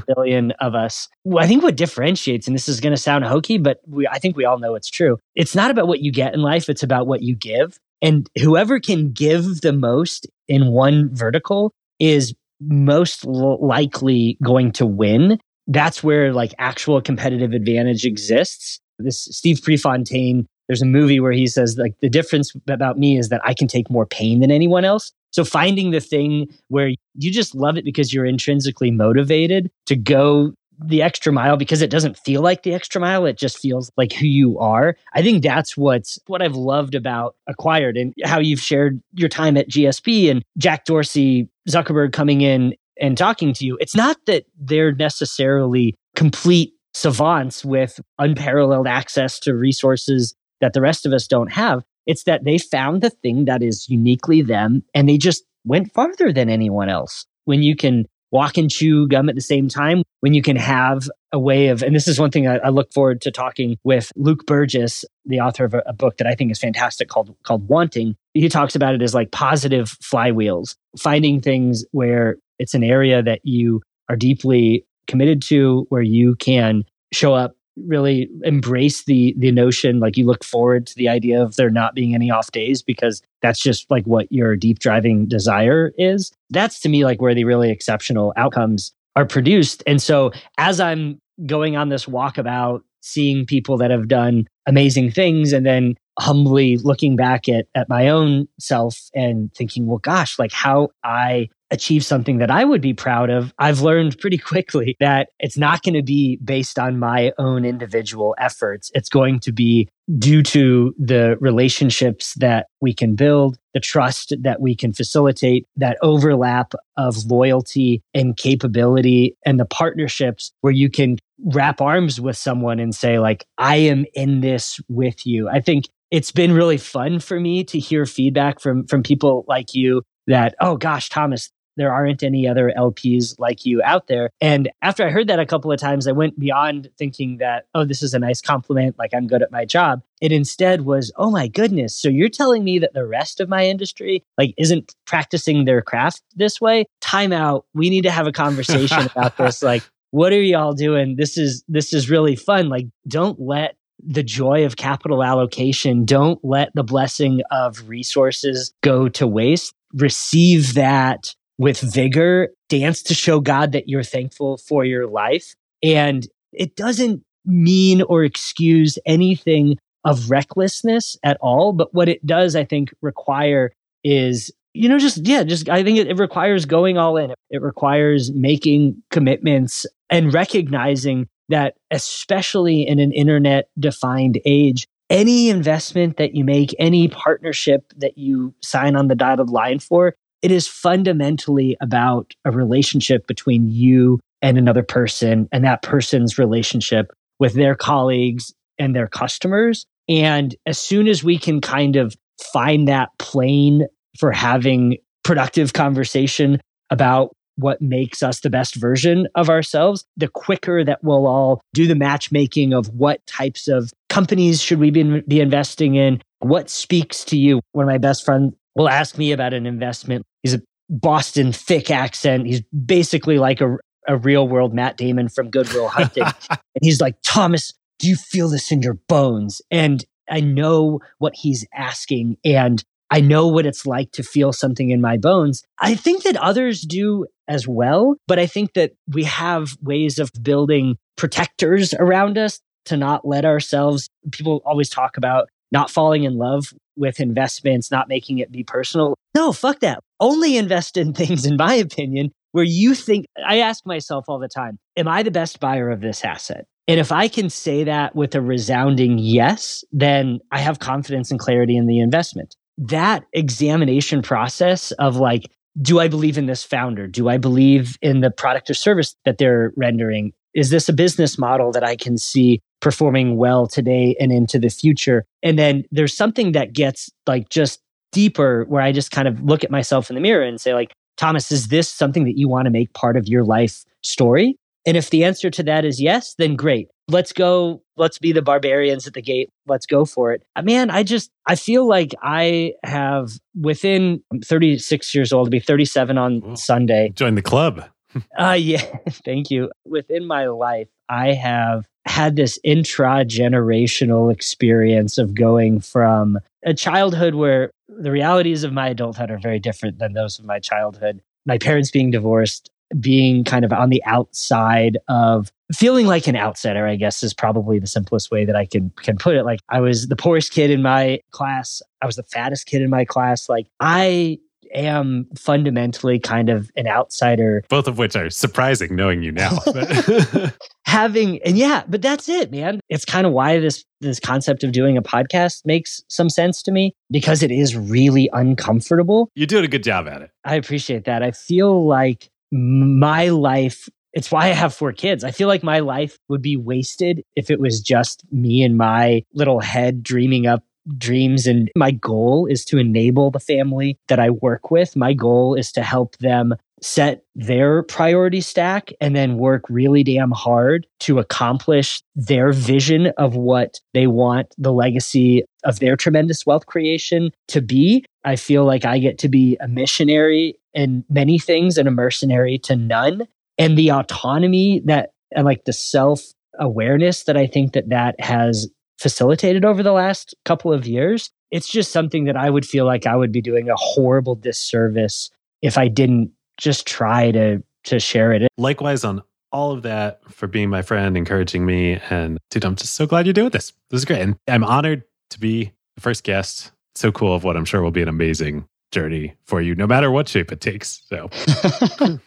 billion 0.15 0.51
of 0.61 0.75
us, 0.75 1.09
I 1.37 1.45
think 1.45 1.61
what 1.61 1.75
differentiates, 1.75 2.47
and 2.47 2.55
this 2.55 2.69
is 2.69 2.79
going 2.79 2.95
to 2.95 3.01
sound 3.01 3.25
hokey, 3.25 3.57
but 3.57 3.81
we, 3.85 4.07
I 4.07 4.17
think 4.17 4.37
we 4.37 4.45
all 4.45 4.59
know 4.59 4.75
it's 4.75 4.89
true. 4.89 5.17
It's 5.35 5.53
not 5.53 5.71
about 5.71 5.89
what 5.89 5.99
you 5.99 6.09
get 6.09 6.33
in 6.33 6.41
life, 6.41 6.69
it's 6.69 6.83
about 6.83 7.05
what 7.05 7.21
you 7.21 7.35
give. 7.35 7.77
And 8.01 8.29
whoever 8.41 8.79
can 8.79 9.11
give 9.11 9.59
the 9.59 9.73
most 9.73 10.25
in 10.47 10.71
one 10.71 11.13
vertical 11.13 11.73
is 11.99 12.33
most 12.61 13.25
likely 13.25 14.37
going 14.41 14.71
to 14.71 14.85
win. 14.85 15.37
That's 15.67 16.01
where 16.01 16.31
like 16.31 16.53
actual 16.59 17.01
competitive 17.01 17.51
advantage 17.51 18.05
exists. 18.05 18.79
This 18.99 19.27
Steve 19.31 19.59
Prefontaine, 19.61 20.47
there's 20.67 20.81
a 20.81 20.85
movie 20.85 21.19
where 21.19 21.31
he 21.31 21.47
says 21.47 21.77
like 21.77 21.93
the 22.01 22.09
difference 22.09 22.53
about 22.67 22.97
me 22.97 23.17
is 23.17 23.29
that 23.29 23.41
I 23.43 23.53
can 23.53 23.67
take 23.67 23.89
more 23.89 24.05
pain 24.05 24.39
than 24.39 24.51
anyone 24.51 24.85
else. 24.85 25.11
So 25.31 25.43
finding 25.43 25.91
the 25.91 25.99
thing 25.99 26.47
where 26.69 26.89
you 27.15 27.31
just 27.31 27.55
love 27.55 27.77
it 27.77 27.85
because 27.85 28.13
you're 28.13 28.25
intrinsically 28.25 28.91
motivated 28.91 29.69
to 29.87 29.95
go 29.95 30.53
the 30.79 31.01
extra 31.01 31.31
mile 31.31 31.57
because 31.57 31.81
it 31.81 31.89
doesn't 31.89 32.17
feel 32.17 32.41
like 32.41 32.63
the 32.63 32.73
extra 32.73 32.99
mile 32.99 33.25
it 33.25 33.37
just 33.37 33.57
feels 33.57 33.89
like 33.95 34.11
who 34.11 34.25
you 34.25 34.59
are 34.59 34.97
i 35.13 35.21
think 35.21 35.41
that's 35.41 35.77
what's 35.77 36.19
what 36.27 36.41
i've 36.41 36.55
loved 36.55 36.95
about 36.95 37.35
acquired 37.47 37.95
and 37.95 38.13
how 38.25 38.39
you've 38.39 38.59
shared 38.59 39.01
your 39.13 39.29
time 39.29 39.55
at 39.55 39.69
GSB 39.69 40.29
and 40.29 40.43
jack 40.57 40.83
dorsey 40.83 41.49
zuckerberg 41.69 42.11
coming 42.11 42.41
in 42.41 42.75
and 42.99 43.17
talking 43.17 43.53
to 43.53 43.65
you 43.65 43.77
it's 43.79 43.95
not 43.95 44.17
that 44.27 44.43
they're 44.59 44.93
necessarily 44.93 45.95
complete 46.15 46.73
savants 46.93 47.63
with 47.63 47.99
unparalleled 48.19 48.87
access 48.87 49.39
to 49.39 49.53
resources 49.53 50.33
that 50.61 50.73
the 50.73 50.81
rest 50.81 51.05
of 51.05 51.13
us 51.13 51.27
don't 51.27 51.51
have 51.51 51.83
it's 52.05 52.23
that 52.23 52.43
they 52.43 52.57
found 52.57 53.01
the 53.01 53.09
thing 53.09 53.45
that 53.45 53.63
is 53.63 53.89
uniquely 53.89 54.41
them 54.41 54.83
and 54.93 55.09
they 55.09 55.17
just 55.17 55.43
went 55.65 55.93
farther 55.93 56.31
than 56.31 56.49
anyone 56.49 56.89
else. 56.89 57.25
When 57.45 57.63
you 57.63 57.75
can 57.75 58.05
walk 58.31 58.57
and 58.57 58.69
chew 58.69 59.07
gum 59.07 59.29
at 59.29 59.35
the 59.35 59.41
same 59.41 59.69
time 59.69 60.03
when 60.19 60.33
you 60.33 60.41
can 60.41 60.55
have 60.55 61.07
a 61.31 61.39
way 61.39 61.67
of 61.67 61.83
and 61.83 61.95
this 61.95 62.07
is 62.07 62.19
one 62.19 62.31
thing 62.31 62.47
I, 62.47 62.57
I 62.57 62.69
look 62.69 62.91
forward 62.91 63.21
to 63.21 63.31
talking 63.31 63.77
with 63.83 64.11
luke 64.15 64.45
Burgis, 64.45 65.05
the 65.25 65.39
author 65.39 65.63
of 65.63 65.73
a, 65.73 65.83
a, 65.85 65.93
book 65.93 66.17
that 66.17 66.27
i 66.27 66.33
think 66.35 66.51
is 66.51 66.59
fantastic 66.59 67.07
called 67.07 67.33
called 67.43 67.67
wanting. 67.69 68.15
He 68.33 68.49
talks 68.49 68.75
about 68.75 68.95
it 68.95 69.01
as 69.01 69.13
like 69.13 69.31
positive 69.31 69.95
flywheels 70.03 70.75
finding 70.99 71.39
things 71.39 71.85
where 71.91 72.35
it's 72.59 72.73
an 72.73 72.83
area 72.83 73.21
that 73.21 73.39
you 73.43 73.81
are 74.09 74.17
deeply 74.17 74.85
committed 75.07 75.41
to 75.43 75.85
where 75.89 76.01
you 76.01 76.35
can 76.35 76.83
show 77.13 77.35
up 77.35 77.55
really 77.85 78.29
embrace 78.43 79.03
the 79.03 79.35
the 79.37 79.51
notion 79.51 79.99
like 79.99 80.17
you 80.17 80.25
look 80.25 80.43
forward 80.43 80.87
to 80.87 80.95
the 80.95 81.09
idea 81.09 81.41
of 81.41 81.55
there 81.55 81.69
not 81.69 81.93
being 81.93 82.15
any 82.15 82.31
off 82.31 82.51
days 82.51 82.81
because 82.81 83.21
that's 83.41 83.59
just 83.59 83.89
like 83.91 84.05
what 84.05 84.31
your 84.31 84.55
deep 84.55 84.79
driving 84.79 85.27
desire 85.27 85.91
is. 85.97 86.31
That's 86.49 86.79
to 86.81 86.89
me 86.89 87.03
like 87.03 87.21
where 87.21 87.35
the 87.35 87.43
really 87.43 87.69
exceptional 87.69 88.33
outcomes 88.37 88.93
are 89.15 89.25
produced. 89.25 89.83
And 89.87 90.01
so 90.01 90.31
as 90.57 90.79
i'm 90.79 91.19
going 91.45 91.75
on 91.75 91.89
this 91.89 92.05
walkabout 92.05 92.81
seeing 93.01 93.45
people 93.45 93.77
that 93.77 93.91
have 93.91 94.07
done 94.07 94.47
amazing 94.67 95.11
things 95.11 95.53
and 95.53 95.65
then 95.65 95.95
humbly 96.17 96.77
looking 96.77 97.15
back 97.15 97.49
at 97.49 97.67
at 97.75 97.89
my 97.89 98.07
own 98.07 98.47
self 98.59 99.09
and 99.13 99.53
thinking 99.53 99.85
well 99.85 99.97
gosh 99.97 100.39
like 100.39 100.51
how 100.51 100.89
i 101.03 101.47
achieve 101.71 102.05
something 102.05 102.37
that 102.37 102.51
I 102.51 102.63
would 102.63 102.81
be 102.81 102.93
proud 102.93 103.29
of, 103.29 103.53
I've 103.59 103.81
learned 103.81 104.17
pretty 104.19 104.37
quickly 104.51 104.95
that 104.99 105.29
it's 105.39 105.57
not 105.57 105.83
going 105.83 105.95
to 105.95 106.03
be 106.03 106.37
based 106.43 106.79
on 106.79 106.99
my 106.99 107.31
own 107.37 107.65
individual 107.65 108.35
efforts. 108.39 108.91
It's 108.93 109.09
going 109.09 109.39
to 109.41 109.51
be 109.51 109.89
due 110.19 110.43
to 110.43 110.93
the 110.99 111.35
relationships 111.39 112.35
that 112.35 112.67
we 112.79 112.93
can 112.93 113.15
build, 113.15 113.57
the 113.73 113.79
trust 113.79 114.33
that 114.41 114.61
we 114.61 114.75
can 114.75 114.93
facilitate, 114.93 115.67
that 115.75 115.97
overlap 116.03 116.73
of 116.95 117.25
loyalty 117.25 118.03
and 118.13 118.37
capability, 118.37 119.35
and 119.45 119.59
the 119.59 119.65
partnerships 119.65 120.51
where 120.61 120.73
you 120.73 120.89
can 120.89 121.17
wrap 121.43 121.81
arms 121.81 122.21
with 122.21 122.37
someone 122.37 122.79
and 122.79 122.95
say, 122.95 123.19
like, 123.19 123.45
I 123.57 123.77
am 123.77 124.05
in 124.13 124.41
this 124.41 124.54
with 124.89 125.25
you. 125.25 125.49
I 125.49 125.61
think 125.61 125.85
it's 126.11 126.31
been 126.31 126.53
really 126.53 126.77
fun 126.77 127.19
for 127.19 127.39
me 127.39 127.63
to 127.65 127.79
hear 127.79 128.05
feedback 128.05 128.59
from 128.59 128.85
from 128.87 129.03
people 129.03 129.45
like 129.47 129.73
you 129.73 130.03
that, 130.27 130.55
oh 130.59 130.77
gosh, 130.77 131.09
Thomas, 131.09 131.51
there 131.77 131.93
aren't 131.93 132.23
any 132.23 132.47
other 132.47 132.71
LPs 132.77 133.37
like 133.37 133.65
you 133.65 133.81
out 133.83 134.07
there. 134.07 134.29
And 134.39 134.69
after 134.81 135.05
I 135.05 135.09
heard 135.09 135.27
that 135.27 135.39
a 135.39 135.45
couple 135.45 135.71
of 135.71 135.79
times, 135.79 136.07
I 136.07 136.13
went 136.13 136.39
beyond 136.39 136.89
thinking 136.97 137.37
that, 137.37 137.65
oh, 137.75 137.83
this 137.83 138.01
is 138.01 138.13
a 138.13 138.19
nice 138.19 138.41
compliment, 138.41 138.97
like 138.97 139.13
I'm 139.13 139.27
good 139.27 139.41
at 139.41 139.51
my 139.51 139.65
job. 139.65 140.01
It 140.21 140.31
instead 140.31 140.81
was, 140.81 141.11
oh 141.17 141.29
my 141.29 141.47
goodness. 141.47 141.99
So 141.99 142.07
you're 142.07 142.29
telling 142.29 142.63
me 142.63 142.79
that 142.79 142.93
the 142.93 143.05
rest 143.05 143.41
of 143.41 143.49
my 143.49 143.65
industry 143.65 144.23
like 144.37 144.53
isn't 144.57 144.95
practicing 145.05 145.65
their 145.65 145.81
craft 145.81 146.21
this 146.35 146.61
way? 146.61 146.85
Time 147.01 147.33
out. 147.33 147.65
We 147.73 147.89
need 147.89 148.03
to 148.03 148.11
have 148.11 148.27
a 148.27 148.31
conversation 148.31 149.09
about 149.11 149.37
this. 149.37 149.61
Like, 149.61 149.83
what 150.11 150.31
are 150.31 150.41
y'all 150.41 150.73
doing? 150.73 151.17
This 151.17 151.37
is 151.37 151.63
this 151.67 151.93
is 151.93 152.09
really 152.09 152.37
fun. 152.37 152.69
Like, 152.69 152.85
don't 153.07 153.39
let 153.39 153.75
the 154.03 154.23
joy 154.23 154.65
of 154.65 154.75
capital 154.75 155.23
allocation. 155.23 156.05
Don't 156.05 156.39
let 156.43 156.73
the 156.75 156.83
blessing 156.83 157.41
of 157.51 157.87
resources 157.87 158.73
go 158.81 159.09
to 159.09 159.27
waste. 159.27 159.73
Receive 159.93 160.73
that 160.73 161.33
with 161.57 161.79
vigor, 161.79 162.49
dance 162.69 163.01
to 163.03 163.13
show 163.13 163.39
God 163.39 163.71
that 163.71 163.87
you're 163.87 164.03
thankful 164.03 164.57
for 164.57 164.83
your 164.83 165.07
life. 165.07 165.55
And 165.81 166.27
it 166.51 166.75
doesn't 166.75 167.23
mean 167.45 168.01
or 168.03 168.23
excuse 168.23 168.97
anything 169.05 169.77
of 170.03 170.29
recklessness 170.29 171.17
at 171.23 171.37
all. 171.41 171.73
But 171.73 171.93
what 171.93 172.09
it 172.09 172.25
does, 172.25 172.55
I 172.55 172.63
think, 172.63 172.93
require 173.01 173.71
is, 174.03 174.51
you 174.73 174.89
know, 174.89 174.99
just, 174.99 175.25
yeah, 175.25 175.43
just, 175.43 175.69
I 175.69 175.83
think 175.83 175.97
it, 175.97 176.07
it 176.07 176.19
requires 176.19 176.65
going 176.65 176.97
all 176.97 177.17
in. 177.17 177.33
It 177.49 177.61
requires 177.61 178.31
making 178.33 179.01
commitments 179.09 179.85
and 180.09 180.33
recognizing 180.33 181.27
that, 181.49 181.75
especially 181.91 182.87
in 182.87 182.99
an 182.99 183.11
internet 183.11 183.69
defined 183.79 184.39
age, 184.45 184.87
any 185.09 185.49
investment 185.49 186.17
that 186.17 186.35
you 186.35 186.43
make, 186.43 186.73
any 186.79 187.07
partnership 187.07 187.93
that 187.97 188.17
you 188.17 188.53
sign 188.61 188.95
on 188.95 189.07
the 189.07 189.15
dotted 189.15 189.49
line 189.49 189.79
for 189.79 190.15
it 190.45 190.51
is 190.51 190.67
fundamentally 190.67 191.75
about 191.81 192.35
a 192.45 192.51
relationship 192.51 193.25
between 193.25 193.71
you 193.71 194.19
and 194.43 194.59
another 194.59 194.83
person 194.83 195.49
and 195.51 195.63
that 195.63 195.81
person's 195.81 196.37
relationship 196.37 197.11
with 197.39 197.53
their 197.53 197.73
colleagues 197.73 198.53
and 198.77 198.95
their 198.95 199.07
customers. 199.07 199.87
And 200.07 200.55
as 200.67 200.77
soon 200.77 201.07
as 201.07 201.23
we 201.23 201.39
can 201.39 201.61
kind 201.61 201.95
of 201.95 202.15
find 202.53 202.87
that 202.87 203.09
plane 203.17 203.87
for 204.19 204.31
having 204.31 204.97
productive 205.23 205.73
conversation 205.73 206.61
about 206.91 207.31
what 207.57 207.81
makes 207.81 208.21
us 208.21 208.41
the 208.41 208.49
best 208.49 208.75
version 208.75 209.27
of 209.35 209.49
ourselves, 209.49 210.05
the 210.17 210.27
quicker 210.27 210.83
that 210.83 211.03
we'll 211.03 211.27
all 211.27 211.61
do 211.73 211.87
the 211.87 211.95
matchmaking 211.95 212.73
of 212.73 212.87
what 212.89 213.25
types 213.27 213.67
of 213.67 213.91
companies 214.09 214.61
should 214.61 214.79
we 214.79 214.91
be, 214.91 215.21
be 215.21 215.39
investing 215.39 215.95
in, 215.95 216.21
what 216.39 216.69
speaks 216.69 217.23
to 217.25 217.37
you. 217.37 217.61
One 217.71 217.83
of 217.83 217.89
my 217.89 217.97
best 217.97 218.25
friends 218.25 218.53
will 218.75 218.89
ask 218.89 219.17
me 219.17 219.31
about 219.31 219.53
an 219.53 219.65
investment. 219.65 220.25
He's 220.43 220.53
a 220.53 220.61
Boston 220.89 221.51
thick 221.51 221.89
accent. 221.89 222.45
He's 222.45 222.61
basically 222.85 223.39
like 223.39 223.61
a, 223.61 223.77
a 224.07 224.17
real 224.17 224.47
world 224.47 224.73
Matt 224.73 224.97
Damon 224.97 225.29
from 225.29 225.49
Good 225.49 225.71
Will 225.73 225.87
Hunting. 225.87 226.23
and 226.49 226.59
he's 226.81 227.01
like, 227.01 227.15
Thomas, 227.23 227.73
do 227.99 228.07
you 228.07 228.15
feel 228.15 228.49
this 228.49 228.71
in 228.71 228.81
your 228.81 228.95
bones? 229.07 229.61
And 229.71 230.03
I 230.29 230.41
know 230.41 230.99
what 231.17 231.33
he's 231.35 231.65
asking. 231.73 232.37
And 232.43 232.83
I 233.15 233.21
know 233.21 233.47
what 233.47 233.65
it's 233.65 233.85
like 233.85 234.11
to 234.11 234.23
feel 234.23 234.51
something 234.51 234.89
in 234.89 234.99
my 234.99 235.15
bones. 235.15 235.63
I 235.79 235.95
think 235.95 236.23
that 236.23 236.35
others 236.35 236.81
do 236.81 237.27
as 237.47 237.65
well. 237.65 238.17
But 238.27 238.39
I 238.39 238.45
think 238.45 238.73
that 238.73 238.91
we 239.07 239.23
have 239.23 239.77
ways 239.81 240.19
of 240.19 240.31
building 240.41 240.97
protectors 241.15 241.93
around 241.93 242.37
us 242.37 242.59
to 242.87 242.97
not 242.97 243.25
let 243.25 243.45
ourselves, 243.45 244.09
people 244.33 244.61
always 244.65 244.89
talk 244.89 245.15
about 245.15 245.47
not 245.71 245.89
falling 245.89 246.25
in 246.25 246.37
love 246.37 246.73
with 246.97 247.21
investments, 247.21 247.89
not 247.89 248.09
making 248.09 248.39
it 248.39 248.51
be 248.51 248.65
personal. 248.65 249.15
No, 249.33 249.53
fuck 249.53 249.79
that. 249.79 250.01
Only 250.19 250.57
invest 250.57 250.97
in 250.97 251.13
things, 251.13 251.45
in 251.45 251.55
my 251.55 251.73
opinion, 251.73 252.33
where 252.51 252.65
you 252.65 252.93
think, 252.93 253.27
I 253.47 253.59
ask 253.59 253.85
myself 253.85 254.25
all 254.27 254.39
the 254.39 254.49
time, 254.49 254.77
am 254.97 255.07
I 255.07 255.23
the 255.23 255.31
best 255.31 255.61
buyer 255.61 255.89
of 255.89 256.01
this 256.01 256.25
asset? 256.25 256.65
And 256.85 256.99
if 256.99 257.13
I 257.13 257.29
can 257.29 257.49
say 257.49 257.85
that 257.85 258.13
with 258.13 258.35
a 258.35 258.41
resounding 258.41 259.19
yes, 259.19 259.85
then 259.93 260.39
I 260.51 260.59
have 260.59 260.79
confidence 260.79 261.31
and 261.31 261.39
clarity 261.39 261.77
in 261.77 261.87
the 261.87 262.01
investment. 262.01 262.57
That 262.77 263.25
examination 263.33 264.21
process 264.21 264.91
of 264.93 265.17
like, 265.17 265.43
do 265.81 265.99
I 265.99 266.07
believe 266.07 266.37
in 266.37 266.45
this 266.45 266.63
founder? 266.63 267.07
Do 267.07 267.29
I 267.29 267.37
believe 267.37 267.97
in 268.01 268.21
the 268.21 268.31
product 268.31 268.69
or 268.69 268.73
service 268.73 269.15
that 269.25 269.37
they're 269.37 269.73
rendering? 269.75 270.33
Is 270.53 270.69
this 270.69 270.87
a 270.87 270.93
business 270.93 271.37
model 271.37 271.71
that 271.73 271.83
I 271.83 271.95
can 271.95 272.17
see 272.17 272.61
performing 272.85 273.35
well 273.35 273.65
today 273.65 274.15
and 274.19 274.31
into 274.31 274.59
the 274.59 274.69
future. 274.69 275.25
And 275.41 275.57
then 275.57 275.85
there's 275.89 276.15
something 276.15 276.51
that 276.51 276.71
gets 276.71 277.09
like 277.25 277.49
just 277.49 277.81
deeper 278.11 278.63
where 278.67 278.83
I 278.83 278.91
just 278.91 279.09
kind 279.09 279.27
of 279.27 279.41
look 279.41 279.63
at 279.63 279.71
myself 279.71 280.11
in 280.11 280.15
the 280.15 280.21
mirror 280.21 280.43
and 280.43 280.61
say, 280.61 280.75
like, 280.75 280.93
Thomas, 281.17 281.51
is 281.51 281.69
this 281.69 281.89
something 281.89 282.25
that 282.25 282.37
you 282.37 282.47
want 282.47 282.65
to 282.65 282.71
make 282.71 282.93
part 282.93 283.17
of 283.17 283.27
your 283.27 283.43
life 283.43 283.83
story? 284.01 284.55
And 284.85 284.95
if 284.95 285.09
the 285.09 285.23
answer 285.23 285.49
to 285.49 285.63
that 285.63 285.83
is 285.83 285.99
yes, 285.99 286.35
then 286.37 286.55
great. 286.55 286.87
Let's 287.07 287.33
go. 287.33 287.83
Let's 287.97 288.17
be 288.17 288.31
the 288.31 288.41
barbarians 288.41 289.05
at 289.05 289.13
the 289.13 289.21
gate. 289.21 289.51
Let's 289.67 289.85
go 289.85 290.05
for 290.05 290.33
it. 290.33 290.43
Uh, 290.55 290.63
man, 290.63 290.89
I 290.89 291.03
just, 291.03 291.29
I 291.45 291.55
feel 291.55 291.87
like 291.87 292.13
I 292.21 292.73
have 292.83 293.31
within 293.59 294.23
I'm 294.31 294.41
36 294.41 295.13
years 295.13 295.31
old, 295.31 295.47
to 295.47 295.51
be 295.51 295.59
37 295.59 296.17
on 296.17 296.43
Ooh, 296.43 296.55
Sunday. 296.55 297.09
Join 297.09 297.35
the 297.35 297.41
club. 297.41 297.85
uh, 298.39 298.57
yeah. 298.59 298.83
Thank 299.09 299.51
you. 299.51 299.71
Within 299.85 300.25
my 300.25 300.47
life, 300.47 300.87
I 301.07 301.33
have 301.33 301.85
had 302.05 302.35
this 302.35 302.59
intra 302.63 303.25
generational 303.25 304.31
experience 304.31 305.17
of 305.17 305.35
going 305.35 305.79
from 305.79 306.39
a 306.65 306.73
childhood 306.73 307.35
where 307.35 307.71
the 307.87 308.11
realities 308.11 308.63
of 308.63 308.73
my 308.73 308.89
adulthood 308.89 309.31
are 309.31 309.37
very 309.37 309.59
different 309.59 309.99
than 309.99 310.13
those 310.13 310.39
of 310.39 310.45
my 310.45 310.59
childhood. 310.59 311.21
My 311.45 311.57
parents 311.57 311.91
being 311.91 312.09
divorced, 312.09 312.71
being 312.99 313.43
kind 313.43 313.65
of 313.65 313.73
on 313.73 313.89
the 313.89 314.03
outside 314.05 314.97
of 315.07 315.51
feeling 315.73 316.07
like 316.07 316.27
an 316.27 316.35
outsider, 316.35 316.87
I 316.87 316.95
guess 316.95 317.23
is 317.23 317.33
probably 317.33 317.79
the 317.79 317.87
simplest 317.87 318.31
way 318.31 318.45
that 318.45 318.55
I 318.55 318.65
can 318.65 318.91
can 318.97 319.17
put 319.17 319.35
it. 319.35 319.43
Like 319.43 319.59
I 319.69 319.81
was 319.81 320.07
the 320.07 320.15
poorest 320.15 320.51
kid 320.51 320.71
in 320.71 320.81
my 320.81 321.19
class. 321.31 321.81
I 322.01 322.05
was 322.05 322.15
the 322.15 322.23
fattest 322.23 322.67
kid 322.67 322.81
in 322.81 322.89
my 322.89 323.05
class. 323.05 323.49
Like 323.49 323.67
I 323.79 324.39
am 324.73 325.27
fundamentally 325.37 326.19
kind 326.19 326.49
of 326.49 326.69
an 326.75 326.87
outsider. 326.87 327.63
Both 327.69 327.87
of 327.87 327.97
which 327.97 328.15
are 328.15 328.29
surprising 328.29 328.95
knowing 328.95 329.23
you 329.23 329.31
now. 329.31 329.59
Having 330.85 331.41
and 331.43 331.57
yeah, 331.57 331.83
but 331.87 332.01
that's 332.01 332.29
it, 332.29 332.51
man. 332.51 332.79
It's 332.89 333.05
kind 333.05 333.25
of 333.25 333.33
why 333.33 333.59
this 333.59 333.83
this 334.01 334.19
concept 334.19 334.63
of 334.63 334.71
doing 334.71 334.97
a 334.97 335.01
podcast 335.01 335.65
makes 335.65 336.03
some 336.09 336.29
sense 336.29 336.61
to 336.63 336.71
me 336.71 336.93
because 337.09 337.41
it 337.41 337.51
is 337.51 337.75
really 337.75 338.29
uncomfortable. 338.33 339.29
You're 339.35 339.47
doing 339.47 339.65
a 339.65 339.69
good 339.69 339.83
job 339.83 340.07
at 340.07 340.21
it. 340.21 340.29
I 340.43 340.55
appreciate 340.55 341.05
that. 341.05 341.23
I 341.23 341.31
feel 341.31 341.87
like 341.87 342.29
my 342.55 343.29
life 343.29 343.89
it's 344.15 344.31
why 344.31 344.45
I 344.45 344.53
have 344.53 344.73
four 344.73 344.93
kids. 344.93 345.25
I 345.25 345.31
feel 345.31 345.49
like 345.49 345.61
my 345.61 345.79
life 345.79 346.17
would 346.29 346.41
be 346.41 346.55
wasted 346.55 347.21
if 347.35 347.51
it 347.51 347.59
was 347.59 347.81
just 347.81 348.23
me 348.31 348.63
and 348.63 348.77
my 348.77 349.23
little 349.33 349.59
head 349.59 350.01
dreaming 350.01 350.47
up 350.47 350.63
dreams. 350.97 351.45
And 351.47 351.69
my 351.75 351.91
goal 351.91 352.47
is 352.49 352.63
to 352.65 352.77
enable 352.77 353.29
the 353.29 353.41
family 353.41 353.99
that 354.07 354.19
I 354.19 354.29
work 354.29 354.71
with. 354.71 354.95
My 354.95 355.13
goal 355.13 355.53
is 355.55 355.69
to 355.73 355.83
help 355.83 356.17
them 356.19 356.55
set 356.81 357.23
their 357.35 357.83
priority 357.83 358.41
stack 358.41 358.91
and 359.01 359.15
then 359.15 359.37
work 359.37 359.63
really 359.69 360.03
damn 360.03 360.31
hard 360.31 360.85
to 360.99 361.19
accomplish 361.19 362.01
their 362.15 362.51
vision 362.51 363.07
of 363.17 363.35
what 363.35 363.79
they 363.93 364.07
want 364.07 364.53
the 364.57 364.71
legacy 364.71 365.43
of 365.63 365.79
their 365.79 365.95
tremendous 365.95 366.45
wealth 366.45 366.67
creation 366.67 367.31
to 367.47 367.61
be. 367.61 368.05
I 368.23 368.35
feel 368.35 368.65
like 368.65 368.85
I 368.85 368.99
get 368.99 369.17
to 369.19 369.29
be 369.29 369.57
a 369.59 369.67
missionary 369.67 370.57
in 370.75 371.03
many 371.09 371.39
things 371.39 371.77
and 371.77 371.87
a 371.87 371.91
mercenary 371.91 372.59
to 372.59 372.75
none. 372.75 373.27
And 373.57 373.77
the 373.77 373.91
autonomy 373.91 374.81
that, 374.85 375.13
and 375.31 375.45
like 375.45 375.65
the 375.65 375.73
self 375.73 376.21
awareness 376.59 377.23
that 377.23 377.37
I 377.37 377.47
think 377.47 377.73
that 377.73 377.89
that 377.89 378.19
has 378.19 378.67
facilitated 378.99 379.65
over 379.65 379.81
the 379.81 379.91
last 379.91 380.35
couple 380.45 380.71
of 380.71 380.85
years, 380.85 381.31
it's 381.51 381.67
just 381.67 381.91
something 381.91 382.25
that 382.25 382.37
I 382.37 382.49
would 382.49 382.65
feel 382.65 382.85
like 382.85 383.07
I 383.07 383.15
would 383.15 383.31
be 383.31 383.41
doing 383.41 383.69
a 383.69 383.75
horrible 383.75 384.35
disservice 384.35 385.29
if 385.61 385.77
I 385.77 385.87
didn't 385.87 386.31
just 386.57 386.85
try 386.85 387.31
to 387.31 387.63
to 387.85 387.99
share 387.99 388.33
it. 388.33 388.47
Likewise 388.57 389.03
on 389.03 389.21
all 389.51 389.71
of 389.71 389.83
that 389.83 390.19
for 390.29 390.47
being 390.47 390.69
my 390.69 390.81
friend, 390.81 391.15
encouraging 391.15 391.65
me. 391.65 391.99
And 392.09 392.37
dude, 392.49 392.65
I'm 392.65 392.75
just 392.75 392.95
so 392.95 393.05
glad 393.05 393.25
you're 393.25 393.33
doing 393.33 393.51
this. 393.51 393.71
This 393.89 393.99
is 393.99 394.05
great. 394.05 394.21
And 394.21 394.37
I'm 394.47 394.63
honored 394.63 395.03
to 395.29 395.39
be 395.39 395.71
the 395.95 396.01
first 396.01 396.23
guest. 396.23 396.71
So 396.95 397.11
cool 397.11 397.33
of 397.33 397.43
what 397.43 397.55
I'm 397.55 397.65
sure 397.65 397.81
will 397.81 397.91
be 397.91 398.01
an 398.01 398.09
amazing 398.09 398.67
journey 398.91 399.35
for 399.45 399.61
you, 399.61 399.75
no 399.75 399.87
matter 399.87 400.11
what 400.11 400.27
shape 400.27 400.51
it 400.51 400.61
takes. 400.61 401.03
So 401.07 401.29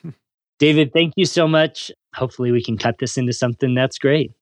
David, 0.58 0.92
thank 0.92 1.14
you 1.16 1.24
so 1.24 1.46
much. 1.46 1.90
Hopefully 2.14 2.50
we 2.50 2.62
can 2.62 2.76
cut 2.76 2.96
this 2.98 3.16
into 3.16 3.32
something 3.32 3.74
that's 3.74 3.98
great. 3.98 4.32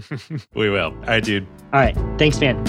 we 0.54 0.68
will. 0.68 0.92
All 0.92 1.06
right, 1.06 1.24
dude. 1.24 1.46
All 1.72 1.80
right. 1.80 1.96
Thanks, 2.18 2.38
man. 2.40 2.62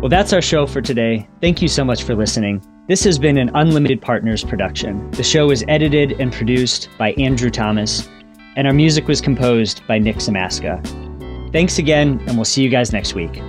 Well, 0.00 0.08
that's 0.08 0.32
our 0.32 0.42
show 0.42 0.66
for 0.66 0.80
today. 0.80 1.28
Thank 1.40 1.62
you 1.62 1.68
so 1.68 1.84
much 1.84 2.02
for 2.02 2.16
listening. 2.16 2.60
This 2.88 3.04
has 3.04 3.20
been 3.20 3.38
an 3.38 3.52
Unlimited 3.54 4.02
Partners 4.02 4.42
production. 4.42 5.08
The 5.12 5.22
show 5.22 5.52
is 5.52 5.64
edited 5.68 6.20
and 6.20 6.32
produced 6.32 6.88
by 6.98 7.12
Andrew 7.12 7.50
Thomas, 7.50 8.08
and 8.56 8.66
our 8.66 8.72
music 8.72 9.06
was 9.06 9.20
composed 9.20 9.86
by 9.86 9.98
Nick 9.98 10.16
Samaska. 10.16 10.82
Thanks 11.52 11.78
again, 11.78 12.20
and 12.26 12.34
we'll 12.36 12.44
see 12.44 12.64
you 12.64 12.68
guys 12.68 12.92
next 12.92 13.14
week. 13.14 13.40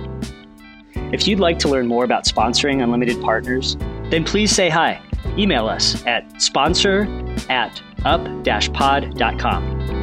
If 1.14 1.28
you'd 1.28 1.38
like 1.38 1.60
to 1.60 1.68
learn 1.68 1.86
more 1.86 2.02
about 2.04 2.24
sponsoring 2.24 2.82
Unlimited 2.82 3.22
Partners, 3.22 3.76
then 4.10 4.24
please 4.24 4.50
say 4.50 4.68
hi. 4.68 5.00
Email 5.38 5.68
us 5.68 6.04
at 6.06 6.42
sponsor 6.42 7.06
at 7.48 7.80
up-pod.com. 8.04 9.93